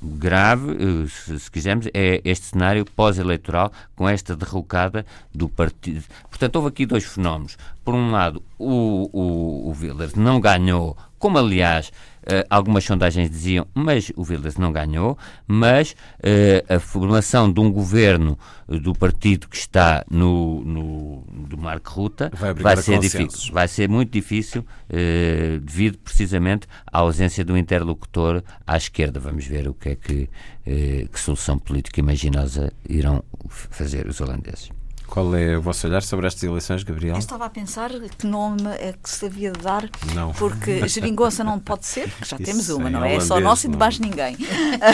grave, 0.02 0.72
eh, 0.72 1.08
se, 1.08 1.38
se, 1.38 1.50
quisermos, 1.50 1.86
é 1.92 2.20
este 2.24 2.46
cenário 2.46 2.84
pós-eleitoral 2.84 3.70
com 3.94 4.08
esta 4.08 4.34
derrocada 4.34 5.04
do 5.34 5.48
partido. 5.48 6.04
Portanto, 6.28 6.56
houve 6.56 6.68
aqui 6.68 6.86
dois 6.86 7.04
fenómenos. 7.04 7.56
Por 7.84 7.94
um 7.94 8.10
lado, 8.10 8.42
o, 8.58 9.10
o, 9.12 9.70
o 9.70 9.76
Wilders 9.78 10.14
não 10.14 10.40
ganhou, 10.40 10.96
como 11.18 11.38
aliás 11.38 11.92
Uh, 12.30 12.46
algumas 12.48 12.84
sondagens 12.84 13.28
diziam, 13.28 13.66
mas 13.74 14.12
o 14.14 14.22
Wilders 14.22 14.56
não 14.56 14.72
ganhou, 14.72 15.18
mas 15.48 15.92
uh, 15.92 16.74
a 16.74 16.78
formação 16.78 17.52
de 17.52 17.58
um 17.58 17.72
governo 17.72 18.38
do 18.68 18.94
partido 18.94 19.48
que 19.48 19.56
está 19.56 20.04
no, 20.08 20.62
no 20.64 21.24
do 21.48 21.58
Marco 21.58 21.90
Ruta 21.90 22.30
vai, 22.32 22.54
vai 22.54 22.76
ser 22.76 23.00
difícil, 23.00 23.52
vai 23.52 23.66
ser 23.66 23.88
muito 23.88 24.12
difícil 24.12 24.62
uh, 24.62 25.60
devido 25.60 25.98
precisamente 25.98 26.68
à 26.86 26.98
ausência 26.98 27.44
do 27.44 27.56
interlocutor 27.56 28.42
à 28.66 28.76
esquerda. 28.76 29.18
Vamos 29.18 29.44
ver 29.46 29.66
o 29.66 29.74
que 29.74 29.88
é 29.88 29.94
que, 29.96 30.28
que 30.64 31.20
solução 31.20 31.58
política 31.58 31.98
imaginosa 31.98 32.72
irão 32.88 33.24
fazer 33.48 34.06
os 34.06 34.20
holandeses. 34.20 34.70
Qual 35.10 35.34
é 35.34 35.58
o 35.58 35.60
vosso 35.60 35.88
olhar 35.88 36.02
sobre 36.02 36.28
estas 36.28 36.44
eleições, 36.44 36.84
Gabriel? 36.84 37.16
Eu 37.16 37.18
estava 37.18 37.44
a 37.44 37.50
pensar 37.50 37.90
que 38.16 38.24
nome 38.24 38.62
é 38.78 38.94
que 39.02 39.10
se 39.10 39.26
havia 39.26 39.50
de 39.50 39.58
dar, 39.58 39.90
não. 40.14 40.32
porque 40.34 40.86
geringonça 40.86 41.42
não 41.42 41.58
pode 41.58 41.84
ser, 41.84 42.08
porque 42.08 42.26
já 42.26 42.36
Isso 42.36 42.44
temos 42.44 42.68
uma, 42.68 42.88
não 42.88 43.04
é? 43.04 43.16
É 43.16 43.20
só 43.20 43.40
nossa 43.40 43.66
e 43.66 43.70
de 43.70 43.76
mais 43.76 43.98
ninguém. 43.98 44.36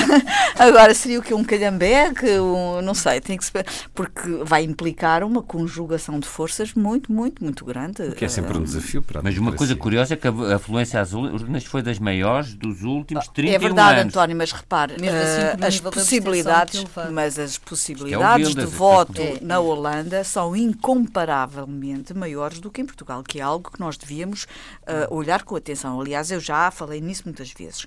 Agora 0.58 0.94
seria 0.94 1.18
o 1.18 1.22
que? 1.22 1.34
Um 1.34 1.44
calhambeque? 1.44 2.30
Um, 2.38 2.80
não 2.80 2.94
sei, 2.94 3.20
tem 3.20 3.36
que 3.36 3.44
se... 3.44 3.52
porque 3.94 4.42
vai 4.42 4.64
implicar 4.64 5.22
uma 5.22 5.42
conjugação 5.42 6.18
de 6.18 6.26
forças 6.26 6.72
muito, 6.72 7.12
muito, 7.12 7.44
muito 7.44 7.62
grande. 7.66 8.02
O 8.04 8.12
que 8.12 8.24
é 8.24 8.28
sempre 8.28 8.56
um 8.56 8.62
desafio 8.62 9.02
para 9.02 9.20
Mas 9.22 9.36
uma 9.36 9.52
coisa 9.52 9.76
curiosa 9.76 10.14
é 10.14 10.16
que 10.16 10.26
a 10.26 10.56
afluência 10.56 10.98
às 10.98 11.12
urnas 11.12 11.64
foi 11.64 11.82
das 11.82 11.98
maiores 11.98 12.54
dos 12.54 12.82
últimos 12.82 13.28
30 13.28 13.50
anos. 13.50 13.54
É 13.54 13.58
verdade, 13.58 14.00
anos. 14.00 14.14
António, 14.16 14.36
mas 14.36 14.50
repare, 14.50 14.94
assim, 14.94 15.62
uh, 15.62 15.66
as 15.66 15.78
possibilidades, 15.78 16.86
mas 17.12 17.38
as 17.38 17.58
possibilidades 17.58 18.56
é 18.56 18.60
de 18.60 18.64
voto 18.64 19.20
é. 19.20 19.38
na 19.42 19.60
Holanda 19.60 20.05
Holanda 20.06 20.22
são 20.22 20.54
incomparavelmente 20.54 22.14
maiores 22.14 22.60
do 22.60 22.70
que 22.70 22.80
em 22.80 22.86
Portugal, 22.86 23.24
que 23.24 23.40
é 23.40 23.42
algo 23.42 23.72
que 23.72 23.80
nós 23.80 23.98
devíamos 23.98 24.44
uh, 24.82 25.12
olhar 25.12 25.42
com 25.42 25.56
atenção. 25.56 26.00
Aliás, 26.00 26.30
eu 26.30 26.38
já 26.38 26.70
falei 26.70 27.00
nisso 27.00 27.24
muitas 27.24 27.50
vezes. 27.50 27.86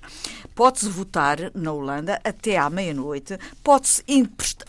Pode-se 0.54 0.86
votar 0.86 1.38
na 1.54 1.72
Holanda 1.72 2.20
até 2.22 2.58
à 2.58 2.68
meia-noite, 2.68 3.38
pode-se 3.64 4.04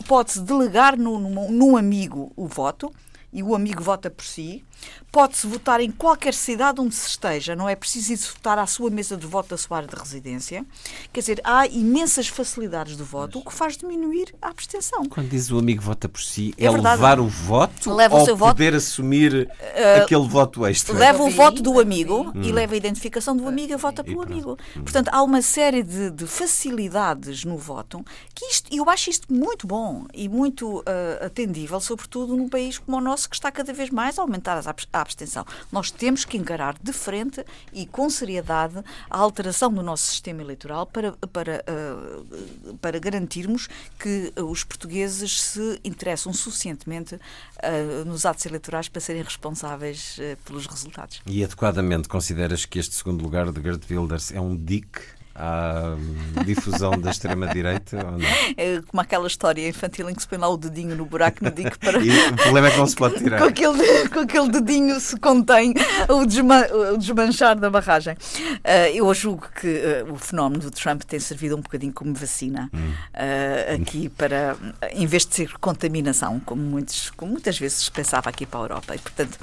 pode 0.08 0.40
delegar 0.40 0.96
num, 0.96 1.50
num 1.50 1.76
amigo 1.76 2.32
o 2.34 2.46
voto 2.46 2.90
e 3.30 3.42
o 3.42 3.54
amigo 3.54 3.82
vota 3.82 4.08
por 4.08 4.24
si. 4.24 4.64
Pode-se 5.10 5.46
votar 5.46 5.80
em 5.80 5.90
qualquer 5.90 6.32
cidade 6.32 6.80
onde 6.80 6.94
se 6.94 7.08
esteja, 7.08 7.54
não 7.54 7.68
é 7.68 7.76
preciso 7.76 8.12
ir 8.12 8.16
votar 8.16 8.58
à 8.58 8.66
sua 8.66 8.90
mesa 8.90 9.16
de 9.16 9.26
voto 9.26 9.50
da 9.50 9.58
sua 9.58 9.76
área 9.78 9.88
de 9.88 9.94
residência. 9.94 10.64
Quer 11.12 11.20
dizer, 11.20 11.40
há 11.44 11.66
imensas 11.66 12.28
facilidades 12.28 12.96
de 12.96 13.02
voto, 13.02 13.38
o 13.38 13.44
que 13.44 13.52
faz 13.52 13.76
diminuir 13.76 14.34
a 14.40 14.48
abstenção. 14.48 15.04
Quando 15.04 15.28
diz 15.28 15.50
o 15.50 15.58
amigo 15.58 15.82
vota 15.82 16.08
por 16.08 16.22
si, 16.22 16.54
é, 16.56 16.64
é 16.64 16.70
levar 16.70 17.20
o 17.20 17.28
voto 17.28 17.92
leva 17.94 18.16
ou 18.16 18.22
o 18.22 18.24
seu 18.24 18.36
poder 18.36 18.72
voto, 18.72 18.76
assumir 18.76 19.48
uh, 19.50 20.02
aquele 20.02 20.26
voto 20.26 20.66
extra? 20.66 20.96
Leva 20.96 21.22
o 21.22 21.30
voto 21.30 21.62
do 21.62 21.78
amigo 21.78 22.32
hum. 22.34 22.42
e 22.42 22.50
leva 22.50 22.74
a 22.74 22.76
identificação 22.76 23.36
do 23.36 23.46
amigo 23.46 23.72
e 23.72 23.76
vota 23.76 24.02
pelo 24.02 24.22
amigo. 24.22 24.58
Hum. 24.76 24.82
Portanto, 24.82 25.08
há 25.12 25.22
uma 25.22 25.42
série 25.42 25.82
de, 25.82 26.10
de, 26.10 26.26
facilidades 26.26 27.44
no 27.44 27.56
voto 27.56 28.04
que 28.34 28.46
isto, 28.46 28.74
eu 28.74 28.88
acho 28.88 29.10
isto 29.10 29.32
muito 29.32 29.66
bom 29.66 30.06
e 30.14 30.28
muito 30.28 30.80
uh, 30.80 31.26
atendível, 31.26 31.80
sobretudo 31.80 32.36
num 32.36 32.48
país 32.48 32.78
como 32.78 32.96
o 32.96 33.00
nosso 33.00 33.28
que 33.28 33.36
está 33.36 33.50
cada 33.50 33.72
vez 33.72 33.90
mais 33.90 34.18
a 34.18 34.22
aumentar 34.22 34.56
as 34.56 34.66
a 34.92 35.00
abstenção. 35.00 35.44
Nós 35.70 35.90
temos 35.90 36.24
que 36.24 36.36
encarar 36.36 36.76
de 36.82 36.92
frente 36.92 37.44
e 37.72 37.86
com 37.86 38.08
seriedade 38.08 38.82
a 39.10 39.18
alteração 39.18 39.72
do 39.72 39.82
nosso 39.82 40.04
sistema 40.04 40.42
eleitoral 40.42 40.86
para, 40.86 41.12
para, 41.32 41.64
uh, 41.68 42.76
para 42.76 42.98
garantirmos 42.98 43.68
que 43.98 44.32
os 44.36 44.64
portugueses 44.64 45.40
se 45.40 45.80
interessam 45.84 46.32
suficientemente 46.32 47.14
uh, 47.14 48.04
nos 48.04 48.24
atos 48.26 48.46
eleitorais 48.46 48.88
para 48.88 49.00
serem 49.00 49.22
responsáveis 49.22 50.18
uh, 50.18 50.36
pelos 50.44 50.66
resultados. 50.66 51.20
E 51.26 51.44
adequadamente 51.44 52.08
consideras 52.08 52.64
que 52.64 52.78
este 52.78 52.94
segundo 52.94 53.22
lugar 53.22 53.50
de 53.50 53.60
Gerd 53.60 53.84
Wilders 53.90 54.32
é 54.32 54.40
um 54.40 54.56
dique 54.56 55.00
à 55.34 55.96
difusão 56.44 56.98
da 56.98 57.10
extrema-direita 57.10 57.96
ou 57.96 58.12
não? 58.12 58.28
É 58.56 58.80
como 58.86 59.00
aquela 59.00 59.26
história 59.26 59.68
infantil 59.68 60.08
em 60.10 60.14
que 60.14 60.22
se 60.22 60.28
põe 60.28 60.38
lá 60.38 60.48
o 60.48 60.56
dedinho 60.56 60.96
no 60.96 61.04
buraco 61.04 61.44
no 61.44 61.50
digo 61.50 61.78
para. 61.78 61.98
E 61.98 62.10
o 62.28 62.36
problema 62.36 62.68
é 62.68 62.70
que 62.70 62.78
não 62.78 62.86
se 62.86 62.96
pode 62.96 63.16
tirar. 63.16 63.38
com, 63.40 63.44
aquele, 63.44 64.08
com 64.08 64.20
aquele 64.20 64.48
dedinho 64.50 65.00
se 65.00 65.16
contém 65.18 65.74
o, 66.08 66.26
desma, 66.26 66.66
o 66.92 66.98
desmanchar 66.98 67.58
da 67.58 67.70
barragem. 67.70 68.14
Uh, 68.14 68.94
eu 68.94 69.12
julgo 69.14 69.46
que 69.60 69.66
uh, 69.68 70.12
o 70.12 70.16
fenómeno 70.16 70.62
do 70.62 70.70
Trump 70.70 71.02
tem 71.02 71.18
servido 71.18 71.56
um 71.56 71.60
bocadinho 71.60 71.92
como 71.92 72.14
vacina 72.14 72.70
hum. 72.72 72.92
uh, 73.14 73.80
aqui 73.80 74.08
para, 74.08 74.56
em 74.92 75.06
vez 75.06 75.26
de 75.26 75.34
ser 75.34 75.52
contaminação, 75.58 76.40
como, 76.40 76.62
muitos, 76.62 77.10
como 77.10 77.32
muitas 77.32 77.58
vezes 77.58 77.84
se 77.84 77.90
pensava 77.90 78.28
aqui 78.28 78.46
para 78.46 78.60
a 78.60 78.62
Europa. 78.64 78.94
E, 78.94 78.98
portanto, 78.98 79.38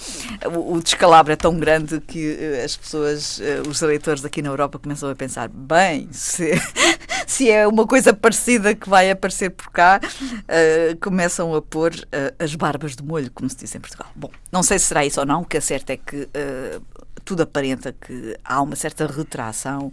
o, 0.53 0.73
o 0.73 0.83
descalabro 0.83 1.33
é 1.33 1.35
tão 1.35 1.57
grande 1.57 1.99
que 2.01 2.37
as 2.63 2.75
pessoas, 2.75 3.41
os 3.67 3.81
eleitores 3.81 4.23
aqui 4.23 4.41
na 4.41 4.49
Europa 4.49 4.79
começam 4.79 5.09
a 5.09 5.15
pensar: 5.15 5.49
bem, 5.49 5.78
se, 6.11 6.51
se 7.27 7.49
é 7.49 7.67
uma 7.67 7.85
coisa 7.85 8.13
parecida 8.13 8.75
que 8.75 8.89
vai 8.89 9.09
aparecer 9.09 9.49
por 9.49 9.71
cá, 9.71 9.99
uh, 10.03 10.97
começam 10.99 11.53
a 11.55 11.61
pôr 11.61 11.93
uh, 11.93 12.43
as 12.43 12.55
barbas 12.55 12.95
de 12.95 13.03
molho, 13.03 13.31
como 13.31 13.49
se 13.49 13.57
diz 13.57 13.73
em 13.75 13.79
Portugal. 13.79 14.09
Bom, 14.15 14.31
não 14.51 14.63
sei 14.63 14.79
se 14.79 14.85
será 14.85 15.05
isso 15.05 15.19
ou 15.19 15.25
não, 15.25 15.41
o 15.41 15.45
que 15.45 15.57
é 15.57 15.61
certo 15.61 15.89
é 15.91 15.97
que 15.97 16.23
uh, 16.23 16.81
tudo 17.23 17.43
aparenta 17.43 17.93
que 17.93 18.35
há 18.43 18.61
uma 18.61 18.75
certa 18.75 19.05
retração 19.05 19.91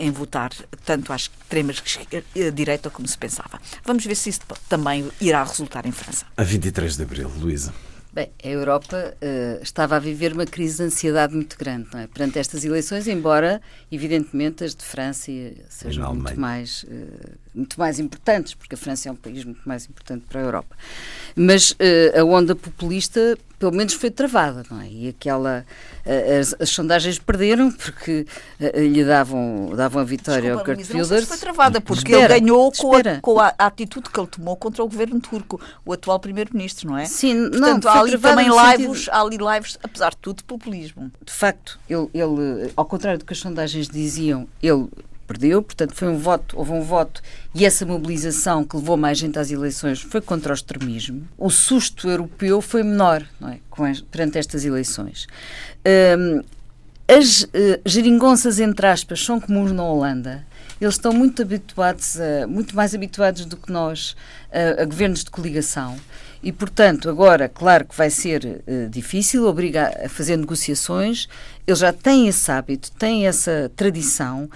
em 0.00 0.10
votar 0.10 0.50
tanto 0.84 1.12
às 1.12 1.22
extremas 1.22 1.80
direita 2.52 2.90
como 2.90 3.06
se 3.06 3.16
pensava. 3.16 3.60
Vamos 3.84 4.04
ver 4.04 4.16
se 4.16 4.30
isso 4.30 4.40
também 4.68 5.08
irá 5.20 5.44
resultar 5.44 5.86
em 5.86 5.92
França. 5.92 6.26
A 6.36 6.42
23 6.42 6.96
de 6.96 7.02
abril, 7.04 7.30
Luísa. 7.38 7.72
Bem, 8.12 8.28
a 8.42 8.48
Europa 8.48 9.14
uh, 9.22 9.62
estava 9.62 9.94
a 9.94 9.98
viver 10.00 10.32
uma 10.32 10.44
crise 10.44 10.78
de 10.78 10.82
ansiedade 10.82 11.32
muito 11.32 11.56
grande 11.56 11.88
é? 11.96 12.08
perante 12.08 12.40
estas 12.40 12.64
eleições, 12.64 13.06
embora, 13.06 13.62
evidentemente, 13.90 14.64
as 14.64 14.74
de 14.74 14.84
França 14.84 15.30
sejam 15.68 16.14
muito 16.14 16.38
mais, 16.40 16.82
uh, 16.84 17.38
muito 17.54 17.78
mais 17.78 17.98
importantes, 17.98 18.54
porque 18.54 18.74
a 18.74 18.78
França 18.78 19.08
é 19.08 19.12
um 19.12 19.16
país 19.16 19.44
muito 19.44 19.62
mais 19.66 19.84
importante 19.86 20.24
para 20.28 20.40
a 20.40 20.44
Europa. 20.44 20.76
Mas 21.34 21.72
uh, 21.72 22.20
a 22.20 22.24
onda 22.24 22.54
populista 22.54 23.36
pelo 23.60 23.72
menos 23.72 23.92
foi 23.92 24.10
travada, 24.10 24.64
não 24.70 24.80
é? 24.80 24.88
E 24.88 25.08
aquela. 25.08 25.66
As, 26.40 26.56
as 26.58 26.70
sondagens 26.70 27.18
perderam 27.18 27.70
porque 27.70 28.26
uh, 28.58 28.80
lhe 28.80 29.04
davam, 29.04 29.72
davam 29.76 30.00
a 30.00 30.04
vitória 30.04 30.54
Desculpa, 30.54 30.70
ao 30.70 30.76
Kurt 30.76 30.90
Wilders. 30.90 31.28
foi 31.28 31.36
travada 31.36 31.78
porque 31.78 32.10
espera, 32.10 32.36
ele 32.36 32.40
ganhou 32.40 32.72
com, 32.72 32.96
a, 32.96 33.20
com 33.20 33.38
a, 33.38 33.54
atitude 33.58 34.08
que 34.08 34.18
ele 34.18 34.26
tomou 34.28 34.56
contra 34.56 34.82
o 34.82 34.88
governo 34.88 35.20
turco, 35.20 35.60
o 35.84 35.92
atual 35.92 36.18
primeiro-ministro, 36.18 36.88
não 36.88 36.96
é? 36.96 37.04
Sim, 37.04 37.50
Portanto, 37.50 37.84
não, 37.84 37.90
há 37.90 38.00
ali 38.00 38.18
também 38.18 38.48
lives, 38.48 39.08
há 39.10 39.20
ali 39.20 39.36
lives, 39.36 39.78
apesar 39.82 40.10
de 40.10 40.16
tudo, 40.16 40.42
populismo. 40.44 41.12
De 41.22 41.32
facto, 41.32 41.78
ele, 41.86 42.08
ele, 42.14 42.72
ao 42.74 42.86
contrário 42.86 43.18
do 43.18 43.26
que 43.26 43.34
as 43.34 43.38
sondagens 43.38 43.88
diziam, 43.88 44.48
ele 44.62 44.88
perdeu, 45.30 45.62
portanto 45.62 45.94
foi 45.94 46.08
um 46.08 46.18
voto, 46.18 46.58
houve 46.58 46.72
um 46.72 46.82
voto 46.82 47.22
e 47.54 47.64
essa 47.64 47.86
mobilização 47.86 48.64
que 48.64 48.76
levou 48.76 48.96
mais 48.96 49.16
gente 49.16 49.38
às 49.38 49.48
eleições 49.48 50.00
foi 50.00 50.20
contra 50.20 50.52
o 50.52 50.54
extremismo. 50.54 51.22
O 51.38 51.48
susto 51.48 52.08
europeu 52.08 52.60
foi 52.60 52.82
menor 52.82 53.24
não 53.38 53.48
é, 53.48 53.60
perante 54.10 54.38
estas 54.38 54.64
eleições. 54.64 55.28
Um, 56.18 56.42
as 57.06 57.42
uh, 57.42 57.48
geringonças, 57.86 58.58
entre 58.58 58.86
aspas, 58.88 59.24
são 59.24 59.40
comuns 59.40 59.70
na 59.70 59.84
Holanda. 59.84 60.44
Eles 60.80 60.94
estão 60.94 61.12
muito 61.12 61.42
habituados, 61.42 62.18
a, 62.20 62.46
muito 62.48 62.74
mais 62.74 62.92
habituados 62.92 63.44
do 63.44 63.56
que 63.56 63.70
nós 63.70 64.16
a, 64.52 64.82
a 64.82 64.84
governos 64.84 65.22
de 65.22 65.30
coligação. 65.30 65.96
E, 66.42 66.52
portanto, 66.52 67.10
agora, 67.10 67.48
claro 67.48 67.84
que 67.84 67.94
vai 67.94 68.08
ser 68.08 68.62
uh, 68.66 68.88
difícil, 68.88 69.44
obriga 69.46 69.92
a 70.04 70.08
fazer 70.08 70.36
negociações. 70.38 71.28
Eles 71.66 71.80
já 71.80 71.92
têm 71.92 72.28
esse 72.28 72.50
hábito, 72.50 72.90
têm 72.92 73.26
essa 73.26 73.70
tradição, 73.76 74.48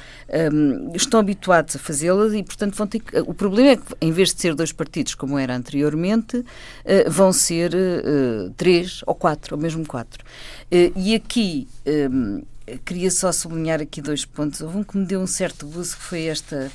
um, 0.52 0.92
estão 0.94 1.20
habituados 1.20 1.76
a 1.76 1.78
fazê-las 1.78 2.32
e, 2.32 2.42
portanto, 2.42 2.74
vão 2.74 2.86
ter 2.86 3.00
que. 3.00 3.18
O 3.20 3.34
problema 3.34 3.70
é 3.70 3.76
que, 3.76 3.82
em 4.00 4.10
vez 4.10 4.34
de 4.34 4.40
ser 4.40 4.54
dois 4.54 4.72
partidos 4.72 5.14
como 5.14 5.38
era 5.38 5.54
anteriormente, 5.54 6.38
uh, 6.38 6.44
vão 7.10 7.32
ser 7.32 7.74
uh, 7.74 8.50
três 8.56 9.02
ou 9.06 9.14
quatro, 9.14 9.54
ou 9.54 9.60
mesmo 9.60 9.86
quatro. 9.86 10.24
e 10.70 11.14
aqui. 11.14 11.68
Um, 11.86 12.42
queria 12.82 13.10
só 13.10 13.30
sublinhar 13.30 13.82
aqui 13.82 14.00
dois 14.00 14.24
pontos. 14.24 14.62
Houve 14.62 14.78
um 14.78 14.82
que 14.82 14.96
me 14.96 15.04
deu 15.04 15.20
um 15.20 15.26
certo 15.26 15.66
gozo, 15.66 15.96
que 15.96 16.02
foi 16.02 16.22
esta 16.24 16.72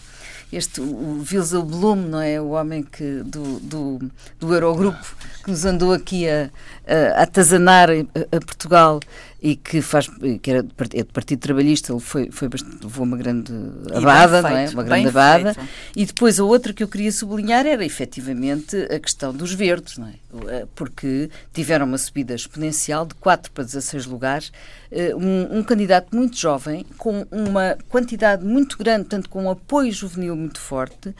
este 0.51 0.81
o 0.81 1.23
Wilson 1.31 1.63
Blum, 1.63 1.95
não 1.95 2.21
é? 2.21 2.41
O 2.41 2.49
homem 2.49 2.83
que, 2.83 3.21
do, 3.23 3.59
do, 3.59 4.11
do 4.39 4.53
Eurogrupo 4.53 5.15
que 5.43 5.51
nos 5.51 5.63
andou 5.65 5.93
aqui 5.93 6.27
a, 6.27 6.49
a, 6.87 7.23
atazanar 7.23 7.89
a, 7.89 8.35
a 8.35 8.39
Portugal 8.39 8.99
e 9.41 9.55
que 9.55 9.81
faz 9.81 10.09
que 10.41 10.51
era 10.51 10.59
é 10.59 11.03
do 11.03 11.13
Partido 11.13 11.39
Trabalhista, 11.39 11.93
ele 11.93 12.01
foi, 12.01 12.29
foi 12.31 12.49
bastante, 12.49 12.83
levou 12.83 13.05
uma 13.05 13.17
grande 13.17 13.53
abada, 13.93 14.41
não 14.41 14.49
é? 14.49 14.69
Uma 14.69 14.83
grande 14.83 15.07
abada. 15.07 15.53
Feito. 15.53 15.69
E 15.95 16.05
depois 16.05 16.39
a 16.39 16.43
outra 16.43 16.73
que 16.73 16.83
eu 16.83 16.87
queria 16.87 17.11
sublinhar 17.11 17.65
era 17.65 17.85
efetivamente 17.85 18.75
a 18.75 18.99
questão 18.99 19.33
dos 19.33 19.53
verdes, 19.53 19.97
não 19.97 20.07
é? 20.07 20.13
Eh, 20.47 20.67
porque 20.75 21.29
tiveram 21.51 21.87
uma 21.87 21.97
subida 21.97 22.35
exponencial 22.35 23.03
de 23.03 23.15
4 23.15 23.51
para 23.51 23.63
16 23.63 24.05
lugares, 24.05 24.51
eh, 24.91 25.15
um, 25.15 25.57
um 25.57 25.63
candidato 25.63 26.15
muito 26.15 26.37
jovem, 26.37 26.85
com 26.97 27.25
uma 27.31 27.75
quantidade 27.89 28.45
muito 28.45 28.77
grande, 28.77 29.05
tanto 29.05 29.27
com 29.27 29.45
um 29.45 29.49
apoio 29.49 29.91
juvenil 29.91 30.35
muito 30.35 30.59
forte, 30.59 31.15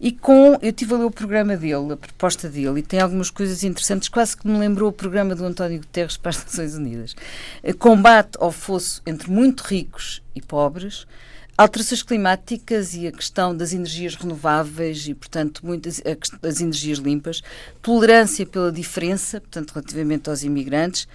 e 0.00 0.12
com. 0.12 0.56
Eu 0.62 0.72
tive 0.72 0.94
a 0.94 0.98
ler 0.98 1.04
o 1.04 1.10
programa 1.10 1.56
dele, 1.56 1.92
a 1.92 1.96
proposta 1.96 2.48
dele, 2.48 2.80
e 2.80 2.82
tem 2.82 3.00
algumas 3.00 3.30
coisas 3.30 3.64
interessantes, 3.64 4.08
quase 4.08 4.36
que 4.36 4.46
me 4.46 4.56
lembrou 4.56 4.90
o 4.90 4.92
programa 4.92 5.34
do 5.34 5.44
António 5.44 5.78
Guterres 5.78 6.16
para 6.16 6.30
as 6.30 6.44
Nações 6.44 6.74
Unidas. 6.76 7.16
Eh, 7.62 7.72
combate 7.72 8.36
ao 8.40 8.50
fosso 8.50 9.00
entre 9.06 9.30
muito 9.30 9.62
ricos 9.62 10.22
e 10.34 10.42
pobres, 10.42 11.06
alterações 11.56 12.02
climáticas 12.02 12.94
e 12.94 13.06
a 13.06 13.12
questão 13.12 13.54
das 13.54 13.72
energias 13.72 14.14
renováveis 14.14 15.06
e, 15.06 15.14
portanto, 15.14 15.64
muitas 15.64 16.02
as 16.42 16.60
energias 16.60 16.98
limpas, 16.98 17.42
tolerância 17.80 18.46
pela 18.46 18.72
diferença, 18.72 19.40
portanto, 19.40 19.72
relativamente 19.72 20.30
aos 20.30 20.42
imigrantes, 20.42 21.06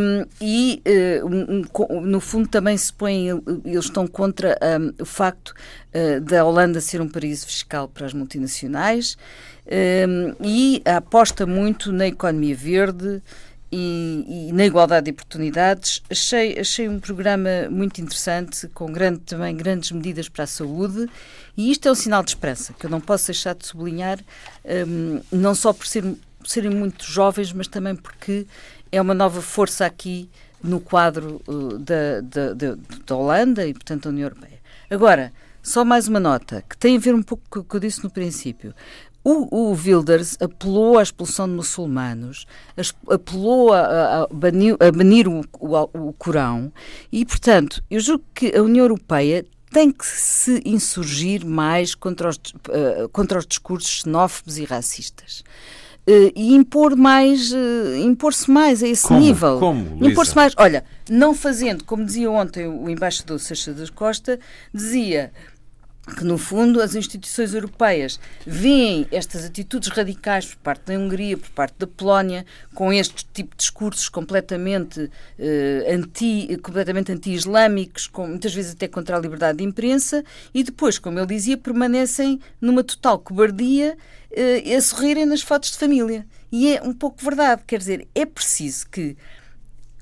um, 0.00 0.26
e, 0.40 0.82
um, 1.24 2.00
no 2.00 2.20
fundo, 2.20 2.48
também 2.48 2.76
se 2.76 2.92
põem, 2.92 3.28
eles 3.64 3.84
estão 3.84 4.06
contra 4.06 4.58
um, 4.80 5.02
o 5.02 5.06
facto 5.06 5.54
uh, 5.94 6.20
da 6.20 6.44
Holanda 6.44 6.80
ser 6.80 7.00
um 7.00 7.08
paraíso 7.08 7.46
fiscal 7.46 7.88
para 7.88 8.06
as 8.06 8.12
multinacionais 8.12 9.16
hum, 9.66 10.34
e 10.42 10.82
aposta 10.84 11.46
muito 11.46 11.92
na 11.92 12.08
economia 12.08 12.56
verde 12.56 13.22
e, 13.72 14.48
e, 14.48 14.52
na 14.52 14.64
igualdade 14.64 15.04
de 15.04 15.10
oportunidades. 15.12 16.02
Achei, 16.10 16.58
achei 16.58 16.88
um 16.88 16.98
programa 16.98 17.68
muito 17.70 18.00
interessante, 18.00 18.66
com 18.68 18.92
grande, 18.92 19.20
também 19.20 19.56
grandes 19.56 19.92
medidas 19.92 20.28
para 20.28 20.44
a 20.44 20.46
saúde, 20.46 21.08
e 21.56 21.70
isto 21.70 21.88
é 21.88 21.92
um 21.92 21.94
sinal 21.94 22.22
de 22.22 22.30
esperança, 22.30 22.72
que 22.72 22.86
eu 22.86 22.90
não 22.90 23.00
posso 23.00 23.26
deixar 23.26 23.54
de 23.54 23.66
sublinhar, 23.66 24.18
um, 24.88 25.20
não 25.30 25.54
só 25.54 25.72
por 25.72 25.86
ser, 25.86 26.04
serem 26.44 26.70
muito 26.70 27.04
jovens, 27.04 27.52
mas 27.52 27.68
também 27.68 27.94
porque 27.94 28.46
é 28.90 29.00
uma 29.00 29.14
nova 29.14 29.40
força 29.40 29.86
aqui 29.86 30.28
no 30.62 30.80
quadro 30.80 31.40
uh, 31.46 31.78
da, 31.78 32.20
da, 32.22 32.52
da, 32.52 32.76
da 33.06 33.16
Holanda 33.16 33.66
e, 33.66 33.72
portanto, 33.72 34.04
da 34.04 34.10
União 34.10 34.26
Europeia. 34.28 34.58
Agora, 34.90 35.32
só 35.62 35.84
mais 35.84 36.08
uma 36.08 36.18
nota, 36.18 36.64
que 36.68 36.76
tem 36.76 36.96
a 36.96 37.00
ver 37.00 37.14
um 37.14 37.22
pouco 37.22 37.42
com 37.50 37.60
o 37.60 37.64
que 37.64 37.76
eu 37.76 37.80
disse 37.80 38.02
no 38.02 38.10
princípio. 38.10 38.74
O, 39.22 39.70
o 39.70 39.72
Wilders 39.72 40.36
apelou 40.40 40.98
à 40.98 41.02
expulsão 41.02 41.46
de 41.46 41.54
muçulmanos, 41.54 42.46
apelou 43.08 43.72
a, 43.72 44.22
a, 44.22 44.26
banir, 44.32 44.76
a 44.80 44.90
banir 44.90 45.28
o, 45.28 45.44
o, 45.58 46.08
o 46.08 46.12
Corão 46.14 46.72
e, 47.12 47.24
portanto, 47.26 47.82
eu 47.90 48.00
julgo 48.00 48.24
que 48.34 48.56
a 48.56 48.62
União 48.62 48.84
Europeia 48.84 49.44
tem 49.70 49.90
que 49.90 50.06
se 50.06 50.60
insurgir 50.64 51.46
mais 51.46 51.94
contra 51.94 52.28
os, 52.28 52.36
uh, 52.36 53.08
contra 53.12 53.38
os 53.38 53.46
discursos 53.46 54.02
xenófobos 54.02 54.58
e 54.58 54.64
racistas. 54.64 55.44
Uh, 56.08 56.32
e 56.34 56.54
impor 56.54 56.96
mais, 56.96 57.52
uh, 57.52 57.96
impor-se 58.02 58.50
mais 58.50 58.82
a 58.82 58.88
esse 58.88 59.06
como? 59.06 59.20
nível. 59.20 59.58
Como? 59.58 60.04
Impor-se 60.04 60.34
mais. 60.34 60.54
Olha, 60.56 60.84
não 61.08 61.34
fazendo, 61.34 61.84
como 61.84 62.04
dizia 62.04 62.30
ontem 62.30 62.66
o 62.66 62.88
embaixador 62.88 63.38
Seixas 63.38 63.76
da 63.76 63.86
Costa, 63.94 64.40
dizia 64.74 65.30
que, 66.10 66.24
no 66.24 66.36
fundo, 66.36 66.82
as 66.82 66.94
instituições 66.94 67.54
europeias 67.54 68.20
veem 68.46 69.06
estas 69.10 69.44
atitudes 69.44 69.88
radicais 69.88 70.46
por 70.46 70.56
parte 70.58 70.86
da 70.86 70.94
Hungria, 70.94 71.38
por 71.38 71.50
parte 71.50 71.76
da 71.78 71.86
Polónia, 71.86 72.44
com 72.74 72.92
este 72.92 73.24
tipo 73.32 73.50
de 73.50 73.58
discursos 73.58 74.08
completamente, 74.08 75.10
eh, 75.38 75.86
anti, 75.94 76.58
completamente 76.62 77.12
anti-islâmicos, 77.12 78.10
muitas 78.16 78.54
vezes 78.54 78.72
até 78.72 78.88
contra 78.88 79.16
a 79.16 79.20
liberdade 79.20 79.58
de 79.58 79.64
imprensa, 79.64 80.24
e 80.52 80.62
depois, 80.62 80.98
como 80.98 81.18
ele 81.18 81.26
dizia, 81.26 81.56
permanecem 81.56 82.40
numa 82.60 82.84
total 82.84 83.18
cobardia 83.18 83.96
eh, 84.30 84.74
a 84.76 84.80
sorrirem 84.80 85.26
nas 85.26 85.42
fotos 85.42 85.70
de 85.70 85.78
família. 85.78 86.26
E 86.52 86.74
é 86.74 86.82
um 86.82 86.92
pouco 86.92 87.22
verdade, 87.22 87.62
quer 87.66 87.78
dizer, 87.78 88.08
é 88.14 88.26
preciso 88.26 88.88
que 88.90 89.16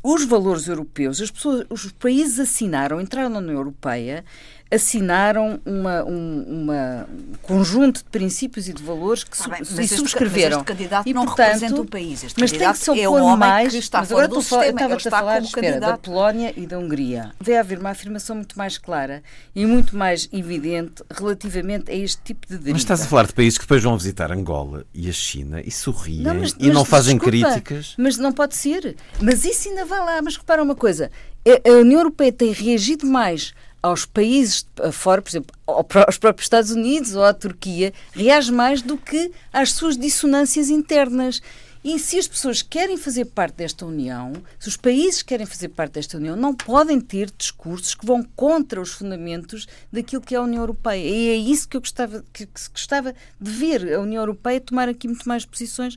os 0.03 0.25
valores 0.25 0.69
europeus, 0.69 1.21
as 1.21 1.31
pessoas, 1.31 1.67
os 1.69 1.91
países 1.93 2.39
assinaram, 2.39 3.01
entraram 3.01 3.29
na 3.29 3.39
União 3.41 3.57
Europeia 3.57 4.25
assinaram 4.71 5.61
uma, 5.65 6.05
um 6.05 6.45
uma 6.49 7.09
conjunto 7.43 7.99
de 7.99 8.11
princípios 8.11 8.69
e 8.69 8.73
de 8.73 8.83
valores 8.83 9.25
que 9.25 9.37
ah, 9.41 9.49
bem, 9.49 9.63
e 9.63 9.89
subscreveram. 9.89 9.99
Este, 9.99 10.41
mas 10.41 10.53
este 10.59 10.65
candidato 10.65 11.09
e, 11.09 11.15
não 11.15 11.25
portanto, 11.25 11.47
representa 11.47 11.81
o 11.81 11.87
país. 11.87 12.25
Este 12.25 12.41
mas 12.41 12.53
tem 12.53 12.73
que 12.73 12.79
se 12.79 13.01
é 13.01 13.09
um 13.09 13.37
mais, 13.37 13.73
que 13.73 13.79
está 13.79 14.01
mas 14.01 14.13
agora 14.13 14.29
sistema. 14.29 14.65
Eu 14.65 14.71
estava 14.71 14.95
a 14.95 15.01
falar 15.01 15.43
espera, 15.43 15.81
da 15.81 15.97
Polónia 15.97 16.53
e 16.57 16.67
da 16.67 16.79
Hungria. 16.79 17.33
Vai 17.41 17.57
haver 17.57 17.79
uma 17.79 17.91
afirmação 17.91 18.37
muito 18.37 18.59
mais 18.59 18.77
clara 18.77 19.23
e 19.55 19.65
muito 19.65 19.97
mais 19.97 20.29
evidente 20.33 21.03
relativamente 21.11 21.91
a 21.91 21.95
este 21.95 22.23
tipo 22.23 22.47
de 22.47 22.55
deriva. 22.55 22.73
Mas 22.73 22.83
estás 22.83 23.03
a 23.03 23.07
falar 23.07 23.27
de 23.27 23.33
países 23.33 23.59
que 23.59 23.65
depois 23.65 23.83
vão 23.83 23.97
visitar 23.97 24.31
Angola 24.31 24.85
e 24.93 25.09
a 25.09 25.13
China 25.13 25.63
e 25.65 25.71
sorriem 25.71 26.23
não, 26.23 26.35
mas, 26.35 26.51
e 26.59 26.67
mas, 26.67 26.75
não 26.75 26.85
fazem 26.85 27.17
desculpa, 27.17 27.49
críticas. 27.49 27.95
Mas 27.97 28.19
não 28.19 28.33
pode 28.33 28.55
ser. 28.55 28.97
Mas 29.21 29.45
isso 29.45 29.69
ainda 29.69 29.87
vai 29.87 30.01
lá. 30.01 30.21
Mas 30.21 30.37
repara 30.37 30.63
uma 30.63 30.75
coisa: 30.75 31.11
a 31.47 31.73
União 31.73 32.01
Europeia 32.01 32.33
tem 32.33 32.53
reagido 32.53 33.07
mais 33.07 33.55
aos 33.83 34.05
países 34.05 34.67
fora, 34.93 35.23
por 35.23 35.31
exemplo, 35.31 35.57
aos 35.67 36.19
próprios 36.19 36.47
Estados 36.47 36.71
Unidos 36.71 37.15
ou 37.15 37.25
à 37.25 37.33
Turquia, 37.33 37.93
reage 38.13 38.53
mais 38.53 38.83
do 38.83 38.97
que 38.97 39.31
às 39.53 39.73
suas 39.73 39.97
dissonâncias 39.97 40.69
internas. 40.69 41.41
E 41.85 41.97
se 41.99 42.19
as 42.19 42.27
pessoas 42.27 42.61
querem 42.61 42.97
fazer 42.97 43.27
parte 43.27 43.55
desta 43.55 43.87
União, 43.87 44.33
se 44.59 44.69
os 44.69 44.77
países 44.77 45.23
querem 45.23 45.47
fazer 45.47 45.69
parte 45.69 45.93
desta 45.93 46.17
União, 46.19 46.35
não 46.35 46.53
podem 46.53 47.01
ter 47.01 47.31
discursos 47.31 47.95
que 47.95 48.05
vão 48.05 48.25
contra 48.35 48.81
os 48.81 48.91
fundamentos 48.91 49.67
daquilo 49.93 50.21
que 50.21 50.35
é 50.35 50.39
a 50.39 50.43
União 50.43 50.61
Europeia. 50.61 51.09
E 51.09 51.29
é 51.31 51.37
isso 51.37 51.69
que 51.69 51.77
eu 51.77 51.81
gostava, 51.81 52.25
que, 52.33 52.47
que 52.47 52.71
gostava 52.73 53.15
de 53.41 53.51
ver 53.51 53.95
a 53.95 54.01
União 54.01 54.21
Europeia 54.21 54.61
tomar 54.61 54.89
aqui 54.89 55.07
muito 55.07 55.27
mais 55.29 55.47
posições 55.47 55.97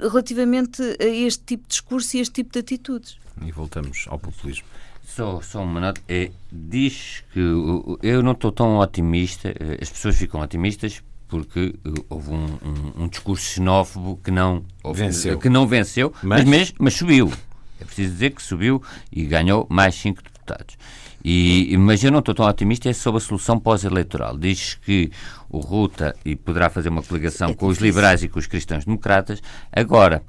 relativamente 0.00 0.82
a 1.00 1.06
este 1.06 1.44
tipo 1.44 1.62
de 1.64 1.68
discurso 1.68 2.16
e 2.16 2.18
a 2.18 2.22
este 2.22 2.34
tipo 2.34 2.52
de 2.52 2.58
atitudes. 2.58 3.16
E 3.46 3.52
voltamos 3.52 4.06
ao 4.08 4.18
populismo. 4.18 4.66
Só, 5.14 5.42
só 5.42 5.62
uma 5.62 5.78
nota. 5.78 6.00
É, 6.08 6.30
diz 6.50 7.22
que 7.32 7.38
eu 7.38 8.22
não 8.22 8.32
estou 8.32 8.50
tão 8.50 8.78
otimista, 8.78 9.50
eh, 9.50 9.78
as 9.80 9.90
pessoas 9.90 10.16
ficam 10.16 10.40
otimistas 10.40 11.02
porque 11.28 11.74
eh, 11.84 11.90
houve 12.08 12.30
um, 12.30 12.46
um, 12.46 13.04
um 13.04 13.08
discurso 13.08 13.44
xenófobo 13.44 14.18
que 14.24 14.30
não 14.30 14.64
venceu, 14.94 15.38
que 15.38 15.50
não 15.50 15.66
venceu 15.66 16.14
mas... 16.22 16.44
Mas, 16.44 16.74
mas, 16.78 16.94
subiu. 16.94 17.30
É 17.78 17.84
preciso 17.84 18.12
dizer 18.12 18.30
que 18.30 18.42
subiu 18.42 18.82
e 19.10 19.24
ganhou 19.24 19.66
mais 19.68 19.94
cinco 19.94 20.22
deputados. 20.22 20.78
E, 21.22 21.76
mas 21.78 22.02
eu 22.02 22.10
não 22.10 22.20
estou 22.20 22.34
tão 22.34 22.46
otimista 22.46 22.88
é 22.88 22.94
sobre 22.94 23.18
a 23.18 23.20
solução 23.20 23.60
pós-eleitoral. 23.60 24.38
Diz 24.38 24.74
que 24.74 25.10
o 25.50 25.58
Ruta 25.58 26.16
e 26.24 26.34
poderá 26.34 26.70
fazer 26.70 26.88
uma 26.88 27.02
coligação 27.02 27.50
é 27.50 27.54
com 27.54 27.66
os 27.66 27.78
liberais 27.78 28.22
e 28.22 28.28
com 28.28 28.38
os 28.38 28.46
cristãos-democratas. 28.46 29.42
Agora, 29.70 30.22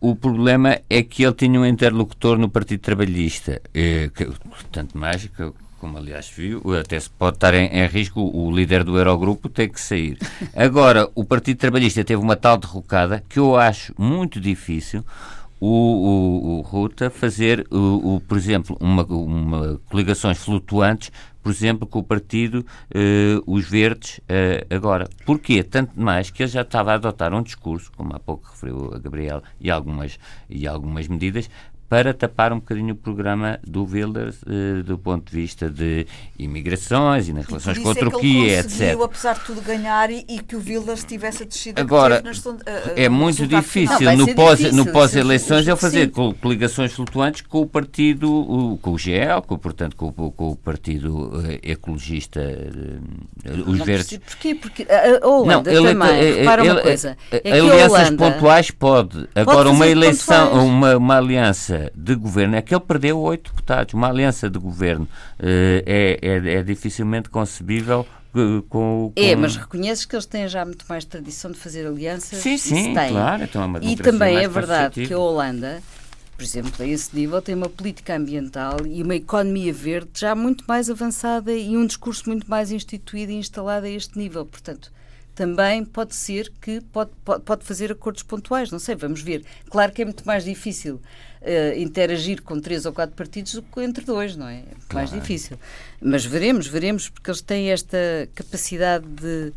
o 0.00 0.14
problema 0.14 0.78
é 0.88 1.02
que 1.02 1.24
ele 1.24 1.34
tinha 1.34 1.60
um 1.60 1.66
interlocutor 1.66 2.38
no 2.38 2.48
Partido 2.48 2.80
Trabalhista, 2.80 3.60
eh, 3.74 4.10
que, 4.14 4.28
tanto 4.70 4.96
mais 4.96 5.26
que, 5.26 5.52
como 5.80 5.98
aliás 5.98 6.30
viu, 6.34 6.62
até 6.78 6.98
se 6.98 7.10
pode 7.10 7.36
estar 7.36 7.54
em, 7.54 7.66
em, 7.66 7.86
risco 7.86 8.20
o 8.20 8.50
líder 8.50 8.84
do 8.84 8.96
Eurogrupo 8.96 9.48
ter 9.48 9.68
que 9.68 9.80
sair. 9.80 10.18
Agora, 10.54 11.08
o 11.14 11.24
Partido 11.24 11.58
Trabalhista 11.58 12.04
teve 12.04 12.22
uma 12.22 12.36
tal 12.36 12.56
derrocada 12.58 13.22
que 13.28 13.38
eu 13.38 13.56
acho 13.56 13.92
muito 13.98 14.40
difícil 14.40 15.04
o, 15.60 15.68
o, 15.68 16.58
o 16.58 16.60
Ruta 16.62 17.10
fazer, 17.10 17.66
o, 17.70 18.16
o, 18.16 18.20
por 18.20 18.36
exemplo, 18.36 18.76
uma, 18.80 19.04
uma 19.04 19.80
coligações 19.88 20.38
flutuantes 20.38 21.10
por 21.48 21.52
exemplo, 21.52 21.86
com 21.86 22.00
o 22.00 22.04
partido 22.04 22.66
uh, 22.94 23.42
Os 23.46 23.66
Verdes 23.66 24.18
uh, 24.18 24.74
agora. 24.74 25.08
Porquê? 25.24 25.62
Tanto 25.62 25.98
mais 25.98 26.30
que 26.30 26.42
ele 26.42 26.50
já 26.50 26.60
estava 26.60 26.92
a 26.92 26.94
adotar 26.96 27.32
um 27.32 27.42
discurso, 27.42 27.90
como 27.96 28.14
há 28.14 28.18
pouco 28.18 28.50
referiu 28.50 28.92
a 28.94 28.98
Gabriel, 28.98 29.42
e 29.58 29.70
algumas, 29.70 30.18
e 30.50 30.68
algumas 30.68 31.08
medidas, 31.08 31.48
para 31.88 32.12
tapar 32.12 32.52
um 32.52 32.56
bocadinho 32.56 32.92
o 32.92 32.96
programa 32.96 33.58
do 33.66 33.84
Wilders 33.84 34.42
uh, 34.42 34.82
do 34.82 34.98
ponto 34.98 35.30
de 35.30 35.36
vista 35.36 35.70
de 35.70 36.06
imigrações 36.38 37.28
e 37.28 37.32
nas 37.32 37.46
relações 37.46 37.78
com 37.78 37.90
a 37.90 37.94
Turquia, 37.94 38.56
é 38.56 38.58
etc. 38.60 39.00
apesar 39.02 39.34
de 39.34 39.44
tudo, 39.46 39.62
ganhar 39.62 40.10
e, 40.10 40.24
e 40.28 40.38
que 40.40 40.54
o 40.54 40.58
Wilders 40.58 41.04
tivesse 41.04 41.46
descido 41.46 41.80
Agora, 41.80 42.20
nas, 42.20 42.44
uh, 42.44 42.58
é 42.94 43.08
muito 43.08 43.46
difícil 43.46 44.02
não, 44.02 44.16
no 44.18 44.34
pós, 44.34 44.60
no 44.72 44.86
pós-eleições 44.86 45.66
ele 45.66 45.76
fazer 45.76 46.10
coligações 46.10 46.92
flutuantes 46.92 47.40
com 47.40 47.62
o 47.62 47.66
partido, 47.66 48.30
o, 48.30 48.78
com 48.78 48.90
o 48.90 48.98
GEL, 48.98 49.40
com, 49.42 49.56
portanto 49.56 49.96
com, 49.96 50.12
com 50.12 50.50
o 50.50 50.56
partido 50.56 51.38
uh, 51.38 51.58
ecologista, 51.62 52.40
os 53.66 53.78
não 53.78 53.84
verdes. 53.84 54.18
Porquê? 54.18 54.54
Porque 54.54 54.86
a 54.90 55.26
Holanda 55.26 55.72
não, 55.72 55.78
ele, 55.78 55.94
também, 55.94 56.10
é, 56.10 56.32
repara 56.40 56.62
ele, 56.62 56.70
uma 56.70 56.80
coisa, 56.82 57.16
é 57.32 57.52
alianças 57.52 57.90
Holanda, 57.90 58.16
pontuais 58.16 58.70
pode. 58.70 59.28
Agora 59.34 59.64
pode 59.64 59.68
uma 59.70 59.86
eleição, 59.86 60.66
uma, 60.66 60.96
uma 60.96 61.16
aliança 61.16 61.77
de 61.94 62.14
governo 62.14 62.56
é 62.56 62.62
que 62.62 62.74
ele 62.74 62.84
perdeu 62.84 63.18
oito 63.20 63.50
deputados. 63.50 63.94
Uma 63.94 64.08
aliança 64.08 64.48
de 64.48 64.58
governo 64.58 65.04
uh, 65.04 65.82
é, 65.86 66.18
é, 66.20 66.54
é, 66.54 66.62
dificilmente 66.62 67.28
concebível. 67.28 68.06
Com, 68.32 68.62
com... 68.68 69.12
É, 69.16 69.34
mas 69.34 69.56
reconheces 69.56 70.04
que 70.04 70.14
eles 70.14 70.26
têm 70.26 70.46
já 70.46 70.64
muito 70.64 70.84
mais 70.88 71.04
tradição 71.04 71.50
de 71.50 71.56
fazer 71.56 71.86
alianças? 71.86 72.38
Sim, 72.38 72.58
sim, 72.58 72.92
claro. 72.92 73.42
Então 73.42 73.76
é 73.76 73.80
e 73.82 73.96
também 73.96 74.36
é 74.36 74.46
verdade 74.46 75.06
que 75.06 75.12
a 75.12 75.18
Holanda, 75.18 75.82
por 76.36 76.44
exemplo, 76.44 76.72
a 76.78 76.86
esse 76.86 77.16
nível, 77.16 77.40
tem 77.40 77.54
uma 77.54 77.70
política 77.70 78.14
ambiental 78.14 78.86
e 78.86 79.02
uma 79.02 79.16
economia 79.16 79.72
verde 79.72 80.10
já 80.14 80.34
muito 80.34 80.62
mais 80.68 80.90
avançada 80.90 81.52
e 81.52 81.76
um 81.76 81.86
discurso 81.86 82.28
muito 82.28 82.48
mais 82.48 82.70
instituído 82.70 83.32
e 83.32 83.36
instalado 83.36 83.86
a 83.86 83.90
este 83.90 84.16
nível. 84.18 84.44
Portanto, 84.44 84.92
também 85.38 85.84
pode 85.84 86.16
ser 86.16 86.52
que 86.60 86.80
pode, 86.80 87.12
pode, 87.44 87.64
fazer 87.64 87.92
acordos 87.92 88.24
pontuais, 88.24 88.72
não 88.72 88.80
sei, 88.80 88.96
vamos 88.96 89.22
ver. 89.22 89.44
Claro 89.70 89.92
que 89.92 90.02
é 90.02 90.04
muito 90.04 90.26
mais 90.26 90.42
difícil 90.42 90.96
uh, 90.96 91.78
interagir 91.78 92.42
com 92.42 92.60
três 92.60 92.84
ou 92.84 92.92
quatro 92.92 93.14
partidos 93.14 93.54
do 93.54 93.62
que 93.62 93.80
entre 93.80 94.04
dois, 94.04 94.34
não 94.34 94.48
é? 94.48 94.56
É 94.56 94.62
claro. 94.88 95.08
mais 95.08 95.10
difícil. 95.12 95.56
Mas 96.02 96.24
veremos, 96.24 96.66
veremos, 96.66 97.08
porque 97.08 97.30
eles 97.30 97.40
têm 97.40 97.70
esta 97.70 97.96
capacidade 98.34 99.06
de 99.06 99.52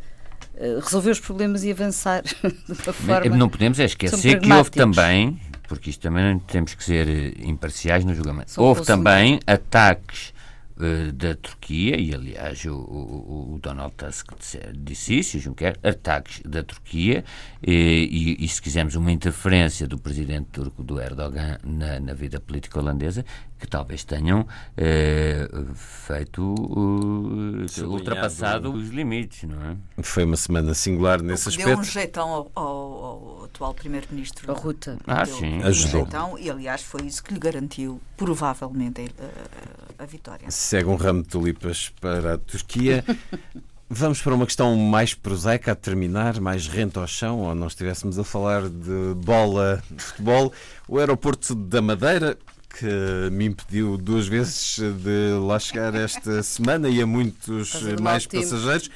uh, 0.53 0.79
resolver 0.82 1.09
os 1.09 1.19
problemas 1.19 1.63
e 1.63 1.71
avançar 1.71 2.21
de 2.43 2.53
uma 2.69 2.93
forma. 2.93 3.36
Não 3.36 3.49
podemos 3.49 3.79
é 3.79 3.86
esquecer 3.86 4.39
que 4.39 4.53
houve 4.53 4.69
também, 4.69 5.41
porque 5.67 5.89
isto 5.89 5.99
também 5.99 6.38
temos 6.38 6.75
que 6.75 6.84
ser 6.84 7.07
eh, 7.09 7.34
imparciais 7.39 8.05
no 8.05 8.13
julgamento, 8.13 8.51
São 8.51 8.63
houve 8.63 8.86
também 8.86 9.39
ataques 9.47 10.30
eh, 10.82 11.11
da 11.11 11.36
Turquia, 11.36 11.99
e 11.99 12.13
aliás 12.13 12.65
o, 12.65 12.73
o, 12.73 13.53
o 13.55 13.59
Donald 13.59 13.93
Tusk 13.95 14.32
disse 14.75 15.19
isso, 15.19 15.39
Juncker, 15.39 15.77
ataques 15.84 16.41
da 16.45 16.63
Turquia, 16.63 17.23
e, 17.65 18.38
e, 18.39 18.43
e, 18.43 18.47
se 18.47 18.61
quisermos 18.61 18.95
uma 18.95 19.11
interferência 19.11 19.88
do 19.88 19.97
presidente 19.97 20.49
turco, 20.51 20.84
do 20.84 20.99
Erdogan, 20.99 21.57
na, 21.63 21.99
na 21.99 22.13
vida 22.13 22.39
política 22.39 22.79
holandesa, 22.79 23.25
que 23.62 23.68
talvez 23.68 24.03
tenham 24.03 24.47
eh, 24.76 25.47
feito, 25.76 26.41
uh, 26.41 27.86
ultrapassado 27.86 28.74
os 28.74 28.89
limites, 28.89 29.47
não 29.47 29.64
é? 29.64 29.78
Foi 30.01 30.24
uma 30.24 30.36
semana 30.36 30.74
singular 30.74 31.22
nesse 31.22 31.49
aspecto. 31.49 31.70
Deu 31.70 31.78
um 31.78 31.84
jeitão 31.84 32.30
ao, 32.30 32.51
ao, 32.55 32.66
ao 32.66 33.43
atual 33.45 33.74
primeiro-ministro. 33.76 34.51
A 34.51 34.55
Ruta. 34.55 34.97
Ah, 35.05 35.24
deu, 35.24 35.36
sim. 35.36 35.62
Ajudou. 35.62 36.07
Um 36.34 36.39
e 36.39 36.49
aliás 36.49 36.82
foi 36.82 37.03
isso 37.03 37.24
que 37.24 37.34
lhe 37.34 37.39
garantiu, 37.39 38.01
provavelmente, 38.18 39.12
a, 39.20 40.03
a 40.03 40.05
vitória. 40.07 40.49
Segue 40.49 40.89
um 40.89 40.95
ramo 40.95 41.22
de 41.22 41.30
tulipas 41.30 41.93
para 42.01 42.34
a 42.34 42.38
Turquia. 42.39 43.05
Vamos 43.93 44.22
para 44.22 44.34
uma 44.34 44.45
questão 44.45 44.74
mais 44.78 45.14
prosaica 45.14 45.74
a 45.74 45.76
terminar, 45.76 46.39
mais 46.39 46.66
rente 46.66 46.97
ao 46.97 47.05
chão, 47.05 47.41
ou 47.41 47.53
nós 47.53 47.74
estivéssemos 47.74 48.18
a 48.18 48.24
falar 48.24 48.70
de 48.70 49.14
bola 49.18 49.84
de 49.91 50.01
futebol. 50.01 50.53
O 50.88 50.97
aeroporto 50.97 51.53
da 51.53 51.82
Madeira, 51.82 52.38
que 52.78 53.30
me 53.32 53.45
impediu 53.45 53.97
duas 53.97 54.28
vezes 54.28 54.80
de 54.80 55.34
lá 55.39 55.59
chegar 55.59 55.93
esta 55.93 56.41
semana 56.43 56.89
e 56.89 57.01
a 57.01 57.05
muitos 57.05 57.74
mais 58.01 58.26
passageiros. 58.26 58.89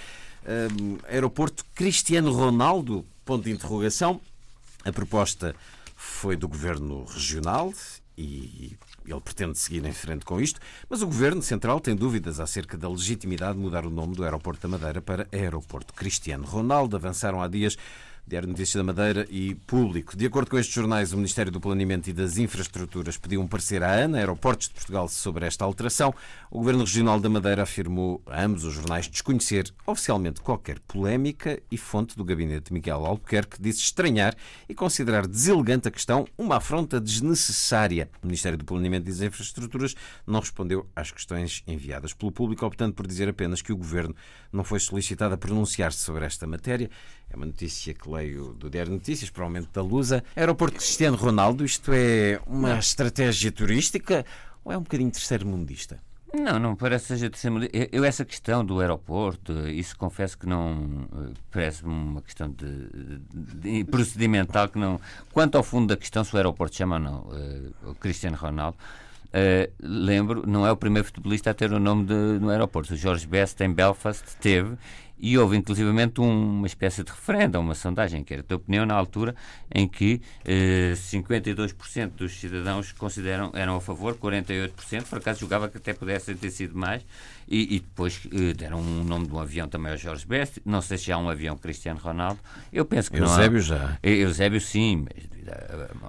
Um, 0.47 0.97
aeroporto 1.09 1.65
Cristiano 1.73 2.31
Ronaldo, 2.31 3.05
ponto 3.25 3.45
de 3.45 3.51
interrogação. 3.51 4.21
A 4.83 4.91
proposta 4.91 5.55
foi 5.95 6.35
do 6.35 6.47
Governo 6.47 7.05
Regional 7.05 7.73
e 8.17 8.77
ele 9.05 9.21
pretende 9.21 9.57
seguir 9.57 9.85
em 9.85 9.91
frente 9.91 10.25
com 10.25 10.39
isto, 10.39 10.59
mas 10.89 11.01
o 11.01 11.05
Governo 11.05 11.41
Central 11.41 11.79
tem 11.79 11.95
dúvidas 11.95 12.39
acerca 12.39 12.77
da 12.77 12.89
legitimidade 12.89 13.53
de 13.53 13.59
mudar 13.59 13.85
o 13.85 13.89
nome 13.89 14.15
do 14.15 14.23
Aeroporto 14.23 14.61
da 14.61 14.67
Madeira 14.67 15.01
para 15.01 15.27
Aeroporto 15.31 15.93
Cristiano 15.93 16.45
Ronaldo. 16.45 16.95
Avançaram 16.95 17.41
há 17.41 17.47
dias 17.47 17.77
Diário 18.27 18.47
de 18.47 18.53
Notícias 18.53 18.83
da 18.83 18.83
Madeira 18.83 19.27
e 19.29 19.53
Público. 19.53 20.17
De 20.17 20.25
acordo 20.25 20.49
com 20.49 20.57
estes 20.57 20.73
jornais, 20.73 21.13
o 21.13 21.15
Ministério 21.15 21.51
do 21.51 21.61
Planeamento 21.61 22.09
e 22.09 22.13
das 22.13 22.39
Infraestruturas 22.39 23.17
pediu 23.17 23.39
um 23.39 23.47
parecer 23.47 23.83
à 23.83 23.91
ANA, 23.91 24.17
Aeroportos 24.17 24.67
de 24.67 24.73
Portugal, 24.73 25.07
sobre 25.07 25.45
esta 25.45 25.63
alteração. 25.63 26.11
O 26.49 26.57
Governo 26.57 26.79
Regional 26.79 27.19
da 27.19 27.29
Madeira 27.29 27.61
afirmou 27.61 28.23
a 28.25 28.43
ambos 28.43 28.63
os 28.63 28.73
jornais 28.73 29.07
desconhecer 29.07 29.71
oficialmente 29.85 30.41
qualquer 30.41 30.79
polémica 30.87 31.61
e 31.69 31.77
fonte 31.77 32.17
do 32.17 32.25
gabinete 32.25 32.69
de 32.69 32.73
Miguel 32.73 33.05
Albuquerque 33.05 33.61
disse 33.61 33.81
estranhar 33.81 34.35
e 34.67 34.73
considerar 34.73 35.27
deselegante 35.27 35.87
a 35.87 35.91
questão 35.91 36.25
uma 36.35 36.57
afronta 36.57 36.99
desnecessária. 36.99 38.09
O 38.23 38.25
Ministério 38.25 38.57
do 38.57 38.65
Planeamento 38.65 39.07
e 39.07 39.11
das 39.11 39.21
Infraestruturas 39.21 39.95
não 40.25 40.39
respondeu 40.39 40.89
às 40.95 41.11
questões 41.11 41.61
enviadas 41.67 42.11
pelo 42.11 42.31
público, 42.31 42.65
optando 42.65 42.95
por 42.95 43.05
dizer 43.05 43.29
apenas 43.29 43.61
que 43.61 43.71
o 43.71 43.77
Governo 43.77 44.15
não 44.51 44.63
foi 44.63 44.79
solicitado 44.79 45.35
a 45.35 45.37
pronunciar-se 45.37 45.99
sobre 45.99 46.25
esta 46.25 46.47
matéria. 46.47 46.89
É 47.29 47.35
uma 47.35 47.45
notícia 47.45 47.93
que 47.93 48.09
leio 48.09 48.53
do 48.53 48.69
Diário 48.69 48.91
de 48.91 48.97
Notícias, 48.97 49.29
provavelmente 49.29 49.69
da 49.73 49.81
Lusa. 49.81 50.23
Aeroporto 50.35 50.77
Cristiano 50.77 51.17
Ronaldo, 51.17 51.65
isto 51.65 51.91
é 51.93 52.39
uma 52.47 52.77
estratégia 52.79 53.51
turística 53.51 54.25
ou 54.63 54.71
é 54.71 54.77
um 54.77 54.81
bocadinho 54.81 55.11
terceiro 55.11 55.45
mundista? 55.45 55.99
Não, 56.33 56.59
não 56.59 56.75
parece 56.75 57.05
seja 57.05 57.29
de 57.29 57.37
ser 57.37 57.51
Eu, 57.91 58.03
essa 58.03 58.25
questão 58.25 58.65
do 58.65 58.81
aeroporto, 58.81 59.67
isso 59.69 59.97
confesso 59.97 60.37
que 60.37 60.45
não. 60.45 61.07
Eh, 61.13 61.33
parece-me 61.49 61.93
uma 61.93 62.21
questão 62.21 62.49
de, 62.49 63.19
de, 63.33 63.83
procedimental 63.85 64.67
que 64.67 64.77
não. 64.77 64.99
Quanto 65.31 65.55
ao 65.55 65.63
fundo 65.63 65.87
da 65.87 65.97
questão, 65.97 66.23
se 66.23 66.33
o 66.33 66.37
aeroporto 66.37 66.75
chama 66.75 66.95
ou 66.95 67.01
não, 67.01 67.19
uh, 67.21 67.91
o 67.91 67.95
Cristiano 67.95 68.35
Ronaldo. 68.35 68.77
Uh, 69.27 69.71
lembro, 69.81 70.47
não 70.47 70.65
é 70.65 70.71
o 70.71 70.77
primeiro 70.77 71.05
futebolista 71.05 71.51
a 71.51 71.53
ter 71.53 71.71
o 71.71 71.79
nome 71.79 72.05
de, 72.05 72.13
no 72.13 72.49
aeroporto. 72.49 72.93
O 72.93 72.97
Jorge 72.97 73.27
Best 73.27 73.61
em 73.63 73.71
Belfast 73.71 74.23
teve 74.39 74.77
e 75.17 75.37
houve 75.37 75.55
inclusivamente 75.57 76.19
um, 76.19 76.57
uma 76.59 76.67
espécie 76.67 77.03
de 77.03 77.11
referendo, 77.11 77.59
uma 77.59 77.75
sondagem, 77.75 78.23
que 78.23 78.33
era 78.33 78.41
a 78.41 78.45
tua 78.45 78.57
opinião 78.57 78.85
na 78.85 78.93
altura, 78.93 79.35
em 79.73 79.87
que 79.87 80.21
eh, 80.43 80.93
52% 80.95 82.11
dos 82.11 82.39
cidadãos 82.39 82.91
consideram 82.91 83.51
eram 83.53 83.75
a 83.75 83.81
favor, 83.81 84.15
48%, 84.15 85.03
por 85.03 85.19
acaso 85.19 85.39
julgava 85.39 85.69
que 85.69 85.77
até 85.77 85.93
pudesse 85.93 86.35
ter 86.35 86.51
sido 86.51 86.77
mais, 86.77 87.05
e, 87.47 87.75
e 87.75 87.79
depois 87.79 88.21
eh, 88.31 88.53
deram 88.53 88.79
um 88.79 89.03
nome 89.03 89.27
de 89.27 89.33
um 89.33 89.39
avião 89.39 89.67
também 89.67 89.91
ao 89.91 89.97
Jorge 89.97 90.25
Best, 90.25 90.61
não 90.65 90.81
sei 90.81 90.97
se 90.97 91.05
já 91.05 91.15
há 91.15 91.17
um 91.17 91.29
avião 91.29 91.57
Cristiano 91.57 91.99
Ronaldo, 91.99 92.39
eu 92.71 92.85
penso 92.85 93.11
que 93.11 93.17
Eusébio 93.17 93.59
não 93.59 93.65
já. 93.65 93.97
Eusébio 94.01 94.61
sim, 94.61 95.05
mas 95.05 95.35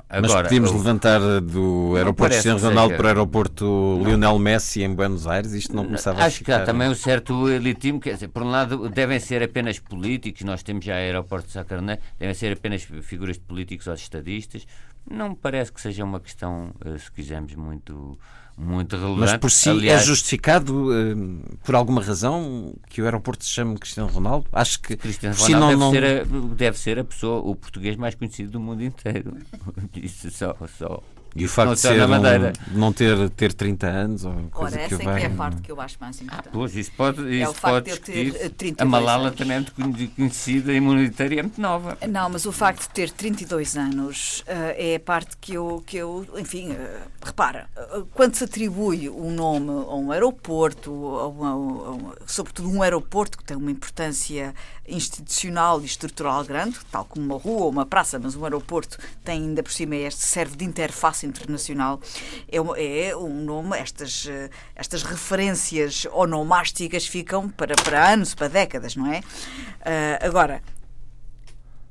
Agora, 0.09 0.23
mas 0.23 0.33
podíamos 0.33 0.71
eu, 0.71 0.77
levantar 0.79 1.21
do 1.43 1.95
aeroporto 1.95 2.33
Cristiano 2.33 2.59
Ronaldo 2.59 2.91
seja, 2.91 2.97
para 2.97 3.05
o 3.05 3.09
aeroporto 3.09 4.03
Lionel 4.03 4.39
Messi 4.39 4.83
em 4.83 4.95
Buenos 4.95 5.27
Aires, 5.27 5.53
isto 5.53 5.77
não 5.77 5.85
começava 5.85 6.17
acho 6.17 6.25
a. 6.25 6.27
Acho 6.29 6.45
que 6.45 6.53
há 6.53 6.65
também 6.65 6.89
um 6.89 6.95
certo 6.95 7.49
elitismo, 7.49 8.01
quer 8.01 8.15
dizer, 8.15 8.29
por 8.29 8.43
um 8.43 8.51
lado 8.51 8.89
devem 8.89 9.21
ser 9.21 9.43
apenas 9.43 9.79
políticos, 9.79 10.43
nós 10.43 10.63
temos 10.63 10.87
já 10.87 10.95
aeroportos 10.95 11.55
a 11.57 11.65
carne, 11.65 11.99
devem 12.19 12.35
ser 12.35 12.53
apenas 12.53 12.83
figuras 13.03 13.37
de 13.37 13.43
políticos 13.43 13.87
ou 13.87 13.95
de 13.95 14.01
estadistas, 14.01 14.67
não 15.09 15.31
me 15.31 15.37
parece 15.37 15.71
que 15.71 15.81
seja 15.81 16.03
uma 16.03 16.19
questão, 16.19 16.75
eh, 16.85 16.97
se 16.97 17.13
quisermos, 17.13 17.55
muito 17.55 18.19
muito 18.57 18.97
relevante. 18.97 19.21
Mas 19.21 19.37
por 19.37 19.51
si 19.51 19.69
é 19.69 19.73
Aliás, 19.73 20.03
é 20.03 20.05
justificado, 20.05 20.91
uh, 20.91 21.59
por 21.65 21.75
alguma 21.75 22.03
razão, 22.03 22.75
que 22.89 23.03
o 23.03 23.05
aeroporto 23.05 23.45
se 23.45 23.51
chame 23.51 23.79
Cristiano 23.79 24.09
Ronaldo? 24.09 24.47
Acho 24.53 24.81
que 24.81 24.97
Cristiano 24.97 25.37
Ronaldo 25.37 25.77
não, 25.79 25.93
deve, 25.93 26.31
não... 26.31 26.43
Ser 26.43 26.53
a, 26.53 26.55
deve 26.55 26.79
ser 26.79 26.99
a 26.99 27.05
pessoa, 27.05 27.41
o 27.41 27.55
português 27.55 27.97
mais 27.97 28.15
conhecido 28.15 28.51
do 28.51 28.61
mundo 28.61 28.83
inteiro. 28.83 29.37
Isso 29.95 30.31
só, 30.31 30.57
só 30.79 31.03
e 31.35 31.45
o 31.45 31.49
facto 31.49 31.75
de 31.75 31.81
ser 31.81 32.03
um, 32.03 32.79
não 32.79 32.93
ter, 32.93 33.29
ter 33.31 33.53
30 33.53 33.87
anos 33.87 34.25
ou 34.25 34.33
coisa 34.51 34.77
Ora, 34.77 34.85
essa 34.87 34.97
que 34.97 35.09
é, 35.09 35.19
que 35.19 35.25
é 35.25 35.27
a 35.27 35.31
parte 35.31 35.61
que 35.61 35.73
eu 35.73 35.81
acho 35.81 35.97
mais 36.01 36.21
importante. 36.21 36.49
Ah, 36.49 36.51
pois, 36.53 36.77
isso 36.77 36.93
pode, 36.97 37.21
isso 37.23 37.45
é 37.45 37.49
o 37.49 37.53
facto 37.53 37.85
pode 37.85 37.93
de 37.93 38.01
ter 38.01 38.51
32 38.51 38.75
A 38.79 38.85
Malala 38.85 39.29
anos. 39.29 39.39
também 39.39 39.57
é 39.57 39.61
muito 39.61 40.15
conhecida 40.15 40.73
e 40.73 40.81
monetariamente 40.81 41.61
nova. 41.61 41.99
Não, 42.09 42.31
mas 42.31 42.47
o 42.47 42.53
facto 42.53 42.83
de 42.83 42.89
ter 42.91 43.11
32 43.11 43.77
anos 43.77 44.41
uh, 44.41 44.45
é 44.77 44.97
a 44.97 45.01
parte 45.01 45.37
que 45.39 45.55
eu, 45.55 45.83
que 45.87 45.97
eu 45.99 46.27
enfim, 46.39 46.73
uh, 46.73 46.77
repara, 47.23 47.69
uh, 47.95 48.07
quando 48.15 48.35
se 48.35 48.45
atribui 48.45 49.11
um 49.11 49.31
nome 49.31 49.71
a 49.71 49.95
um 49.95 50.13
aeroporto, 50.13 50.91
a 50.91 51.29
uma, 51.29 51.51
a 51.51 51.91
uma, 51.91 52.17
sobretudo 52.27 52.71
um 52.71 52.83
aeroporto 52.83 53.37
que 53.37 53.45
tem 53.45 53.57
uma 53.57 53.71
importância 53.71 54.55
institucional 54.89 55.81
e 55.81 55.85
estrutural 55.85 56.45
grande, 56.45 56.79
tal 56.91 57.05
como 57.05 57.25
uma 57.25 57.39
rua 57.39 57.65
ou 57.65 57.71
uma 57.71 57.87
praça, 57.87 58.19
mas 58.19 58.35
um 58.35 58.45
aeroporto 58.45 58.99
tem 59.25 59.43
ainda 59.43 59.63
por 59.63 59.73
cima 59.73 59.97
este 59.97 60.25
serve 60.25 60.57
de 60.57 60.65
interface 60.65 61.27
internacional, 61.27 62.01
é, 62.49 63.09
é 63.09 63.17
um 63.17 63.43
nome, 63.45 63.77
estas, 63.79 64.27
eh, 64.29 64.51
estas 64.75 65.03
referências 65.03 66.07
onomásticas 66.13 67.07
ficam 67.07 67.49
para, 67.49 67.75
para 67.77 68.13
anos, 68.13 68.35
para 68.35 68.49
décadas, 68.49 68.97
não 68.97 69.13
é? 69.13 69.21
Uh, 69.21 70.27
agora, 70.27 70.63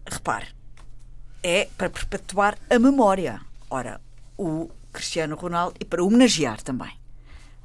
repare, 0.05 0.47
é 1.41 1.67
para 1.77 1.89
perpetuar 1.89 2.57
a 2.69 2.79
memória. 2.79 3.41
Ora, 3.69 4.01
o 4.37 4.69
Cristiano 4.91 5.35
Ronaldo 5.35 5.75
e 5.79 5.85
para 5.85 6.03
homenagear 6.03 6.61
também 6.61 7.04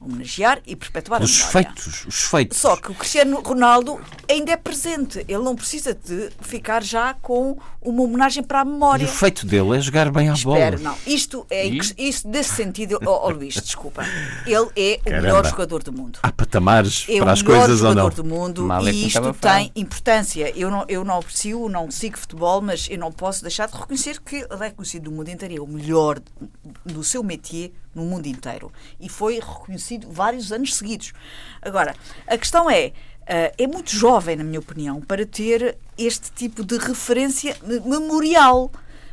homenagear 0.01 0.61
e 0.67 0.75
perpetuar 0.75 1.23
os 1.23 1.43
a 1.43 1.47
feitos, 1.49 2.07
os 2.07 2.23
feitos. 2.23 2.59
Só 2.59 2.77
que 2.77 2.91
o 2.91 2.95
Cristiano 2.95 3.41
Ronaldo 3.41 4.01
ainda 4.29 4.53
é 4.53 4.57
presente. 4.57 5.19
Ele 5.29 5.43
não 5.43 5.55
precisa 5.55 5.95
de 5.95 6.31
ficar 6.41 6.83
já 6.83 7.15
com 7.15 7.59
uma 7.83 8.03
homenagem 8.03 8.43
para 8.43 8.61
a 8.61 8.65
memória. 8.65 9.05
E 9.05 9.07
o 9.07 9.09
feito 9.09 9.47
dele 9.47 9.77
é 9.77 9.81
jogar 9.81 10.11
bem 10.11 10.31
à 10.31 10.33
Espera, 10.33 10.79
bola. 10.79 10.91
não. 10.91 10.97
Isto 11.07 11.47
é 11.51 11.67
isso 11.67 12.27
desse 12.27 12.55
sentido, 12.55 12.99
oh, 13.05 13.27
oh, 13.27 13.31
Luís, 13.31 13.55
desculpa. 13.55 14.05
Ele 14.47 14.69
é 14.75 14.97
Caramba. 14.99 15.19
o 15.19 15.23
melhor 15.23 15.47
jogador 15.47 15.83
do 15.83 15.93
mundo. 15.93 16.19
Há 16.23 16.33
patamares 16.33 17.05
é 17.09 17.19
para 17.19 17.33
as 17.33 17.43
coisas 17.43 17.83
ou 17.83 17.95
não? 17.95 18.03
É 18.03 18.05
o 18.05 18.09
melhor 18.09 18.11
jogador 18.11 18.23
do 18.23 18.25
mundo 18.25 18.65
Mal 18.65 18.87
é 18.87 18.91
e 18.91 19.07
isto 19.07 19.35
tem 19.35 19.73
importância. 19.77 20.53
Eu 20.57 20.71
não, 20.71 20.85
eu 20.89 21.05
não 21.05 21.19
aprecio, 21.19 21.69
não 21.69 21.91
sigo 21.91 22.19
futebol, 22.19 22.63
mas 22.63 22.89
eu 22.91 22.99
não 22.99 23.13
posso 23.13 23.43
deixar 23.43 23.69
de 23.69 23.77
reconhecer 23.77 24.21
que 24.21 24.37
ele 24.37 24.65
é 24.67 24.71
conhecido 24.71 25.11
no 25.11 25.17
mundo 25.17 25.29
inteiro. 25.29 25.57
É 25.57 25.61
o 25.61 25.67
melhor 25.67 26.21
do 26.85 27.05
seu 27.05 27.23
métier 27.23 27.73
no 27.95 28.05
mundo 28.05 28.27
inteiro. 28.27 28.73
E 28.99 29.09
foi 29.09 29.35
reconhecido 29.35 30.11
vários 30.11 30.53
anos 30.53 30.75
seguidos. 30.75 31.13
Agora, 31.63 31.95
a 32.27 32.37
questão 32.37 32.71
é. 32.71 32.93
Uh, 33.23 33.55
é 33.59 33.67
muito 33.69 33.95
jovem, 33.95 34.35
na 34.35 34.43
minha 34.43 34.59
opinião, 34.59 35.01
para 35.01 35.25
ter 35.25 35.79
este 35.97 36.33
tipo 36.33 36.65
de 36.65 36.77
referência 36.79 37.57
memorial. 37.85 38.73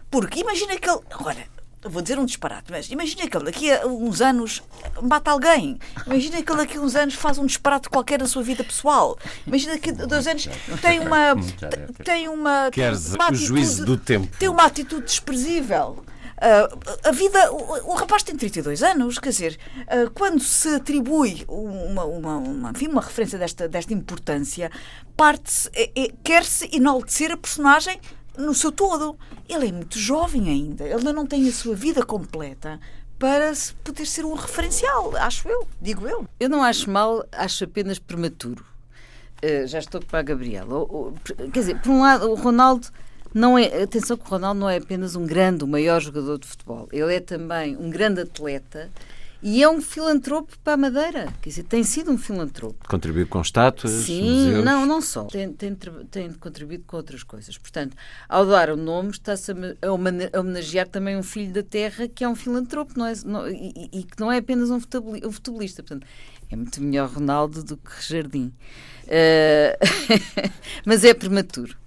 Porque 0.09 0.39
imagina 0.39 0.75
que 0.78 0.89
ele. 0.89 1.01
Agora, 1.11 1.45
vou 1.89 2.01
dizer 2.01 2.17
um 2.19 2.25
disparate, 2.25 2.71
mas 2.71 2.89
imagina 2.89 3.28
que 3.28 3.38
ele 3.38 3.45
daqui 3.45 3.71
a 3.71 3.86
uns 3.86 4.21
anos 4.21 4.63
mata 5.01 5.32
alguém. 5.32 5.80
Imagina 6.05 6.41
que 6.41 6.51
ele 6.51 6.57
daqui 6.59 6.78
a 6.78 6.82
uns 6.82 6.95
anos 6.95 7.15
faz 7.15 7.38
um 7.38 7.45
disparate 7.45 7.89
qualquer 7.89 8.19
na 8.19 8.28
sua 8.28 8.43
vida 8.43 8.63
pessoal. 8.63 9.17
Imagina 9.45 9.78
que 9.78 9.89
a 9.89 10.05
dois 10.05 10.28
anos 10.28 10.49
tem 10.82 10.99
uma. 10.99 11.36
Tem 12.03 12.28
uma. 12.28 12.69
Queres 12.71 13.13
uma 13.13 13.32
o 13.32 13.36
juízo 13.36 13.86
do 13.86 13.97
tempo. 13.97 14.28
Tem 14.38 14.49
uma 14.49 14.63
atitude 14.63 15.05
desprezível. 15.05 16.03
Uh, 16.38 17.07
a 17.07 17.11
vida. 17.11 17.51
O, 17.51 17.91
o, 17.91 17.95
rapaz 17.95 18.21
tem 18.21 18.35
32 18.35 18.83
anos, 18.83 19.17
quer 19.17 19.29
dizer, 19.29 19.57
uh, 19.83 20.11
quando 20.11 20.39
se 20.39 20.69
atribui 20.75 21.43
uma, 21.47 22.05
uma, 22.05 22.38
uma, 22.38 22.69
enfim, 22.71 22.88
uma 22.88 23.01
referência 23.01 23.39
desta, 23.39 23.67
desta 23.67 23.91
importância, 23.91 24.71
parte-se, 25.15 25.67
é, 25.73 25.91
é, 25.95 26.11
quer-se 26.23 26.69
enaltecer 26.71 27.31
a 27.31 27.38
personagem 27.38 27.99
no 28.38 28.53
seu 28.53 28.71
todo. 28.71 29.17
Ele 29.49 29.69
é 29.69 29.71
muito 29.71 29.97
jovem 29.97 30.47
ainda, 30.47 30.83
ele 30.83 30.93
ainda 30.93 31.11
não 31.11 31.25
tem 31.25 31.47
a 31.47 31.51
sua 31.51 31.75
vida 31.75 32.05
completa 32.05 32.79
para 33.17 33.51
poder 33.83 34.05
ser 34.05 34.23
um 34.23 34.35
referencial, 34.35 35.15
acho 35.17 35.49
eu, 35.49 35.67
digo 35.81 36.07
eu. 36.07 36.27
Eu 36.39 36.49
não 36.49 36.63
acho 36.63 36.88
mal, 36.88 37.25
acho 37.31 37.63
apenas 37.63 37.97
prematuro. 37.97 38.63
Uh, 39.43 39.65
já 39.65 39.79
estou 39.79 40.01
para 40.01 40.19
a 40.19 40.23
Gabriela. 40.23 40.88
quer 41.51 41.59
dizer, 41.59 41.81
por 41.81 41.89
um 41.89 42.01
lado, 42.01 42.29
o 42.29 42.35
Ronaldo 42.35 42.89
não 43.34 43.57
é, 43.57 43.84
atenção 43.84 44.17
que 44.17 44.25
o 44.25 44.30
Ronaldo 44.30 44.59
não 44.59 44.69
é 44.69 44.78
apenas 44.78 45.15
um 45.15 45.25
grande, 45.25 45.63
o 45.63 45.67
maior 45.67 46.01
jogador 46.01 46.39
de 46.39 46.47
futebol. 46.47 46.88
Ele 46.91 47.15
é 47.15 47.19
também 47.19 47.75
um 47.78 47.89
grande 47.89 48.21
atleta 48.21 48.89
e 49.41 49.61
é 49.61 49.69
um 49.69 49.82
filantropo 49.82 50.57
para 50.63 50.73
a 50.73 50.78
Madeira. 50.78 51.34
Quer 51.41 51.49
dizer, 51.49 51.63
tem 51.63 51.84
sido 51.84 52.11
um 52.11 52.17
filantropo. 52.17 52.88
Contribuiu 52.88 53.28
com 53.28 53.39
estátuas, 53.39 53.93
Sim, 53.93 54.47
museus. 54.47 54.65
não, 54.65 54.86
não 54.86 55.01
só. 55.01 55.25
Tem, 55.25 55.53
tem, 55.53 55.78
tem, 56.09 56.34
contribuído 56.34 56.84
com 56.88 56.97
outras 56.97 57.23
coisas. 57.23 57.57
Portanto, 57.57 57.95
ao 58.28 58.45
dar 58.45 58.71
o 58.71 58.75
nome, 58.75 59.11
está-se 59.11 59.51
a 59.51 59.91
homenagear 60.39 60.88
também 60.88 61.15
um 61.15 61.23
filho 61.23 61.53
da 61.53 61.63
terra 61.63 62.07
que 62.07 62.23
é 62.23 62.30
um 62.30 62.36
filantropo 62.36 62.93
não 62.97 63.05
é, 63.05 63.13
não, 63.25 63.47
e, 63.47 63.89
e, 63.93 64.03
que 64.03 64.19
não 64.19 64.32
é 64.32 64.38
apenas 64.38 64.71
um 64.71 64.80
futebolista. 64.80 65.84
Portanto, 65.84 66.07
é 66.49 66.55
muito 66.55 66.82
melhor 66.82 67.09
Ronaldo 67.09 67.63
do 67.63 67.78
que 67.78 67.91
Jardim. 68.01 68.51
Uh, 69.03 69.78
mas 70.84 71.03
é 71.03 71.13
prematuro 71.13 71.78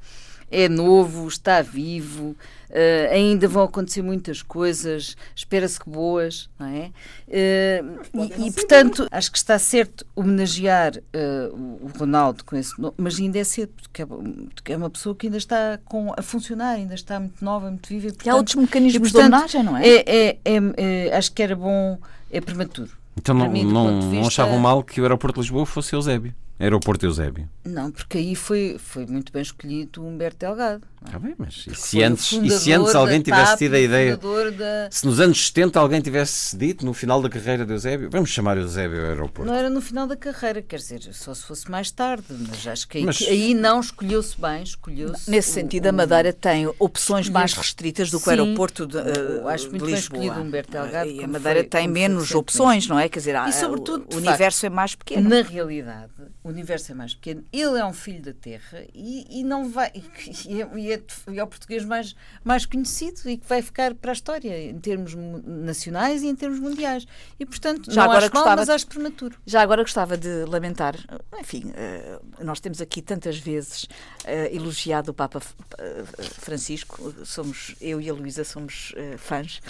é 0.51 0.69
novo, 0.69 1.29
está 1.29 1.63
vivo, 1.63 2.37
uh, 2.71 3.13
ainda 3.13 3.47
vão 3.47 3.63
acontecer 3.63 4.03
muitas 4.03 4.43
coisas, 4.43 5.17
espera-se 5.35 5.79
que 5.79 5.89
boas, 5.89 6.49
não 6.59 6.67
é? 6.67 6.91
Uh, 7.29 8.33
e, 8.39 8.49
e, 8.49 8.53
portanto, 8.53 9.07
acho 9.11 9.31
que 9.31 9.39
está 9.39 9.59
certo 9.59 10.05
homenagear 10.15 10.97
uh, 10.97 11.55
o 11.55 11.91
Ronaldo 11.99 12.45
com 12.45 12.57
esse 12.57 12.81
nome, 12.81 12.95
mas 12.97 13.19
ainda 13.19 13.39
é 13.39 13.45
cedo, 13.45 13.73
porque 13.81 14.03
é, 14.03 14.07
porque 14.07 14.73
é, 14.73 14.77
uma 14.77 14.91
pessoa 14.91 15.15
que 15.15 15.27
ainda 15.27 15.39
está 15.39 15.79
com, 15.85 16.13
a 16.17 16.23
funcionar, 16.23 16.75
ainda 16.75 16.95
está 16.95 17.21
muito 17.21 17.45
nova, 17.45 17.71
muito 17.71 17.89
viva. 17.89 18.07
E, 18.09 18.13
portanto, 18.13 18.29
há 18.29 18.37
outros 18.37 18.57
mecanismos 18.57 19.09
e, 19.09 19.13
portanto, 19.13 19.31
de 19.31 19.37
homenagem, 19.37 19.63
não 19.63 19.77
é? 19.77 19.89
É, 19.89 20.05
é, 20.07 20.39
é? 20.45 21.09
é, 21.09 21.17
acho 21.17 21.33
que 21.33 21.43
era 21.43 21.55
bom, 21.55 21.99
é 22.31 22.41
prematuro. 22.41 22.91
Então 23.17 23.35
não, 23.35 23.51
mim, 23.51 23.65
não, 23.65 24.01
vista... 24.01 24.17
não 24.17 24.27
achavam 24.27 24.59
mal 24.59 24.83
que 24.83 25.01
o 25.01 25.05
aeroporto 25.05 25.41
de 25.41 25.41
Lisboa 25.43 25.67
fosse 25.67 25.95
Eusébio? 25.95 26.35
Aeroporto 26.61 27.07
Eusébio. 27.07 27.49
Não, 27.65 27.91
porque 27.91 28.19
aí 28.19 28.37
foi, 28.37 28.77
foi 28.79 29.07
muito 29.07 29.33
bem 29.33 29.41
escolhido 29.41 30.03
o 30.03 30.07
Humberto 30.07 30.41
Delgado. 30.41 30.87
Ah, 31.03 31.19
bem, 31.19 31.35
mas 31.39 31.65
e 31.67 31.75
se, 31.75 32.03
antes, 32.03 32.33
e 32.33 32.51
se 32.51 32.73
antes 32.73 32.95
alguém 32.95 33.23
tivesse 33.23 33.57
tido 33.57 33.75
a 33.75 33.81
ideia. 33.81 34.17
Da... 34.17 34.91
Se 34.91 35.07
nos 35.07 35.19
anos 35.19 35.47
70 35.47 35.81
alguém 35.81 36.01
tivesse 36.01 36.57
dito, 36.57 36.85
no 36.85 36.93
final 36.93 37.23
da 37.23 37.29
carreira 37.29 37.65
de 37.65 37.73
Eusébio, 37.73 38.11
vamos 38.11 38.29
chamar 38.29 38.59
Eusébio 38.59 39.01
ao 39.01 39.07
aeroporto. 39.07 39.51
Não 39.51 39.57
era 39.57 39.71
no 39.71 39.81
final 39.81 40.07
da 40.07 40.17
carreira, 40.17 40.61
quer 40.61 40.77
dizer, 40.77 41.01
só 41.13 41.33
se 41.33 41.43
fosse 41.43 41.71
mais 41.71 41.91
tarde, 41.91 42.27
mas 42.31 42.67
acho 42.67 42.87
que 42.87 42.99
aí, 42.99 43.05
mas... 43.05 43.23
aí 43.23 43.55
não 43.55 43.81
escolheu-se 43.81 44.39
bem, 44.39 44.63
escolheu-se. 44.63 45.31
Nesse 45.31 45.51
o, 45.51 45.55
sentido, 45.55 45.87
o... 45.87 45.89
a 45.89 45.93
Madeira 45.93 46.35
tem 46.35 46.71
opções 46.79 47.31
mais 47.31 47.55
restritas 47.55 48.11
do 48.11 48.21
que 48.21 48.29
o 48.29 48.31
aeroporto 48.31 48.87
de, 48.87 48.99
uh, 48.99 49.49
acho 49.49 49.71
muito 49.71 49.87
de 49.87 49.93
bem 49.93 50.01
escolhido 50.01 50.39
o 50.39 50.43
Humberto 50.43 50.73
Delgado. 50.73 51.11
E 51.11 51.25
a 51.25 51.29
Madeira 51.29 51.61
foi, 51.61 51.69
tem 51.69 51.89
menos 51.89 52.35
opções, 52.35 52.87
não 52.87 52.99
é? 52.99 53.09
Quer 53.09 53.21
dizer, 53.21 53.37
e, 53.49 53.53
sobretudo, 53.53 54.07
o, 54.13 54.17
o 54.17 54.19
universo 54.19 54.61
facto, 54.61 54.73
é 54.73 54.77
mais 54.77 54.95
pequeno. 54.95 55.31
Na 55.31 55.41
realidade, 55.41 56.13
o 56.45 56.51
o 56.51 56.53
universo 56.53 56.91
é 56.91 56.95
mais 56.95 57.15
pequeno, 57.15 57.45
ele 57.53 57.79
é 57.79 57.85
um 57.85 57.93
filho 57.93 58.23
da 58.23 58.33
Terra 58.33 58.85
e, 58.93 59.41
e 59.41 59.45
não 59.45 59.69
vai 59.69 59.91
e 60.45 60.61
é, 60.61 60.90
e, 60.91 60.95
é, 60.95 61.03
e 61.33 61.39
é 61.39 61.45
o 61.45 61.47
português 61.47 61.85
mais, 61.85 62.15
mais 62.45 62.67
conhecido 62.67 63.29
e 63.29 63.37
que 63.37 63.47
vai 63.47 63.63
ficar 63.63 63.95
para 63.95 64.11
a 64.11 64.13
história 64.13 64.71
em 64.71 64.79
termos 64.79 65.15
nacionais 65.15 66.23
e 66.23 66.27
em 66.27 66.35
termos 66.35 66.59
mundiais. 66.59 67.07
E 67.39 67.47
portanto, 67.47 67.93
já 67.93 68.03
não 68.03 68.11
agora 68.11 68.27
acho 68.27 68.31
gostava, 68.31 68.49
mal, 68.49 68.57
mas 68.57 68.69
acho 68.69 68.87
prematuro. 68.87 69.37
Já 69.47 69.63
agora 69.63 69.83
gostava 69.83 70.17
de 70.17 70.45
lamentar, 70.45 70.97
enfim, 71.39 71.73
eh, 71.75 72.19
nós 72.41 72.61
temos 72.61 72.81
aqui 72.81 73.01
tantas 73.01 73.39
vezes 73.39 73.87
eh, 74.25 74.55
elogiado 74.55 75.11
o 75.11 75.15
Papa 75.15 75.41
eh, 75.79 76.05
Francisco, 76.23 77.15
somos 77.25 77.75
eu 77.81 78.01
e 78.01 78.11
a 78.11 78.13
Luísa 78.13 78.45
somos 78.45 78.93
fãs. 79.19 79.61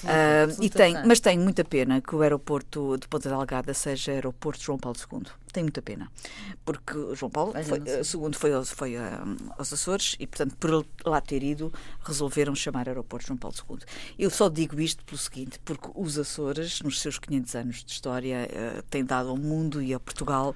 Sim, 0.00 0.06
uh, 0.06 0.64
e 0.64 0.70
tem, 0.70 0.94
mas 1.06 1.20
tem 1.20 1.38
muita 1.38 1.64
pena 1.64 2.00
que 2.00 2.14
o 2.14 2.22
aeroporto 2.22 2.96
de 2.98 3.08
Ponta 3.08 3.28
Delgada 3.28 3.74
seja 3.74 4.12
aeroporto 4.12 4.62
João 4.62 4.78
Paulo 4.78 4.96
II 4.98 5.22
tem 5.52 5.62
muita 5.62 5.82
pena. 5.82 6.10
Porque 6.64 6.94
João 7.14 7.30
Paulo 7.30 7.52
foi, 7.64 7.78
II 7.78 8.32
foi, 8.32 8.64
foi 8.64 8.98
um, 8.98 9.36
aos 9.58 9.72
Açores 9.72 10.16
e, 10.18 10.26
portanto, 10.26 10.56
por 10.56 10.86
lá 11.04 11.20
ter 11.20 11.42
ido, 11.42 11.72
resolveram 12.02 12.54
chamar 12.54 12.88
aeroporto 12.88 13.26
João 13.26 13.38
Paulo 13.38 13.56
II. 13.70 13.78
Eu 14.18 14.30
só 14.30 14.48
digo 14.48 14.80
isto 14.80 15.04
pelo 15.04 15.18
seguinte, 15.18 15.58
porque 15.64 15.88
os 15.94 16.18
Açores, 16.18 16.80
nos 16.82 17.00
seus 17.00 17.18
500 17.18 17.54
anos 17.54 17.84
de 17.84 17.92
história, 17.92 18.48
uh, 18.50 18.82
têm 18.84 19.04
dado 19.04 19.28
ao 19.28 19.36
mundo 19.36 19.82
e 19.82 19.94
a 19.94 20.00
Portugal 20.00 20.54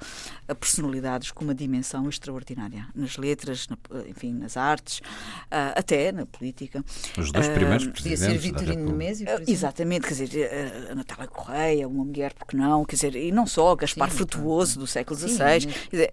a 0.49 0.55
personalidades 0.55 1.31
com 1.31 1.45
uma 1.45 1.55
dimensão 1.55 2.09
extraordinária. 2.09 2.89
Nas 2.95 3.17
letras, 3.17 3.69
na, 3.69 3.77
enfim, 4.09 4.33
nas 4.33 4.57
artes, 4.57 4.99
uh, 4.99 5.75
até 5.77 6.13
na 6.13 6.27
política. 6.27 6.85
Os 7.19 7.31
dois 7.31 7.49
primeiros 7.49 7.87
uh, 7.87 7.91
presidentes 7.93 8.25
ser 8.25 8.39
Vitorino 8.39 8.87
Nemésio, 8.87 9.27
Exatamente, 9.47 10.07
quer 10.07 10.15
dizer, 10.15 10.51
a 10.91 10.95
Natália 10.95 11.27
Correia, 11.27 11.89
uma 11.89 12.05
mulher, 12.05 12.33
porque 12.35 12.57
não, 12.57 12.85
quer 12.85 12.97
dizer, 12.97 13.17
e 13.17 13.33
não 13.33 13.47
só, 13.47 13.75
Gaspar 13.75 14.11
Sim, 14.11 14.17
Frutuoso, 14.17 14.84
do 14.85 14.87
século 14.87 15.19
XVI. 15.19 15.69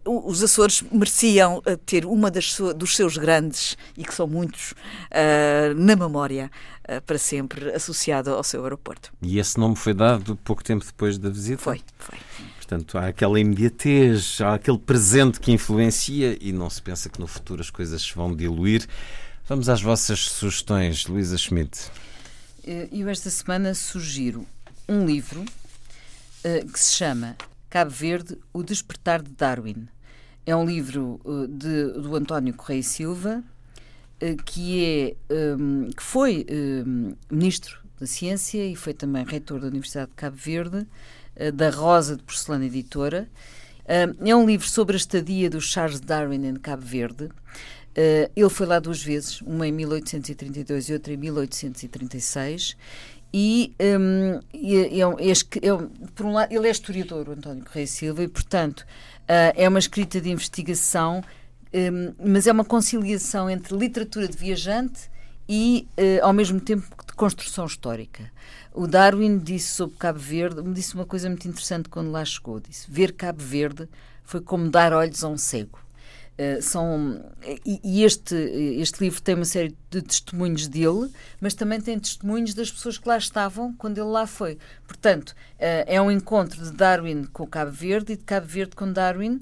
os 0.05 0.41
Açores 0.41 0.83
mereciam 0.91 1.61
eh, 1.65 1.77
ter 1.85 2.05
uma 2.05 2.31
das 2.31 2.57
dos 2.75 2.95
seus 2.95 3.17
grandes, 3.17 3.77
e 3.97 4.03
que 4.03 4.13
são 4.13 4.27
muitos, 4.27 4.71
uh, 4.71 5.73
na 5.75 5.95
memória 5.95 6.49
uh, 6.89 7.01
para 7.01 7.17
sempre, 7.17 7.71
associado 7.71 8.31
ao 8.31 8.43
seu 8.43 8.63
aeroporto. 8.63 9.11
E 9.21 9.39
esse 9.39 9.59
nome 9.59 9.75
foi 9.75 9.93
dado 9.93 10.35
pouco 10.37 10.63
tempo 10.63 10.85
depois 10.85 11.17
da 11.17 11.29
visita? 11.29 11.61
Foi, 11.61 11.81
foi. 11.97 12.17
Portanto, 12.57 12.97
há 12.97 13.07
aquela 13.07 13.39
imediatez, 13.39 14.39
há 14.39 14.53
aquele 14.53 14.77
presente 14.77 15.39
que 15.39 15.51
influencia 15.51 16.37
e 16.39 16.53
não 16.53 16.69
se 16.69 16.81
pensa 16.81 17.09
que 17.09 17.19
no 17.19 17.27
futuro 17.27 17.61
as 17.61 17.69
coisas 17.69 18.01
se 18.01 18.15
vão 18.15 18.33
diluir. 18.33 18.87
Vamos 19.47 19.67
às 19.67 19.81
vossas 19.81 20.29
sugestões, 20.29 21.05
Luísa 21.05 21.37
Schmidt. 21.37 21.91
Eu 22.91 23.09
esta 23.09 23.29
semana 23.29 23.73
sugiro 23.73 24.45
um 24.87 25.05
livro 25.05 25.41
uh, 25.41 26.71
que 26.71 26.79
se 26.79 26.93
chama 26.95 27.35
Cabo 27.71 27.89
Verde, 27.89 28.37
O 28.51 28.61
Despertar 28.61 29.21
de 29.21 29.31
Darwin. 29.31 29.87
É 30.45 30.53
um 30.53 30.65
livro 30.65 31.21
uh, 31.23 31.47
de, 31.47 31.93
do 31.93 32.17
António 32.17 32.53
Correia 32.53 32.83
Silva, 32.83 33.41
uh, 34.21 34.43
que, 34.43 35.15
é, 35.29 35.33
um, 35.57 35.89
que 35.89 36.03
foi 36.03 36.45
um, 36.51 37.15
ministro 37.31 37.79
da 37.97 38.05
Ciência 38.05 38.65
e 38.65 38.75
foi 38.75 38.93
também 38.93 39.23
reitor 39.23 39.61
da 39.61 39.67
Universidade 39.67 40.09
de 40.09 40.17
Cabo 40.17 40.35
Verde, 40.35 40.85
uh, 41.37 41.51
da 41.53 41.69
Rosa 41.69 42.17
de 42.17 42.23
Porcelana 42.23 42.65
Editora. 42.65 43.29
é 43.85 44.35
um 44.35 44.45
livro 44.45 44.67
sobre 44.67 44.97
a 44.97 44.97
estadia 44.97 45.49
do 45.49 45.61
Charles 45.61 46.01
Darwin 46.01 46.45
em 46.45 46.55
Cabo 46.55 46.83
Verde. 46.83 47.29
ele 48.35 48.49
foi 48.49 48.67
lá 48.67 48.79
duas 48.79 49.01
vezes, 49.01 49.39
uma 49.39 49.65
em 49.65 49.71
1832 49.71 50.89
e 50.89 50.93
outra 50.93 51.13
em 51.13 51.17
1836, 51.17 52.75
e, 53.33 53.73
um, 53.79 54.39
e, 54.53 54.99
por 56.13 56.25
um 56.25 56.33
lado, 56.33 56.53
ele 56.53 56.67
é 56.67 56.71
historiador, 56.71 57.29
o 57.29 57.31
António 57.31 57.63
Correia 57.63 57.87
Silva, 57.87 58.23
e, 58.23 58.27
portanto, 58.27 58.81
uh, 58.81 59.53
é 59.55 59.67
uma 59.69 59.79
escrita 59.79 60.19
de 60.19 60.29
investigação, 60.29 61.23
um, 61.73 62.13
mas 62.31 62.45
é 62.45 62.51
uma 62.51 62.65
conciliação 62.65 63.49
entre 63.49 63.75
literatura 63.77 64.27
de 64.27 64.37
viajante 64.37 65.09
e, 65.47 65.87
uh, 65.97 66.25
ao 66.25 66.33
mesmo 66.33 66.59
tempo, 66.59 66.85
de 67.05 67.13
construção 67.13 67.65
histórica. 67.65 68.29
O 68.73 68.87
Darwin 68.87 69.37
disse 69.37 69.69
sobre 69.69 69.97
Cabo 69.97 70.19
Verde, 70.19 70.61
me 70.61 70.73
disse 70.73 70.95
uma 70.95 71.05
coisa 71.05 71.29
muito 71.29 71.47
interessante 71.47 71.89
quando 71.89 72.11
lá 72.11 72.23
chegou. 72.23 72.59
Disse: 72.59 72.89
ver 72.89 73.13
Cabo 73.13 73.43
Verde 73.43 73.87
foi 74.23 74.39
como 74.39 74.69
dar 74.69 74.93
olhos 74.93 75.23
a 75.23 75.27
um 75.27 75.37
cego. 75.37 75.80
Eh, 76.41 76.59
são, 76.59 77.23
e, 77.63 77.79
e, 77.83 78.03
este, 78.03 78.33
este 78.33 78.99
livro 79.03 79.21
tem 79.21 79.35
uma 79.35 79.45
série 79.45 79.77
de 79.91 80.01
testemunhos 80.01 80.67
dele, 80.67 81.11
mas 81.39 81.53
também 81.53 81.79
tem 81.79 81.99
testemunhos 81.99 82.55
das 82.55 82.71
pessoas 82.71 82.97
que 82.97 83.07
lá 83.07 83.15
estavam 83.15 83.75
quando 83.75 83.99
ele 83.99 84.07
lá 84.07 84.25
foi. 84.25 84.57
Portanto, 84.87 85.29
uh, 85.29 85.85
é 85.85 86.01
um 86.01 86.09
encontro 86.09 86.63
de 86.63 86.71
Darwin 86.71 87.25
com 87.25 87.45
Cabo 87.45 87.69
Verde 87.69 88.13
e 88.13 88.17
de 88.17 88.23
Cabo 88.23 88.47
Verde 88.47 88.75
com 88.75 88.91
Darwin. 88.91 89.39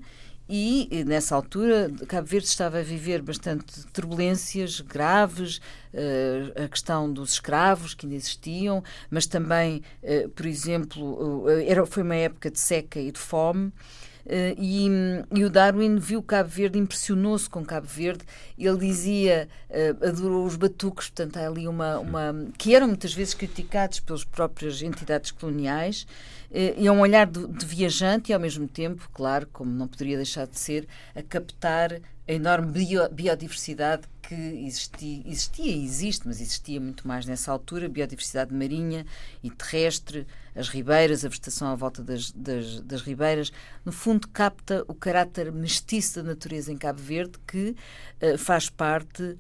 E, 0.50 1.06
nessa 1.06 1.36
altura, 1.36 1.90
Cabo 2.06 2.28
Verde 2.28 2.48
estava 2.48 2.80
a 2.80 2.84
viver 2.84 3.22
bastante 3.22 3.86
turbulências 3.94 4.82
graves, 4.82 5.62
uh, 5.94 6.66
a 6.66 6.68
questão 6.68 7.10
dos 7.14 7.34
escravos 7.34 7.94
que 7.94 8.08
ainda 8.08 8.18
existiam, 8.18 8.84
mas 9.10 9.26
também, 9.26 9.84
por 10.36 10.46
exemplo, 10.46 11.46
era, 11.66 11.86
foi 11.86 12.04
uma 12.04 12.16
época 12.16 12.52
de 12.52 12.60
seca 12.60 13.00
e 13.00 13.10
de 13.10 13.20
fome. 13.20 13.72
Uh, 14.30 14.54
e, 14.60 14.88
e, 15.34 15.44
o 15.44 15.50
Darwin 15.50 15.98
viu 15.98 16.22
Cabo 16.22 16.48
Verde, 16.48 16.78
impressionou-se 16.78 17.50
com 17.50 17.66
Cabo 17.66 17.88
Verde. 17.88 18.24
Ele 18.56 18.78
dizia, 18.78 19.50
uh, 19.72 20.08
adorou 20.08 20.46
os 20.46 20.56
batucos, 20.56 21.10
portanto, 21.10 21.38
há 21.38 21.48
ali 21.48 21.68
uma, 21.68 21.98
uma. 21.98 22.36
que 22.56 22.76
eram 22.76 22.86
muitas 22.88 23.12
vezes 23.12 23.34
criticados 23.34 24.00
pelas 24.00 24.24
próprias 24.24 24.84
entidades 24.84 25.32
coloniais. 25.32 26.04
Uh, 26.52 26.78
e 26.78 26.86
é 26.86 26.92
um 26.92 27.00
olhar 27.00 27.26
de, 27.26 27.66
viajante 27.66 28.32
e, 28.32 28.34
ao 28.34 28.40
mesmo 28.40 28.68
tempo, 28.68 29.10
claro, 29.12 29.48
como 29.52 29.72
não 29.72 29.88
poderia 29.88 30.18
deixar 30.18 30.46
de 30.46 30.60
ser, 30.60 30.88
a 31.16 31.24
captar 31.24 32.00
a 32.28 32.32
enorme 32.32 32.72
bio, 32.72 33.10
biodiversidade 33.10 34.04
que 34.22 34.36
existia, 34.36 35.24
existia 35.26 35.76
e 35.76 35.84
existe, 35.84 36.28
mas 36.28 36.40
existia 36.40 36.80
muito 36.80 37.08
mais 37.08 37.26
nessa 37.26 37.52
altura, 37.52 37.90
biodiversidade 37.90 38.54
marinha 38.54 39.04
e 39.44 39.50
terrestre, 39.50 40.28
as 40.60 40.68
ribeiras, 40.68 41.24
a 41.24 41.30
vegetação 41.30 41.70
à 41.70 41.76
volta 41.76 42.04
das, 42.04 42.32
das, 42.32 42.82
das 42.82 43.02
ribeiras, 43.02 43.52
no 43.86 43.92
fundo 43.92 44.28
capta 44.28 44.84
o 44.88 44.94
caráter 44.94 45.52
mestiço 45.52 46.22
da 46.22 46.30
natureza 46.30 46.72
em 46.72 46.78
Cabo 46.78 47.00
Verde, 47.00 47.40
que 47.48 47.76
uh, 48.22 48.38
faz 48.38 48.70
parte 48.70 49.38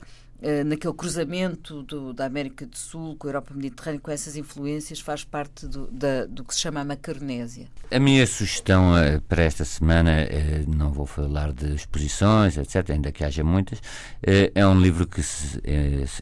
naquele 0.66 0.94
cruzamento 0.94 1.84
do, 1.84 2.14
da 2.14 2.26
América 2.26 2.66
do 2.66 2.78
Sul 2.78 3.16
com 3.18 3.28
a 3.28 3.30
Europa 3.30 3.54
Mediterrânea, 3.54 4.00
com 4.00 4.12
essas 4.12 4.36
influências, 4.36 5.00
faz 5.00 5.24
parte 5.24 5.68
do, 5.68 5.88
da, 5.88 6.26
do 6.26 6.44
que 6.44 6.54
se 6.54 6.62
chama 6.62 6.80
a 6.80 6.86
Macaronésia. 6.86 7.68
A 7.92 8.00
minha 8.00 8.26
sugestão 8.26 8.94
uh, 8.94 9.22
para 9.22 9.44
esta 9.44 9.66
semana, 9.66 10.12
uh, 10.12 10.70
não 10.70 10.92
vou 10.92 11.06
falar 11.06 11.52
de 11.52 11.76
exposições, 11.76 12.58
etc., 12.58 12.92
ainda 12.92 13.12
que 13.12 13.24
haja 13.24 13.44
muitas, 13.44 13.82
é 14.22 14.66
um 14.66 14.80
livro 14.80 15.08
que 15.08 15.24
se, 15.24 15.60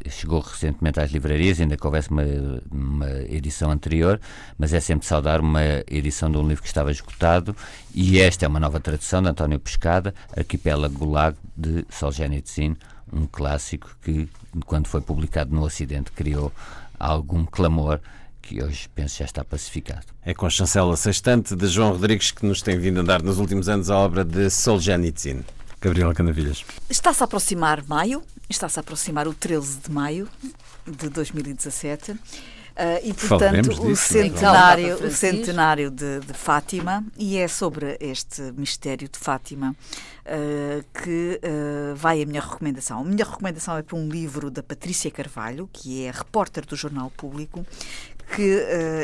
chegou 0.10 0.40
recentemente 0.40 1.00
às 1.00 1.12
livrarias, 1.12 1.60
ainda 1.60 1.76
que 1.78 1.86
houvesse 1.86 2.10
uma, 2.10 2.24
uma 2.72 3.10
edição 3.30 3.72
anterior, 3.72 4.20
mas 4.58 4.74
é 4.74 4.80
sempre 4.80 5.06
saudar 5.06 5.42
uma 5.42 5.62
edição 5.88 6.32
de 6.32 6.38
um 6.38 6.48
livro 6.48 6.62
que 6.62 6.68
estava 6.68 6.92
esgotado, 6.92 7.56
e 7.94 8.20
esta 8.20 8.46
é 8.46 8.48
uma 8.48 8.60
nova 8.60 8.80
tradução 8.80 9.22
de 9.22 9.30
António 9.30 9.60
Pescada, 9.60 10.14
Arquipélago 10.36 10.98
Gulag, 10.98 11.38
de 11.56 11.86
Solzhenitsyn, 11.90 12.76
um 13.12 13.26
clássico 13.26 13.96
que, 14.02 14.30
quando 14.66 14.88
foi 14.88 15.02
publicado 15.02 15.54
no 15.54 15.64
Ocidente, 15.64 16.12
criou 16.12 16.52
algum 17.00 17.46
clamor 17.46 18.00
que 18.42 18.64
hoje 18.64 18.88
penso 18.96 19.20
já 19.20 19.26
está 19.26 19.44
pacificado. 19.44 20.06
É 20.24 20.34
com 20.34 20.46
a 20.46 20.50
chancela 20.50 20.96
sextante 20.96 21.56
de 21.56 21.68
João 21.68 21.92
Rodrigues 21.92 22.32
que 22.32 22.46
nos 22.46 22.62
tem 22.62 22.78
vindo 22.80 23.02
a 23.02 23.04
dar 23.04 23.22
nos 23.22 23.40
últimos 23.40 23.68
anos 23.68 23.90
a 23.90 23.98
obra 23.98 24.24
de 24.24 24.50
Solzhenitsyn. 24.50 25.44
Gabriela 25.82 26.14
Canavilhas. 26.14 26.66
Está-se 26.90 27.22
a 27.22 27.26
aproximar 27.26 27.84
maio, 27.88 28.24
está-se 28.50 28.80
a 28.80 28.82
aproximar 28.82 29.28
o 29.28 29.34
13 29.34 29.80
de 29.82 29.92
maio 29.92 30.28
de 30.86 31.10
2017. 31.10 32.16
Uh, 32.78 33.02
e, 33.02 33.12
portanto, 33.12 33.70
disso, 33.70 33.88
o 33.88 33.96
centenário, 33.96 35.04
o 35.04 35.10
centenário 35.10 35.90
de, 35.90 36.20
de, 36.20 36.34
Fátima, 36.34 37.04
e 37.18 37.36
é 37.36 37.48
sobre 37.48 37.98
este 38.00 38.40
mistério 38.56 39.10
de 39.10 39.18
Fátima 39.18 39.72
uh, 39.72 40.86
que 41.02 41.42
uh, 41.44 41.96
vai 41.96 42.22
a 42.22 42.26
minha 42.28 42.40
recomendação. 42.40 43.00
A 43.00 43.04
minha 43.04 43.26
recomendação 43.26 43.76
é 43.78 43.82
para 43.82 43.98
um 43.98 44.08
livro 44.08 44.52
da 44.52 44.62
Patrícia 44.62 45.10
Carvalho, 45.10 45.68
que 45.74 46.06
é 46.06 46.12
repórter 46.12 46.68
do 46.68 46.76
Jornal 46.76 47.12
Público, 47.18 47.66
que 48.36 48.62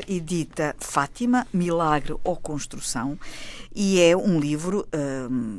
edita 0.08 0.76
Fátima, 0.78 1.48
Milagre 1.52 2.14
ou 2.24 2.36
Construção, 2.36 3.18
e 3.74 4.00
é 4.02 4.16
um 4.16 4.38
livro 4.38 4.86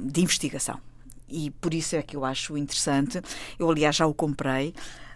de 0.04 0.20
investigação. 0.20 0.78
E 1.26 1.50
por 1.50 1.72
isso 1.72 1.96
é 1.96 2.02
que 2.02 2.14
eu 2.14 2.26
acho 2.26 2.58
interessante. 2.58 3.22
Eu, 3.58 3.70
aliás, 3.70 3.96
já 3.96 4.06
o 4.06 4.12
comprei 4.12 4.74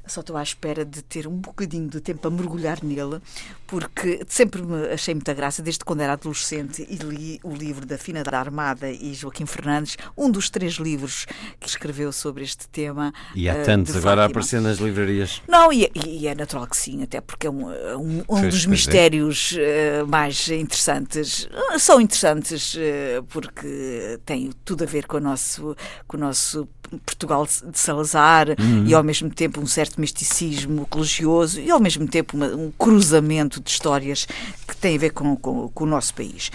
Só 0.09 0.21
estou 0.21 0.37
à 0.37 0.43
espera 0.43 0.85
de 0.85 1.03
ter 1.03 1.27
um 1.27 1.37
bocadinho 1.37 1.89
de 1.89 2.01
tempo 2.01 2.27
a 2.27 2.31
mergulhar 2.31 2.83
nele, 2.83 3.21
porque 3.67 4.25
sempre 4.27 4.63
me 4.63 4.89
achei 4.89 5.15
muita 5.15 5.35
graça, 5.35 5.63
desde 5.63 5.85
quando 5.85 6.01
era 6.01 6.15
adolescente 6.15 6.87
e 6.89 6.97
li 6.97 7.39
o 7.43 7.55
livro 7.55 7.85
da 7.85 7.99
Fina 7.99 8.25
da 8.25 8.39
Armada 8.39 8.91
e 8.91 9.15
Joaquim 9.15 9.47
Fernandes, 9.47 9.97
um 10.17 10.31
dos 10.31 10.49
três 10.49 10.75
livros 10.75 11.27
que 11.61 11.69
escreveu 11.69 12.11
sobre 12.13 12.45
este 12.45 12.67
tema. 12.69 13.13
E 13.35 13.49
há 13.49 13.55
uh, 13.55 13.65
tantos 13.65 13.95
agora 13.97 14.23
a 14.23 14.27
aparecer 14.27 14.61
nas 14.61 14.79
livrarias. 14.79 15.43
Não, 15.47 15.73
e, 15.73 15.91
e, 16.07 16.27
é 16.27 16.35
natural 16.35 16.67
que 16.67 16.77
sim, 16.77 17.03
até 17.03 17.21
porque 17.21 17.47
é 17.47 17.51
um, 17.51 17.71
é 17.71 17.97
um, 17.97 18.23
um 18.29 18.49
dos 18.49 18.65
é. 18.65 18.69
mistérios 18.69 19.53
uh, 19.53 20.07
mais 20.07 20.49
interessantes. 20.49 21.49
São 21.79 22.01
interessantes 22.01 22.75
uh, 22.75 23.23
porque 23.29 24.19
têm 24.25 24.51
tudo 24.65 24.85
a 24.85 24.87
ver 24.87 25.07
com 25.07 25.19
o 25.19 25.21
nosso, 25.21 25.77
com 26.07 26.17
o 26.17 26.21
nosso 26.21 26.67
Portugal 27.05 27.47
de 27.47 27.79
Salazar 27.79 28.49
uhum. 28.51 28.87
e 28.87 28.95
ao 28.95 29.03
mesmo 29.03 29.31
tempo 29.31 29.61
um 29.61 29.67
certo 29.67 30.01
misticismo 30.01 30.87
religioso 30.93 31.61
e 31.61 31.71
ao 31.71 31.81
mesmo 31.81 32.07
tempo 32.07 32.37
uma, 32.37 32.47
um 32.47 32.71
cruzamento 32.71 33.61
de 33.61 33.71
histórias 33.71 34.27
que 34.67 34.77
tem 34.77 34.97
a 34.97 34.99
ver 34.99 35.11
com, 35.11 35.37
com, 35.37 35.69
com 35.69 35.85
o 35.85 35.87
nosso 35.87 36.15
país. 36.15 36.51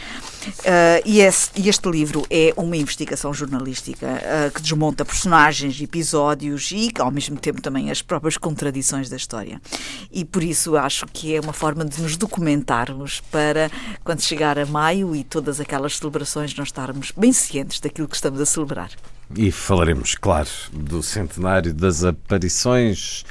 Uh, 0.59 1.01
e, 1.05 1.21
esse, 1.21 1.49
e, 1.55 1.69
este 1.69 1.89
livro 1.89 2.25
é 2.29 2.53
uma 2.57 2.75
investigação 2.75 3.34
jornalística 3.34 4.07
uh, 4.07 4.51
que 4.51 4.61
desmonta 4.61 5.05
personagens, 5.05 5.79
episódios 5.81 6.71
e 6.71 6.91
ao 6.99 7.11
mesmo 7.11 7.38
tempo 7.38 7.61
também 7.61 7.89
as 7.89 8.01
próprias 8.01 8.38
contradições 8.38 9.09
da 9.09 9.15
história. 9.15 9.61
E 10.11 10.25
por 10.25 10.43
isso 10.43 10.75
acho 10.75 11.05
que 11.07 11.36
é 11.36 11.39
uma 11.39 11.53
forma 11.53 11.86
de 11.86 12.01
nos 12.01 12.17
documentarmos 12.17 13.21
para 13.31 13.71
quando 14.03 14.21
chegar 14.21 14.59
a 14.59 14.65
maio 14.65 15.15
e 15.15 15.23
todas 15.23 15.59
aquelas 15.59 15.97
celebrações 15.97 16.55
nós 16.55 16.67
estarmos 16.67 17.11
bem 17.15 17.31
cientes 17.31 17.79
daquilo 17.79 18.07
que 18.07 18.15
estamos 18.15 18.39
a 18.41 18.45
celebrar. 18.45 18.91
E 19.36 19.51
falaremos, 19.51 20.15
claro, 20.15 20.49
do 20.71 21.01
centenário 21.01 21.73
das 21.73 22.03
aparições. 22.03 23.25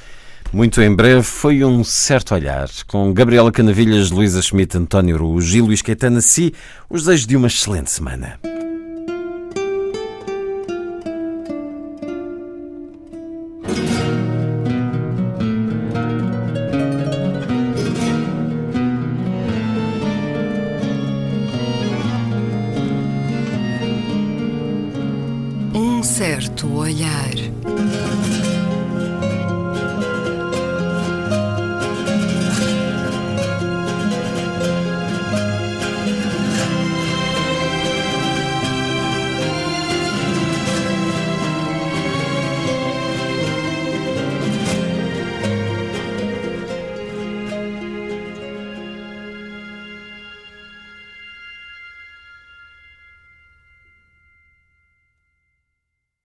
Muito 0.53 0.83
em 0.83 0.95
breve 0.95 1.23
foi 1.23 1.65
um 1.65 1.83
certo 1.83 2.35
olhar, 2.35 2.69
com 2.87 3.13
Gabriela 3.13 3.51
Canavilhas, 3.51 4.11
Luísa 4.11 4.43
Schmidt, 4.43 4.77
António 4.77 5.17
Araújo 5.17 5.57
e 5.57 5.61
Luís 5.61 5.81
Caetano, 5.81 6.21
si, 6.21 6.53
os 6.91 7.05
desejos 7.05 7.27
de 7.27 7.37
uma 7.37 7.47
excelente 7.47 7.91
semana. 7.91 8.39